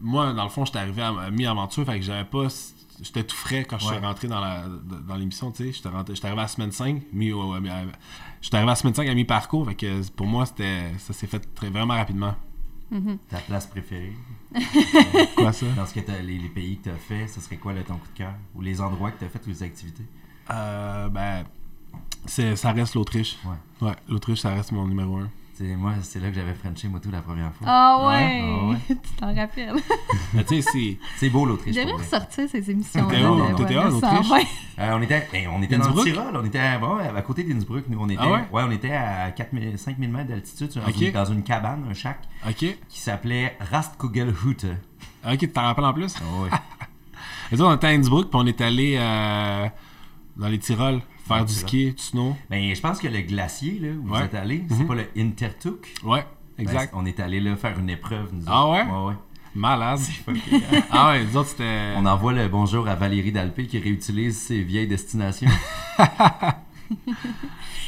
Moi, 0.00 0.32
dans 0.32 0.44
le 0.44 0.50
fond, 0.50 0.64
j'étais 0.64 0.78
arrivé 0.78 1.02
à, 1.02 1.08
à 1.08 1.30
mi-aventure, 1.30 1.84
fait 1.84 1.98
que 1.98 2.04
j'avais 2.04 2.24
pas. 2.24 2.48
J'étais 3.02 3.24
tout 3.24 3.36
frais 3.36 3.64
quand 3.68 3.78
je 3.78 3.84
suis 3.86 3.96
rentré 3.98 4.26
dans 4.26 4.40
la 4.40 4.64
dans 5.06 5.16
l'émission, 5.16 5.50
tu 5.52 5.64
sais. 5.64 5.72
J'étais 5.72 5.88
arrivé 5.88 6.40
à 6.40 6.44
la 6.44 6.48
semaine 6.48 6.72
5, 6.72 7.02
mi, 7.12 7.26
j'étais 8.40 8.56
arrivé 8.56 8.68
à 8.70 8.72
la 8.72 8.74
semaine 8.74 8.94
5 8.94 9.06
à 9.08 9.14
mi-parcours, 9.14 9.66
fait 9.66 9.74
que 9.74 10.10
pour 10.12 10.26
moi, 10.26 10.46
c'était 10.46 10.92
ça 10.98 11.12
s'est 11.12 11.26
fait 11.26 11.40
très, 11.54 11.68
vraiment 11.68 11.94
rapidement. 11.94 12.34
Ta 13.28 13.38
place 13.38 13.66
préférée? 13.66 14.12
Quoi 15.36 15.52
ça? 15.52 15.66
dans 15.76 15.84
ce 15.86 15.92
que 15.92 16.00
t'as- 16.00 16.22
les, 16.22 16.38
les 16.38 16.48
pays 16.48 16.78
que 16.78 16.84
tu 16.84 16.90
as 16.90 16.94
fait, 16.96 17.26
ce 17.26 17.40
serait 17.40 17.56
quoi 17.56 17.72
là, 17.72 17.82
ton 17.82 17.96
coup 17.96 18.06
de 18.12 18.16
cœur? 18.18 18.32
Ou 18.54 18.62
les 18.62 18.80
endroits 18.80 19.10
que 19.10 19.18
tu 19.18 19.24
as 19.24 19.28
fait 19.28 19.44
ou 19.44 19.50
les 19.50 19.62
activités? 19.62 20.04
Euh, 20.50 21.08
ben, 21.08 21.44
c'est, 22.26 22.54
ça 22.56 22.70
reste 22.72 22.94
l'Autriche. 22.94 23.36
Ouais. 23.44 23.88
Ouais, 23.88 23.96
l'Autriche, 24.08 24.40
ça 24.40 24.54
reste 24.54 24.70
mon 24.72 24.86
numéro 24.86 25.16
1. 25.16 25.28
C'est- 25.56 25.74
Moi, 25.76 25.92
c'est 26.02 26.20
là 26.20 26.28
que 26.28 26.34
j'avais 26.34 26.52
Frenché 26.54 26.86
Moto 26.88 27.08
la 27.10 27.22
première 27.22 27.52
fois. 27.54 27.66
Ah 27.68 28.06
ouais! 28.08 28.42
Ouais, 28.42 28.68
ouais. 28.72 28.76
tu 28.88 29.10
t'en 29.18 29.34
rappelles. 29.34 29.74
Mais 30.34 30.44
tu 30.44 30.60
sais, 30.60 30.70
c'est. 30.70 30.98
C'est 31.16 31.30
beau 31.30 31.46
l'Autriche. 31.46 31.74
vrai. 31.74 31.90
ressortir 31.92 32.46
ces 32.48 32.70
émissions-là. 32.70 33.08
T'étais 33.08 33.24
où? 33.26 33.34
ouais, 33.78 33.84
en 33.86 33.90
Autriche? 33.92 34.26
120. 34.28 34.38
Euh, 34.78 34.90
on 34.92 35.00
était, 35.00 35.26
ben, 35.32 35.48
on 35.54 35.62
était 35.62 35.78
dans 35.78 35.84
le 35.84 35.88
Innsbruck? 35.88 36.04
Tyrol, 36.04 36.36
on 36.36 36.44
était 36.44 36.58
à, 36.58 36.78
ouais, 36.78 37.08
à 37.16 37.22
côté 37.22 37.44
d'Innsbruck. 37.44 37.84
Nous, 37.88 37.98
on 37.98 38.10
était, 38.10 38.20
Ah 38.22 38.30
ouais? 38.30 38.42
on 38.52 38.70
était 38.70 38.92
à 38.92 39.30
4000, 39.30 39.78
5000 39.78 40.10
mètres 40.10 40.28
d'altitude 40.28 40.68
dans, 40.74 40.86
une, 40.86 41.12
dans 41.12 41.24
une 41.24 41.42
cabane, 41.42 41.86
un 41.90 41.94
shack, 41.94 42.18
Ok. 42.46 42.76
qui 42.86 43.00
s'appelait 43.00 43.56
Rastkugelhütte. 43.70 44.66
Ok, 45.26 45.38
tu 45.38 45.48
t'en 45.50 45.62
rappelles 45.62 45.86
en 45.86 45.94
plus? 45.94 46.14
Ah 46.20 46.42
ouais. 46.42 46.50
Et 47.52 47.62
on 47.62 47.74
était 47.74 47.86
à 47.86 47.90
Innsbruck, 47.90 48.28
puis 48.28 48.38
on 48.38 48.44
est 48.46 48.60
allé 48.60 48.96
euh, 49.00 49.66
dans 50.36 50.48
les 50.48 50.58
Tyrols 50.58 51.00
faire 51.26 51.44
du 51.44 51.52
ski, 51.54 51.92
du 51.92 52.02
snow. 52.02 52.36
Ben, 52.50 52.74
je 52.74 52.80
pense 52.80 52.98
que 52.98 53.08
le 53.08 53.20
glacier, 53.22 53.78
là, 53.80 53.88
où 53.88 54.08
Ouais. 54.10 54.18
vous 54.20 54.24
êtes 54.24 54.34
allé, 54.34 54.64
c'est 54.68 54.78
Mhm. 54.80 54.86
pas 54.86 54.94
le 54.94 55.06
Intertuk. 55.16 55.94
Ouais, 56.04 56.24
exact. 56.58 56.92
Ben, 56.92 57.00
on 57.02 57.06
est 57.06 57.18
allé 57.20 57.40
là 57.40 57.56
faire 57.56 57.78
une 57.78 57.90
épreuve, 57.90 58.30
nous 58.32 58.44
Ah 58.46 58.64
autres. 58.66 58.72
ouais? 58.72 58.92
Ouais, 58.92 59.06
ouais. 59.08 59.14
Malade. 59.54 60.00
Ah 60.90 61.10
ouais, 61.12 61.24
nous 61.24 61.36
autres, 61.36 61.48
c'était. 61.48 61.94
On 61.96 62.04
envoie 62.04 62.34
le 62.34 62.46
bonjour 62.46 62.86
à 62.88 62.94
Valérie 62.94 63.32
Dalpé 63.32 63.66
qui 63.66 63.78
réutilise 63.78 64.38
ses 64.38 64.62
vieilles 64.62 64.86
destinations. 64.86 65.48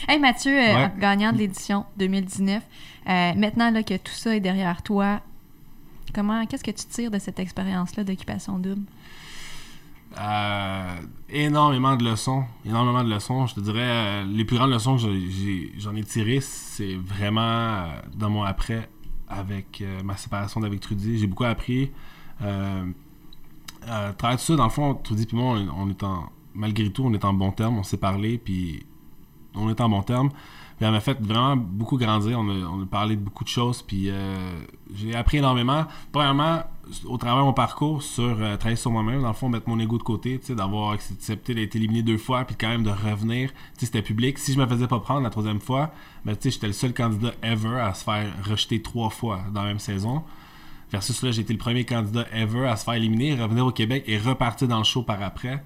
Hey 0.08 0.18
Mathieu, 0.18 0.52
euh, 0.58 0.74
Ouais. 0.74 0.90
gagnant 0.98 1.32
de 1.32 1.38
l'édition 1.38 1.84
2019, 1.98 2.62
euh, 3.08 3.34
maintenant 3.34 3.70
là, 3.70 3.82
que 3.82 3.94
tout 3.96 4.12
ça 4.12 4.34
est 4.34 4.40
derrière 4.40 4.82
toi, 4.82 5.20
comment, 6.14 6.46
qu'est-ce 6.46 6.64
que 6.64 6.70
tu 6.70 6.86
tires 6.86 7.10
de 7.10 7.18
cette 7.18 7.38
expérience-là 7.38 8.04
d'occupation 8.04 8.58
double? 8.58 8.82
Euh, 10.16 11.00
énormément 11.28 11.96
de 11.96 12.04
leçons. 12.04 12.44
Énormément 12.64 13.04
de 13.04 13.10
leçons. 13.12 13.46
Je 13.46 13.54
te 13.54 13.60
dirais, 13.60 13.80
euh, 13.82 14.24
les 14.24 14.44
plus 14.44 14.56
grandes 14.56 14.70
leçons 14.70 14.96
que 14.96 15.02
j'en 15.78 15.94
ai, 15.94 16.02
tirées, 16.02 16.40
c'est 16.40 16.94
vraiment 16.96 17.40
euh, 17.40 18.00
dans 18.16 18.30
mon 18.30 18.42
après 18.42 18.88
avec 19.28 19.84
ma 20.04 20.16
séparation 20.16 20.60
d'avec 20.60 20.80
Trudy. 20.80 21.18
J'ai 21.18 21.26
beaucoup 21.26 21.44
appris. 21.44 21.92
Euh, 22.42 22.86
travers 24.16 24.38
tout 24.38 24.44
ça, 24.44 24.56
dans 24.56 24.64
le 24.64 24.70
fond, 24.70 24.94
Trudy 24.94 25.26
et 25.30 25.36
moi, 25.36 25.58
on, 25.76 25.90
est 25.90 26.02
en, 26.02 26.30
malgré 26.54 26.90
tout, 26.90 27.04
on 27.04 27.12
est 27.12 27.24
en 27.26 27.34
bon 27.34 27.52
terme. 27.52 27.76
On 27.78 27.82
s'est 27.82 27.98
parlé, 27.98 28.38
puis 28.38 28.86
on 29.54 29.68
est 29.68 29.78
en 29.82 29.90
bon 29.90 30.02
terme. 30.02 30.30
Puis 30.30 30.86
elle 30.86 30.92
m'a 30.92 31.00
fait 31.00 31.20
vraiment 31.20 31.56
beaucoup 31.56 31.98
grandir. 31.98 32.38
On 32.40 32.48
a, 32.48 32.66
on 32.68 32.82
a 32.82 32.86
parlé 32.86 33.16
de 33.16 33.20
beaucoup 33.20 33.44
de 33.44 33.50
choses. 33.50 33.82
Puis 33.82 34.10
j'ai 34.94 35.14
appris 35.14 35.36
énormément. 35.36 35.84
Premièrement, 36.10 36.62
au 37.04 37.16
travers 37.16 37.38
de 37.38 37.46
mon 37.46 37.52
parcours, 37.52 38.02
sur 38.02 38.24
euh, 38.24 38.56
travailler 38.56 38.76
sur 38.76 38.90
moi-même, 38.90 39.22
dans 39.22 39.28
le 39.28 39.34
fond, 39.34 39.48
mettre 39.48 39.68
mon 39.68 39.78
ego 39.78 39.98
de 39.98 40.02
côté, 40.02 40.40
d'avoir 40.48 40.92
accepté 40.92 41.54
d'être 41.54 41.76
éliminé 41.76 42.02
deux 42.02 42.18
fois, 42.18 42.44
puis 42.44 42.56
quand 42.56 42.68
même 42.68 42.82
de 42.82 42.90
revenir. 42.90 43.50
C'était 43.76 44.02
public. 44.02 44.38
Si 44.38 44.52
je 44.52 44.58
me 44.58 44.66
faisais 44.66 44.86
pas 44.86 45.00
prendre 45.00 45.22
la 45.22 45.30
troisième 45.30 45.60
fois, 45.60 45.92
ben, 46.24 46.36
j'étais 46.42 46.66
le 46.66 46.72
seul 46.72 46.94
candidat 46.94 47.32
ever 47.42 47.80
à 47.80 47.94
se 47.94 48.04
faire 48.04 48.32
rejeter 48.44 48.82
trois 48.82 49.10
fois 49.10 49.40
dans 49.52 49.62
la 49.62 49.68
même 49.68 49.78
saison. 49.78 50.22
Versus 50.90 51.22
là, 51.22 51.30
été 51.30 51.52
le 51.52 51.58
premier 51.58 51.84
candidat 51.84 52.26
ever 52.32 52.66
à 52.66 52.76
se 52.76 52.84
faire 52.84 52.94
éliminer, 52.94 53.34
revenir 53.34 53.66
au 53.66 53.72
Québec 53.72 54.04
et 54.06 54.16
repartir 54.18 54.68
dans 54.68 54.78
le 54.78 54.84
show 54.84 55.02
par 55.02 55.22
après. 55.22 55.62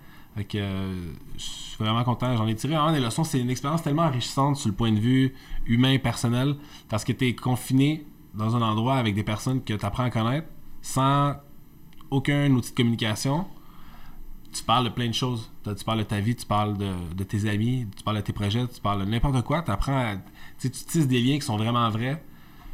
Euh, 0.54 1.12
je 1.37 1.42
suis 1.42 1.76
vraiment 1.78 2.02
content. 2.02 2.37
J'en 2.37 2.46
ai 2.48 2.56
tiré 2.56 2.74
vraiment 2.74 2.92
des 2.92 3.00
leçons. 3.00 3.22
C'est 3.22 3.38
une 3.38 3.50
expérience 3.50 3.82
tellement 3.82 4.02
enrichissante 4.02 4.56
sur 4.56 4.68
le 4.68 4.74
point 4.74 4.90
de 4.90 4.98
vue 4.98 5.35
humain, 5.66 5.98
personnel, 5.98 6.56
parce 6.88 7.04
que 7.04 7.12
tu 7.12 7.28
es 7.28 7.35
confiné 7.35 8.04
dans 8.35 8.56
un 8.56 8.62
endroit 8.62 8.96
avec 8.96 9.14
des 9.14 9.22
personnes 9.22 9.62
que 9.62 9.74
tu 9.74 9.85
apprends 9.85 10.04
à 10.04 10.11
connaître 10.11 10.48
sans 10.83 11.37
aucun 12.11 12.51
outil 12.53 12.71
de 12.73 12.77
communication. 12.77 13.47
Tu 14.53 14.62
parles 14.62 14.85
de 14.85 14.90
plein 14.90 15.09
de 15.09 15.14
choses. 15.14 15.51
Tu 15.64 15.75
tu 15.75 15.85
parles 15.85 16.01
de 16.01 16.05
ta 16.05 16.21
vie, 16.21 16.37
tu 16.37 16.45
parles 16.45 16.77
de, 16.77 16.92
de 17.16 17.25
tes 17.25 17.49
amis, 17.49 17.87
tu 17.97 18.03
parles 18.03 18.18
de 18.18 18.23
tes 18.23 18.35
projets, 18.35 18.66
tu 18.68 18.81
parles 18.81 19.01
de 19.01 19.11
n'importe 19.11 19.42
quoi. 19.45 19.64
Apprends 19.66 19.97
à, 19.97 20.16
tu 20.61 20.71
tu 20.71 20.85
tisses 20.85 21.09
des 21.09 21.23
liens 21.23 21.37
qui 21.37 21.47
sont 21.47 21.57
vraiment 21.57 21.88
vrais. 21.88 22.23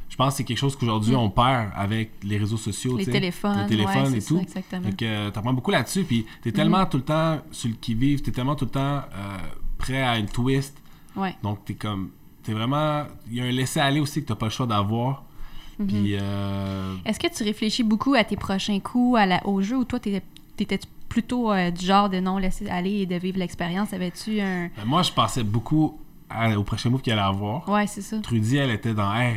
Je 0.09 0.17
pense 0.17 0.33
que 0.35 0.39
c'est 0.39 0.45
quelque 0.45 0.59
chose 0.59 0.75
qu'aujourd'hui 0.75 1.15
on 1.15 1.29
perd 1.29 1.71
avec 1.75 2.13
les 2.25 2.39
réseaux 2.39 2.57
sociaux. 2.57 2.97
Les 2.97 3.05
tu 3.05 3.13
téléphones, 3.13 3.59
les 3.59 3.67
téléphones 3.67 4.13
ouais, 4.13 4.19
et 4.19 4.23
tout. 4.23 4.43
ça. 4.49 4.61
Fait 4.63 4.97
que 4.97 5.29
t'apprends 5.29 5.53
beaucoup 5.53 5.71
là-dessus, 5.71 6.05
puis 6.05 6.27
t'es 6.43 6.51
tellement 6.51 6.85
tout 6.87 6.97
le 6.97 7.05
temps 7.05 7.41
sur 7.53 7.69
le 7.69 7.77
qui-vive, 7.77 8.23
t'es 8.23 8.33
tellement 8.33 8.57
tout 8.57 8.65
le 8.65 8.71
temps 8.71 9.03
euh, 9.15 9.39
prêt 9.77 10.03
à 10.03 10.19
une 10.19 10.27
twist. 10.27 10.83
Ouais. 11.15 11.37
Donc 11.43 11.65
t'es 11.67 11.75
comme, 11.75 12.11
t'es 12.43 12.55
vraiment, 12.55 13.05
il 13.29 13.37
y 13.37 13.41
a 13.41 13.45
un 13.45 13.51
laisser-aller 13.51 14.01
aussi 14.01 14.23
que 14.23 14.29
t'as 14.29 14.35
pas 14.35 14.47
le 14.47 14.51
choix 14.51 14.67
d'avoir. 14.67 15.25
Mhm. 15.79 15.87
Puis 15.87 16.17
euh, 16.21 16.95
Est-ce 17.05 17.21
que 17.21 17.29
tu 17.33 17.43
réfléchis 17.45 17.83
beaucoup 17.85 18.15
à 18.15 18.25
tes 18.25 18.37
prochains 18.37 18.81
coups, 18.81 19.19
à 19.19 19.27
la- 19.27 19.47
au 19.47 19.63
jeu, 19.63 19.77
ou 19.77 19.85
toi, 19.85 19.99
t'étais, 20.01 20.81
plutôt 21.09 21.51
euh, 21.53 21.71
du 21.71 21.87
genre 21.87 22.09
de 22.11 22.21
non 22.21 22.37
laisser 22.39 22.69
aller 22.69 23.01
et 23.03 23.07
de 23.07 23.15
vivre 23.17 23.39
l'expérience? 23.39 23.93
Avais-tu 23.93 24.41
un... 24.41 24.65
ben, 24.77 24.85
moi 24.85 25.03
je 25.03 25.13
pensais 25.13 25.43
beaucoup 25.45 25.99
à- 26.29 26.59
au 26.59 26.63
prochain 26.65 26.91
move 26.91 27.01
qu'il 27.01 27.13
allait 27.13 27.23
avoir. 27.23 27.69
Ouais, 27.69 27.87
c'est 27.87 28.03
ça. 28.03 28.19
Trudy, 28.19 28.57
elle 28.57 28.71
était 28.71 28.93
dans, 28.93 29.15
hey, 29.15 29.37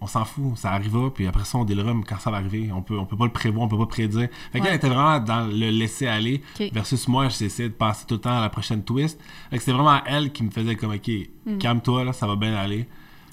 on 0.00 0.06
s'en 0.06 0.24
fout, 0.24 0.56
ça 0.56 0.70
arrivera, 0.72 1.12
puis 1.12 1.26
après 1.26 1.44
ça 1.44 1.58
on 1.58 1.64
délira 1.64 1.92
quand 2.06 2.18
ça 2.18 2.30
va 2.30 2.36
arriver. 2.38 2.70
On 2.74 2.80
peut, 2.82 2.98
on 2.98 3.04
peut 3.04 3.16
pas 3.16 3.24
le 3.24 3.32
prévoir, 3.32 3.64
on 3.64 3.68
peut 3.68 3.76
pas 3.78 3.86
prédire. 3.86 4.28
Fait 4.52 4.60
qu'elle 4.60 4.70
Ouais. 4.70 4.76
était 4.76 4.88
vraiment 4.88 5.18
dans 5.18 5.46
le 5.46 5.70
laisser 5.70 6.06
aller. 6.06 6.42
Versus 6.72 7.06
moi, 7.08 7.28
j'essayais 7.28 7.68
de 7.68 7.74
penser 7.74 8.04
tout 8.06 8.14
le 8.14 8.20
temps 8.20 8.36
à 8.38 8.40
la 8.40 8.48
prochaine 8.50 8.82
twist. 8.82 9.20
Fait 9.50 9.56
que 9.56 9.62
c'était 9.62 9.72
vraiment 9.76 10.00
elle 10.06 10.30
qui 10.32 10.42
me 10.44 10.50
faisait 10.50 10.76
comme, 10.76 10.92
ok, 10.94 11.10
calme-toi, 11.58 12.04
là, 12.04 12.12
ça 12.12 12.26
va 12.26 12.36
bien 12.36 12.54
aller. 12.54 12.86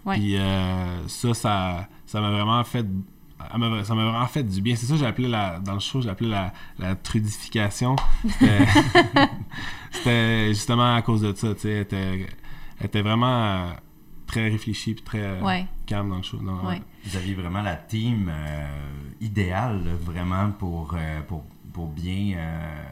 Ouais. 0.05 0.15
Puis 0.17 0.37
euh, 0.37 1.07
ça, 1.07 1.33
ça 1.33 1.87
ça 2.05 2.21
m'a 2.21 2.31
vraiment 2.31 2.63
fait. 2.63 2.85
Ça 3.51 3.57
m'a 3.57 3.69
vraiment 4.05 4.27
fait 4.27 4.43
du 4.43 4.61
bien. 4.61 4.75
C'est 4.75 4.85
ça 4.85 4.93
que 4.93 4.99
j'ai 4.99 5.05
appelé 5.05 5.27
la, 5.27 5.59
dans 5.59 5.73
le 5.73 5.79
show, 5.79 5.99
j'ai 6.01 6.09
appelé 6.09 6.29
la, 6.29 6.53
la 6.77 6.95
trudification. 6.95 7.95
C'était 9.91 10.49
justement 10.49 10.95
à 10.95 11.01
cause 11.01 11.21
de 11.21 11.33
ça. 11.35 11.53
tu 11.53 11.61
sais, 11.61 11.69
Elle 11.71 11.81
était, 11.81 12.27
elle 12.79 12.85
était 12.85 13.01
vraiment 13.01 13.27
euh, 13.43 13.71
très 14.27 14.47
réfléchie 14.49 14.93
puis 14.93 15.03
très 15.03 15.21
euh, 15.21 15.41
Ouais. 15.41 15.65
calme 15.85 16.09
dans 16.09 16.17
le 16.17 16.23
show. 16.23 16.37
Non, 16.41 16.65
Ouais. 16.65 16.81
Vous 17.03 17.17
aviez 17.17 17.33
vraiment 17.33 17.61
la 17.61 17.75
team 17.75 18.29
euh, 18.31 18.67
idéale, 19.19 19.81
vraiment, 20.03 20.51
pour, 20.51 20.93
euh, 20.95 21.21
pour, 21.27 21.43
pour 21.73 21.87
bien, 21.87 22.35
euh, 22.37 22.83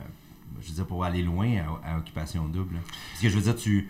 je 0.61 0.69
veux 0.69 0.75
dire, 0.75 0.87
pour 0.87 1.03
aller 1.05 1.21
loin 1.21 1.47
à, 1.85 1.93
à 1.93 1.97
Occupation 1.99 2.45
Double. 2.47 2.75
Parce 3.11 3.21
que 3.21 3.29
je 3.29 3.35
veux 3.35 3.43
dire, 3.43 3.55
tu, 3.55 3.87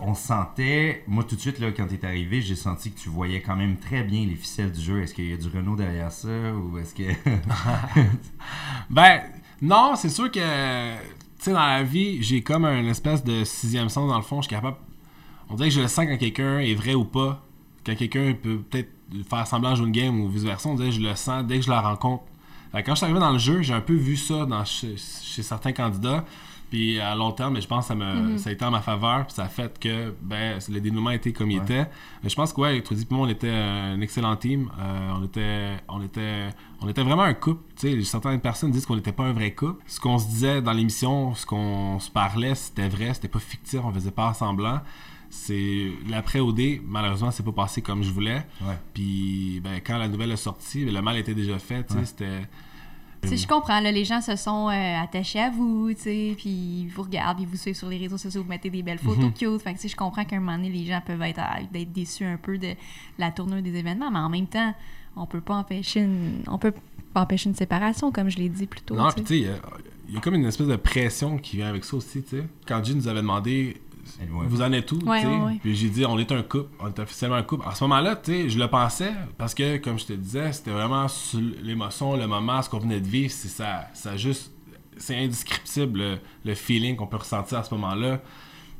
on 0.00 0.14
sentait, 0.14 1.04
moi 1.06 1.24
tout 1.24 1.36
de 1.36 1.40
suite, 1.40 1.58
là, 1.60 1.70
quand 1.72 1.86
tu 1.86 1.94
es 1.94 2.04
arrivé, 2.04 2.40
j'ai 2.40 2.56
senti 2.56 2.90
que 2.90 2.98
tu 2.98 3.08
voyais 3.08 3.40
quand 3.40 3.56
même 3.56 3.76
très 3.76 4.02
bien 4.02 4.26
les 4.26 4.34
ficelles 4.34 4.72
du 4.72 4.80
jeu. 4.80 5.02
Est-ce 5.02 5.14
qu'il 5.14 5.28
y 5.30 5.32
a 5.32 5.36
du 5.36 5.48
Renault 5.48 5.76
derrière 5.76 6.12
ça 6.12 6.28
ou 6.28 6.78
est-ce 6.78 6.94
que. 6.94 7.02
Ben, 8.90 9.22
non, 9.62 9.94
c'est 9.96 10.08
sûr 10.08 10.30
que 10.30 10.38
tu 11.38 11.44
sais, 11.44 11.52
dans 11.52 11.66
la 11.66 11.84
vie, 11.84 12.20
j'ai 12.22 12.42
comme 12.42 12.64
un 12.64 12.84
espèce 12.86 13.22
de 13.22 13.44
sixième 13.44 13.88
sens 13.88 14.08
dans 14.08 14.16
le 14.16 14.22
fond. 14.22 14.42
Je 14.42 14.48
suis 14.48 14.56
capable. 14.56 14.76
On 15.48 15.54
dirait 15.54 15.68
que 15.68 15.74
je 15.74 15.80
le 15.80 15.88
sens 15.88 16.04
quand 16.06 16.18
quelqu'un 16.18 16.58
est 16.58 16.74
vrai 16.74 16.94
ou 16.94 17.04
pas. 17.04 17.44
Quand 17.86 17.94
quelqu'un 17.94 18.34
peut 18.34 18.58
peut-être 18.58 18.90
faire 19.28 19.46
semblant 19.46 19.76
jouer 19.76 19.86
une 19.86 19.92
game 19.92 20.20
ou 20.20 20.28
vice-versa, 20.28 20.68
on 20.68 20.74
dirait 20.74 20.88
que 20.88 20.96
je 20.96 21.00
le 21.00 21.14
sens 21.14 21.44
dès 21.46 21.58
que 21.58 21.64
je 21.64 21.70
la 21.70 21.80
rencontre. 21.80 22.24
Fait 22.72 22.82
quand 22.82 22.92
je 22.92 22.96
suis 22.96 23.04
arrivé 23.04 23.20
dans 23.20 23.32
le 23.32 23.38
jeu, 23.38 23.62
j'ai 23.62 23.72
un 23.72 23.80
peu 23.80 23.94
vu 23.94 24.16
ça 24.16 24.44
dans, 24.46 24.64
chez, 24.64 24.96
chez 24.96 25.42
certains 25.42 25.72
candidats. 25.72 26.24
Puis 26.70 27.00
à 27.00 27.14
long 27.14 27.32
terme, 27.32 27.54
mais 27.54 27.60
je 27.62 27.66
pense 27.66 27.84
que 27.84 27.88
ça, 27.88 27.94
me, 27.94 28.36
ça 28.36 28.50
a 28.50 28.52
été 28.52 28.64
en 28.64 28.70
ma 28.70 28.82
faveur. 28.82 29.24
Puis 29.26 29.34
ça 29.34 29.44
a 29.44 29.48
fait 29.48 29.78
que 29.78 30.14
ben, 30.20 30.58
le 30.68 30.80
dénouement 30.80 31.10
était 31.10 31.32
comme 31.32 31.50
il 31.50 31.56
était. 31.62 31.86
Mais 32.22 32.28
je 32.28 32.34
pense 32.36 32.52
que, 32.52 32.60
ouais, 32.60 32.80
Trudy 32.82 33.02
et 33.10 33.14
moi, 33.14 33.26
on 33.26 33.30
était 33.30 33.50
un 33.50 34.00
excellent 34.02 34.36
team. 34.36 34.70
Euh, 34.78 35.12
on, 35.16 35.24
était, 35.24 35.76
on, 35.88 36.02
était, 36.02 36.48
on 36.82 36.88
était 36.88 37.02
vraiment 37.02 37.22
un 37.22 37.32
couple. 37.34 37.62
Tu 37.76 37.90
sais, 37.90 38.02
certaines 38.04 38.40
personnes 38.40 38.70
disent 38.70 38.84
qu'on 38.84 38.96
n'était 38.96 39.12
pas 39.12 39.24
un 39.24 39.32
vrai 39.32 39.52
couple. 39.54 39.82
Ce 39.86 39.98
qu'on 39.98 40.18
se 40.18 40.26
disait 40.28 40.60
dans 40.60 40.72
l'émission, 40.72 41.34
ce 41.34 41.46
qu'on 41.46 41.98
se 42.00 42.10
parlait, 42.10 42.54
c'était 42.54 42.88
vrai, 42.88 43.14
c'était 43.14 43.28
pas 43.28 43.38
fictif, 43.38 43.80
on 43.82 43.92
faisait 43.92 44.10
pas 44.10 44.34
semblant 44.34 44.80
c'est 45.30 45.90
l'après 46.08 46.40
OD 46.40 46.80
malheureusement 46.86 47.30
c'est 47.30 47.42
pas 47.44 47.52
passé 47.52 47.82
comme 47.82 48.02
je 48.02 48.10
voulais 48.10 48.46
Ouais. 48.62 48.78
puis 48.94 49.60
ben, 49.62 49.78
quand 49.86 49.98
la 49.98 50.08
nouvelle 50.08 50.32
est 50.32 50.36
sortie 50.36 50.86
le 50.86 51.02
mal 51.02 51.18
était 51.18 51.34
déjà 51.34 51.58
fait 51.58 51.86
Ouais. 51.92 52.04
c'était 52.06 52.48
Je 53.24 53.46
comprends, 53.46 53.80
là, 53.80 53.90
les 53.92 54.04
gens 54.04 54.20
se 54.20 54.36
sont 54.36 54.68
euh, 54.68 55.02
attachés 55.02 55.40
à 55.40 55.50
vous, 55.50 55.90
puis 55.94 56.36
ils 56.46 56.88
vous 56.88 57.02
regardent, 57.02 57.40
ils 57.40 57.46
vous 57.46 57.56
suivent 57.56 57.74
sur 57.76 57.88
les 57.88 57.98
réseaux 57.98 58.16
sociaux, 58.16 58.42
vous 58.42 58.48
mettez 58.48 58.70
des 58.70 58.82
belles 58.82 58.98
photos 58.98 59.24
Mhm. 59.26 59.32
cute. 59.34 59.62
Fait 59.62 59.74
que, 59.74 59.88
je 59.88 59.96
comprends 59.96 60.24
qu'à 60.24 60.36
un 60.36 60.40
moment 60.40 60.56
donné, 60.56 60.70
les 60.70 60.84
gens 60.86 61.00
peuvent 61.04 61.20
être, 61.22 61.40
d'être 61.72 61.92
déçus 61.92 62.24
un 62.24 62.36
peu 62.36 62.58
de 62.58 62.74
la 63.18 63.30
tournure 63.30 63.62
des 63.62 63.74
événements, 63.74 64.10
mais 64.10 64.18
en 64.18 64.28
même 64.28 64.46
temps, 64.46 64.74
on 65.16 65.26
peut 65.26 65.40
pas 65.40 65.54
empêcher 65.56 66.00
une, 66.00 66.42
on 66.46 66.58
peut 66.58 66.72
pas 67.12 67.22
empêcher 67.22 67.48
une 67.50 67.56
séparation, 67.56 68.12
comme 68.12 68.28
je 68.30 68.38
l'ai 68.38 68.48
dit 68.48 68.66
plus 68.66 68.80
tôt. 68.82 68.94
Non, 68.96 69.08
puis 69.10 69.22
tu 69.22 69.28
sais, 69.28 69.38
il 69.38 69.46
y 69.46 69.48
a- 69.48 69.58
il 70.08 70.14
y, 70.14 70.16
a 70.16 70.20
comme 70.20 70.36
une 70.36 70.46
espèce 70.46 70.68
de 70.68 70.76
pression 70.76 71.36
qui 71.38 71.56
vient 71.56 71.68
avec 71.68 71.84
ça 71.84 71.96
aussi, 71.96 72.22
tu 72.22 72.38
sais. 72.38 72.44
Quand 72.66 72.82
Jim 72.82 72.94
nous 72.94 73.08
avait 73.08 73.20
demandé 73.20 73.76
vous 74.48 74.62
en 74.62 74.72
êtes 74.72 74.90
où, 74.92 74.98
Ouais, 75.06 75.24
ouais, 75.24 75.36
ouais. 75.38 75.58
Puis 75.62 75.76
j'ai 75.76 75.88
dit 75.88 76.04
on 76.06 76.18
est 76.18 76.30
un 76.32 76.42
couple, 76.42 76.70
on 76.80 76.88
est 76.88 76.98
officiellement 76.98 77.36
un 77.36 77.42
couple. 77.42 77.66
À 77.68 77.74
ce 77.74 77.84
moment-là, 77.84 78.16
tu 78.16 78.32
sais, 78.32 78.48
je 78.50 78.58
le 78.58 78.68
pensais 78.68 79.12
parce 79.36 79.54
que 79.54 79.76
comme 79.78 79.98
je 79.98 80.06
te 80.06 80.12
disais, 80.12 80.52
c'était 80.52 80.70
vraiment 80.70 81.06
l'émotion, 81.62 82.16
le 82.16 82.26
moment, 82.26 82.62
ce 82.62 82.68
qu'on 82.70 82.78
venait 82.78 83.00
de 83.00 83.06
vivre, 83.06 83.32
c'est 83.32 83.48
ça 83.48 83.88
ça 83.94 84.16
juste 84.16 84.52
c'est 84.96 85.16
indescriptible 85.16 85.98
le, 86.00 86.18
le 86.44 86.54
feeling 86.54 86.96
qu'on 86.96 87.06
peut 87.06 87.18
ressentir 87.18 87.58
à 87.58 87.64
ce 87.64 87.72
moment-là. 87.74 88.20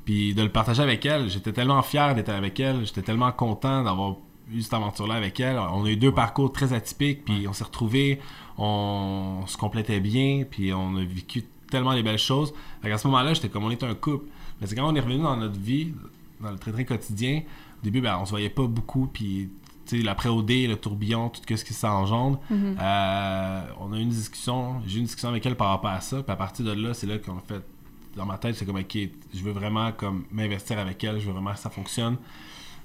Puis 0.05 0.35
de 0.35 0.43
le 0.43 0.49
partager 0.49 0.83
avec 0.83 1.05
elle, 1.07 1.29
j'étais 1.29 1.53
tellement 1.53 1.83
fier 1.83 2.15
d'être 2.15 2.31
avec 2.31 2.59
elle, 2.59 2.85
j'étais 2.87 3.03
tellement 3.03 3.31
content 3.31 3.85
d'avoir 3.85 4.17
eu 4.51 4.63
cette 4.63 4.73
aventure-là 4.75 5.15
avec 5.15 5.39
elle. 5.41 5.59
On 5.59 5.85
a 5.85 5.89
eu 5.91 5.97
deux 5.97 6.13
parcours 6.13 6.51
très 6.53 6.73
atypiques, 6.73 7.25
puis 7.25 7.47
on 7.47 7.53
s'est 7.53 7.65
retrouvés, 7.65 8.19
on 8.57 9.43
se 9.47 9.57
complétait 9.57 10.01
bien, 10.01 10.45
puis 10.51 10.73
on 10.73 10.97
a 10.97 11.05
vécu 11.05 11.45
tellement 11.71 11.95
des 11.95 12.03
belles 12.03 12.19
choses. 12.19 12.53
Fait 12.83 12.91
à 12.91 12.99
ce 12.99 13.07
moment-là, 13.07 13.35
j'étais 13.35 13.49
comme 13.49 13.65
on 13.65 13.71
est 13.71 13.83
un 13.83 13.95
couple. 13.95 14.27
Mais 14.61 14.67
c'est 14.67 14.75
quand 14.75 14.91
on 14.91 14.95
est 14.95 15.01
revenu 15.01 15.23
dans 15.23 15.37
notre 15.37 15.59
vie, 15.59 15.93
dans 16.41 16.51
le 16.51 16.59
très 16.59 16.73
très 16.73 16.85
quotidien, 16.85 17.43
au 17.81 17.85
début, 17.85 18.01
ben, 18.01 18.19
on 18.21 18.25
se 18.25 18.31
voyait 18.31 18.51
pas 18.51 18.67
beaucoup, 18.67 19.09
puis 19.13 19.51
tu 19.87 19.99
sais, 19.99 20.03
l'après-OD, 20.03 20.51
le 20.51 20.77
tourbillon, 20.77 21.31
tout 21.31 21.57
ce 21.57 21.65
qui 21.65 21.75
s'engendre. 21.75 22.41
Euh, 22.51 23.63
on 23.81 23.93
a 23.93 23.99
eu 23.99 24.03
une 24.03 24.09
discussion, 24.11 24.83
j'ai 24.87 24.97
eu 24.97 24.99
une 24.99 25.07
discussion 25.07 25.31
avec 25.31 25.47
elle 25.47 25.57
par 25.57 25.69
rapport 25.69 25.91
à 25.91 26.01
ça, 26.01 26.23
puis 26.23 26.33
à 26.33 26.37
partir 26.37 26.65
de 26.65 26.73
là, 26.73 26.93
c'est 26.93 27.07
là 27.07 27.19
qu'on 27.19 27.39
a 27.39 27.41
fait, 27.41 27.63
dans 28.17 28.27
ma 28.27 28.37
tête, 28.37 28.57
c'est 28.57 28.67
comme, 28.67 28.77
ok, 28.77 28.99
je 29.35 29.43
veux 29.43 29.53
vraiment 29.53 29.93
comme 29.93 30.25
m'investir 30.31 30.79
avec 30.79 31.03
elle, 31.05 31.21
je 31.21 31.27
veux 31.27 31.33
vraiment 31.33 31.53
que 31.53 31.59
ça 31.59 31.71
fonctionne. 31.71 32.17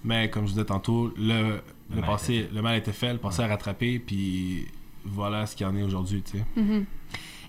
Mais 0.06 0.30
comme 0.30 0.46
je 0.46 0.52
disais 0.52 0.66
tantôt, 0.66 1.14
le, 1.18 1.62
le, 1.90 1.96
mal 1.96 2.06
passé, 2.06 2.36
était 2.36 2.48
fait. 2.48 2.56
le 2.56 2.62
mal 2.62 2.78
était 2.78 2.92
fait, 2.92 3.14
le 3.14 3.20
passé 3.20 3.42
a 3.42 3.48
rattrapé, 3.48 4.00
puis 4.00 4.68
voilà 5.06 5.46
ce 5.46 5.56
qu'il 5.56 5.66
y 5.66 5.70
en 5.70 5.76
est 5.76 5.84
aujourd'hui, 5.84 6.22
tu 6.22 6.38
sais. 6.38 6.46
Mhm. 6.56 6.86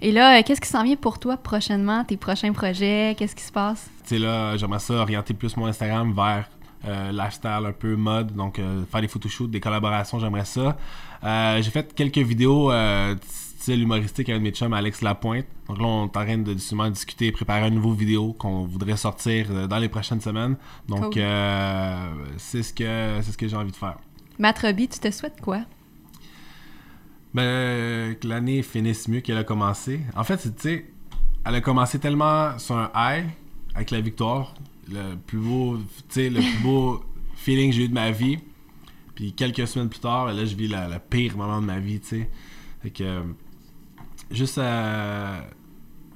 Et 0.02 0.12
là, 0.12 0.38
euh, 0.38 0.42
qu'est-ce 0.44 0.60
qui 0.60 0.68
s'en 0.68 0.82
vient 0.84 0.96
pour 0.96 1.18
toi 1.18 1.36
prochainement, 1.36 2.04
tes 2.04 2.16
prochains 2.16 2.52
projets, 2.52 3.14
qu'est-ce 3.16 3.34
qui 3.34 3.44
se 3.44 3.52
passe? 3.52 3.88
Tu 4.02 4.10
sais, 4.10 4.18
là, 4.18 4.56
j'aimerais 4.56 4.80
ça 4.80 4.94
orienter 4.94 5.34
plus 5.34 5.56
mon 5.56 5.66
Instagram 5.66 6.12
vers 6.14 6.48
euh, 6.86 7.12
lifestyle, 7.12 7.64
un 7.66 7.72
peu 7.72 7.96
mode, 7.96 8.34
donc 8.34 8.58
euh, 8.58 8.84
faire 8.90 9.00
des 9.00 9.08
photoshoots, 9.08 9.50
des 9.50 9.60
collaborations, 9.60 10.18
j'aimerais 10.18 10.44
ça. 10.44 10.76
Euh, 11.22 11.62
j'ai 11.62 11.70
fait 11.70 11.94
quelques 11.94 12.18
vidéos 12.18 12.70
style 13.26 13.80
humoristique 13.80 14.28
avec 14.28 14.42
mes 14.42 14.50
chums 14.50 14.74
Alex 14.74 15.00
Lapointe. 15.00 15.46
Donc 15.68 15.78
là, 15.78 15.86
on 15.86 16.00
est 16.04 16.04
en 16.04 16.08
train 16.08 16.36
de 16.36 16.52
justement 16.52 16.90
discuter, 16.90 17.32
préparer 17.32 17.68
une 17.68 17.76
nouvelle 17.76 17.98
vidéo 17.98 18.34
qu'on 18.34 18.64
voudrait 18.64 18.98
sortir 18.98 19.66
dans 19.66 19.78
les 19.78 19.88
prochaines 19.88 20.20
semaines. 20.20 20.56
Donc, 20.86 21.14
Cool. 21.14 21.22
c'est 22.36 22.62
ce 22.62 22.74
que 22.74 23.20
c'est 23.22 23.32
ce 23.32 23.38
que 23.38 23.48
j'ai 23.48 23.56
envie 23.56 23.70
de 23.72 23.76
faire. 23.76 23.96
Matt 24.38 24.58
Robbie, 24.58 24.88
tu 24.88 24.98
te 24.98 25.10
souhaites 25.10 25.40
quoi? 25.40 25.60
Ben, 27.34 28.14
que 28.14 28.28
l'année 28.28 28.62
finisse 28.62 29.08
mieux 29.08 29.20
qu'elle 29.20 29.36
a 29.36 29.44
commencé. 29.44 30.00
En 30.14 30.22
fait, 30.22 30.36
tu 30.36 30.50
sais, 30.56 30.86
elle 31.44 31.54
a 31.56 31.60
commencé 31.60 31.98
tellement 31.98 32.56
sur 32.58 32.76
un 32.76 32.90
high 32.94 33.26
avec 33.74 33.90
la 33.90 34.00
victoire. 34.00 34.54
Le 34.88 35.16
plus 35.16 35.38
beau, 35.38 35.78
tu 35.78 35.84
sais, 36.08 36.30
le 36.30 36.40
plus 36.40 36.62
beau 36.62 37.04
feeling 37.34 37.70
que 37.70 37.76
j'ai 37.76 37.84
eu 37.84 37.88
de 37.88 37.94
ma 37.94 38.12
vie. 38.12 38.38
Puis 39.16 39.32
quelques 39.32 39.66
semaines 39.66 39.88
plus 39.88 40.00
tard, 40.00 40.32
là, 40.32 40.44
je 40.44 40.54
vis 40.54 40.68
la, 40.68 40.88
le 40.88 40.98
pire 40.98 41.36
moment 41.36 41.60
de 41.60 41.66
ma 41.66 41.80
vie, 41.80 42.00
tu 42.00 42.08
sais. 42.08 42.30
Fait 42.82 42.90
que, 42.90 43.22
juste 44.30 44.58
à, 44.58 45.44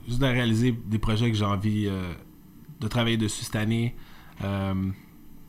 juste 0.06 0.22
à 0.22 0.28
réaliser 0.28 0.72
des 0.72 0.98
projets 0.98 1.30
que 1.30 1.36
j'ai 1.36 1.44
envie 1.44 1.86
euh, 1.86 2.12
de 2.80 2.88
travailler 2.88 3.16
dessus 3.16 3.44
cette 3.44 3.56
année, 3.56 3.96
euh, 4.44 4.74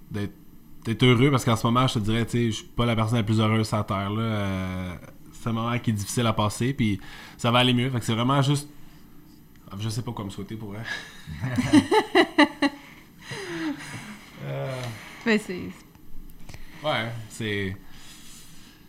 d'être 0.10 0.34
d'être 0.86 1.04
heureux 1.04 1.30
parce 1.30 1.44
qu'en 1.44 1.58
ce 1.58 1.68
moment, 1.68 1.88
je 1.88 1.96
te 1.96 2.00
dirais, 2.00 2.26
tu 2.26 2.32
sais, 2.32 2.46
je 2.46 2.56
suis 2.58 2.66
pas 2.66 2.86
la 2.86 2.96
personne 2.96 3.18
la 3.18 3.24
plus 3.24 3.40
heureuse 3.40 3.68
sur 3.68 3.78
la 3.78 3.84
terre. 3.84 4.10
Là. 4.10 4.22
Euh, 4.22 4.96
c'est 5.40 5.50
un 5.50 5.54
moment 5.54 5.78
qui 5.80 5.90
est 5.92 5.94
difficile 5.94 6.26
à 6.28 6.34
passer, 6.34 6.74
puis 6.74 7.00
ça 7.38 7.50
va 7.52 7.60
aller 7.60 7.74
mieux. 7.74 7.90
Fait 7.90 8.00
que 8.00 8.06
c'est 8.06 8.14
vraiment 8.16 8.42
juste. 8.42 8.68
Je 9.80 9.88
sais 9.90 10.02
pas 10.02 10.12
quoi 10.12 10.26
me 10.26 10.30
souhaiter 10.30 10.56
pour 10.56 10.74
elle. 10.76 10.84
Ben, 15.26 15.38
c'est... 15.40 15.70
Ouais, 16.84 17.12
c'est. 17.30 17.76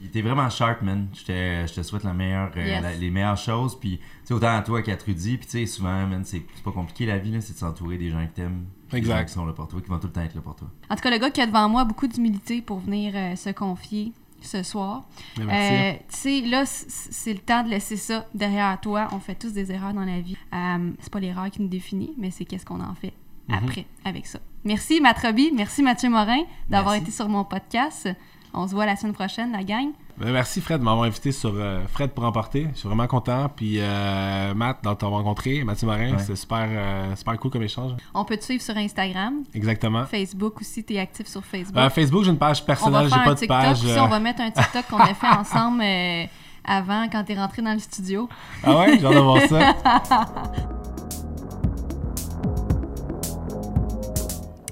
Il 0.01 0.07
était 0.07 0.23
vraiment 0.23 0.49
sharp, 0.49 0.81
man. 0.81 1.09
Je 1.13 1.25
te, 1.25 1.67
je 1.69 1.75
te 1.75 1.83
souhaite 1.83 2.05
la 2.05 2.15
meilleure, 2.15 2.51
euh, 2.57 2.81
la- 2.81 2.95
les 2.95 3.11
meilleures 3.11 3.37
choses. 3.37 3.79
Puis, 3.79 3.99
tu 3.99 4.05
sais, 4.25 4.33
autant 4.35 4.57
à 4.57 4.63
toi 4.63 4.81
qu'à 4.81 4.97
Trudy. 4.97 5.37
Puis, 5.37 5.47
tu 5.47 5.53
sais, 5.59 5.67
souvent, 5.67 6.07
man, 6.07 6.23
c'est 6.25 6.43
c'est 6.55 6.63
pas 6.63 6.71
compliqué 6.73 7.05
la 7.05 7.19
vie, 7.19 7.33
là. 7.33 7.41
C'est 7.43 7.53
de 7.55 7.59
s'entourer 7.59 7.99
des 7.99 8.11
gens 8.11 8.25
que 8.27 8.33
t'aimes. 8.33 8.65
Des 8.93 8.99
Exact. 8.99 9.19
gens 9.19 9.25
qui 9.27 9.33
sont 9.35 9.45
là 9.47 9.53
pour 9.53 9.69
toi, 9.69 9.81
qui 9.83 9.89
vont 9.91 9.99
tout 9.99 10.07
le 10.07 10.13
temps 10.13 10.23
être 10.23 10.35
là 10.35 10.41
pour 10.41 10.55
toi. 10.57 10.69
En 10.89 10.95
tout 10.95 11.03
cas, 11.03 11.11
le 11.11 11.19
gars 11.19 11.31
qui 11.31 11.41
a 11.43 11.47
devant 11.47 11.69
moi 11.69 11.85
beaucoup 11.85 12.07
d'humilité 12.07 12.63
pour 12.63 12.79
venir 12.79 13.13
euh, 13.15 13.37
se 13.37 13.51
confier 13.51 14.13
ce 14.43 14.63
soir. 14.63 15.05
Euh, 15.39 15.93
tu 16.09 16.17
sais, 16.17 16.41
là, 16.43 16.65
c'est 16.67 17.33
le 17.33 17.39
temps 17.41 17.63
de 17.63 17.69
laisser 17.71 17.97
ça 17.97 18.27
derrière 18.35 18.79
toi. 18.81 19.09
On 19.13 19.21
fait 19.21 19.35
tous 19.35 19.53
des 19.53 19.71
erreurs 19.73 19.93
dans 19.95 20.05
la 20.05 20.21
vie. 20.21 20.37
Euh, 20.55 20.91
c'est 21.01 21.13
pas 21.13 21.21
l'erreur 21.21 21.51
qui 21.51 21.63
nous 21.63 21.69
définit, 21.69 22.13
mais 22.19 22.31
c'est 22.31 22.45
qu'est-ce 22.45 22.65
qu'on 22.67 22.81
en 22.81 22.95
fait 22.95 23.13
Mhm. 23.49 23.57
après 23.65 23.87
avec 24.05 24.27
ça. 24.27 24.39
Merci, 24.65 25.01
Matt 25.01 25.19
Robbie. 25.19 25.51
Merci, 25.55 25.83
Mathieu 25.83 26.09
Morin, 26.11 26.43
d'avoir 26.69 26.95
été 26.95 27.11
sur 27.11 27.29
mon 27.29 27.45
podcast. 27.45 28.09
On 28.53 28.67
se 28.67 28.75
voit 28.75 28.85
la 28.87 28.97
semaine 28.97 29.13
prochaine, 29.15 29.53
la 29.53 29.63
gang. 29.63 29.89
Ben, 30.19 30.33
merci 30.33 30.61
Fred 30.61 30.81
de 30.81 30.85
m'avoir 30.85 31.05
invité 31.05 31.33
sur 31.33 31.53
euh, 31.55 31.81
Fred 31.89 32.11
pour 32.11 32.25
emporter. 32.25 32.69
Je 32.75 32.79
suis 32.81 32.89
vraiment 32.89 33.07
content. 33.07 33.49
Puis 33.55 33.77
euh, 33.79 34.53
Matt, 34.55 34.83
de 34.85 34.93
t'avoir 34.95 35.23
rencontré, 35.23 35.63
Mathieu 35.65 35.87
Marin, 35.87 36.13
Ouais. 36.13 36.19
c'est 36.19 36.37
super, 36.37 36.67
euh, 36.69 37.15
super 37.17 37.39
cool 37.39 37.51
comme 37.53 37.63
échange. 37.63 37.93
On 38.13 38.25
peut 38.25 38.37
te 38.37 38.45
suivre 38.45 38.63
sur 38.63 38.77
Instagram, 38.77 39.45
Exactement. 39.55 40.05
Facebook 40.07 40.61
aussi. 40.61 40.85
Tu 40.85 40.95
es 40.95 40.99
actif 40.99 41.27
sur 41.27 41.45
Facebook. 41.45 41.77
Euh, 41.79 41.89
Facebook, 41.91 42.25
j'ai 42.25 42.31
une 42.31 42.39
page 42.39 42.65
personnelle, 42.67 43.05
j'ai 43.09 43.11
pas 43.17 43.31
un 43.31 43.35
de 43.35 43.39
TikTok 43.39 43.49
page. 43.61 43.85
aussi. 43.85 43.99
On 43.99 44.09
va 44.09 44.19
mettre 44.21 44.41
un 44.43 44.51
TikTok 44.51 44.87
qu'on 44.89 44.99
a 44.99 45.15
fait 45.15 45.29
ensemble 45.29 45.83
euh, 45.83 46.25
avant, 46.65 47.09
quand 47.11 47.25
tu 47.25 47.33
es 47.33 47.37
rentré 47.39 47.63
dans 47.63 47.73
le 47.73 47.79
studio. 47.79 48.29
Ah 48.65 48.77
ouais, 48.79 48.99
j'ai 48.99 49.07
hâte 49.07 49.15
de 49.15 49.19
voir 49.21 49.41
ça. 49.49 49.75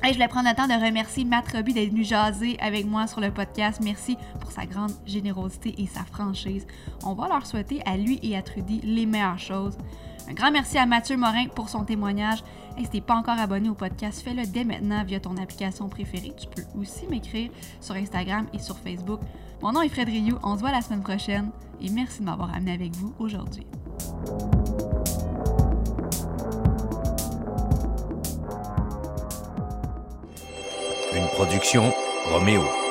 Je 0.04 0.14
voulais 0.14 0.28
prendre 0.28 0.48
le 0.48 0.54
temps 0.54 0.66
de 0.66 0.84
remercier 0.84 1.24
Matt 1.24 1.52
Robbie 1.52 1.74
d'être 1.74 1.90
venu 1.90 2.02
jaser 2.02 2.56
avec 2.60 2.86
moi 2.86 3.06
sur 3.06 3.20
le 3.20 3.30
podcast. 3.30 3.80
Merci 3.82 4.16
pour 4.40 4.50
sa 4.50 4.64
grande 4.64 4.92
générosité 5.06 5.74
et 5.78 5.86
sa 5.86 6.02
franchise. 6.02 6.66
On 7.04 7.14
va 7.14 7.28
leur 7.28 7.46
souhaiter 7.46 7.82
à 7.84 7.96
lui 7.96 8.18
et 8.22 8.36
à 8.36 8.42
Trudy 8.42 8.80
les 8.82 9.06
meilleures 9.06 9.38
choses. 9.38 9.76
Un 10.28 10.34
grand 10.34 10.50
merci 10.50 10.78
à 10.78 10.86
Mathieu 10.86 11.16
Morin 11.16 11.46
pour 11.54 11.68
son 11.68 11.84
témoignage. 11.84 12.42
Hey, 12.76 12.84
si 12.84 12.90
t'es 12.90 13.00
pas 13.00 13.16
encore 13.16 13.38
abonné 13.38 13.68
au 13.68 13.74
podcast, 13.74 14.22
fais-le 14.22 14.46
dès 14.46 14.64
maintenant 14.64 15.04
via 15.04 15.20
ton 15.20 15.36
application 15.36 15.88
préférée. 15.88 16.32
Tu 16.38 16.46
peux 16.46 16.64
aussi 16.80 17.06
m'écrire 17.06 17.50
sur 17.80 17.94
Instagram 17.94 18.46
et 18.54 18.58
sur 18.58 18.78
Facebook. 18.78 19.20
Mon 19.62 19.72
nom 19.72 19.82
est 19.82 19.88
Fred 19.88 20.08
Rioux. 20.08 20.38
On 20.42 20.54
se 20.54 20.60
voit 20.60 20.72
la 20.72 20.80
semaine 20.80 21.02
prochaine 21.02 21.50
et 21.80 21.90
merci 21.90 22.20
de 22.20 22.24
m'avoir 22.24 22.54
amené 22.54 22.72
avec 22.72 22.94
vous 22.94 23.12
aujourd'hui. 23.18 23.66
Une 31.18 31.26
production 31.26 31.92
Roméo. 32.30 32.87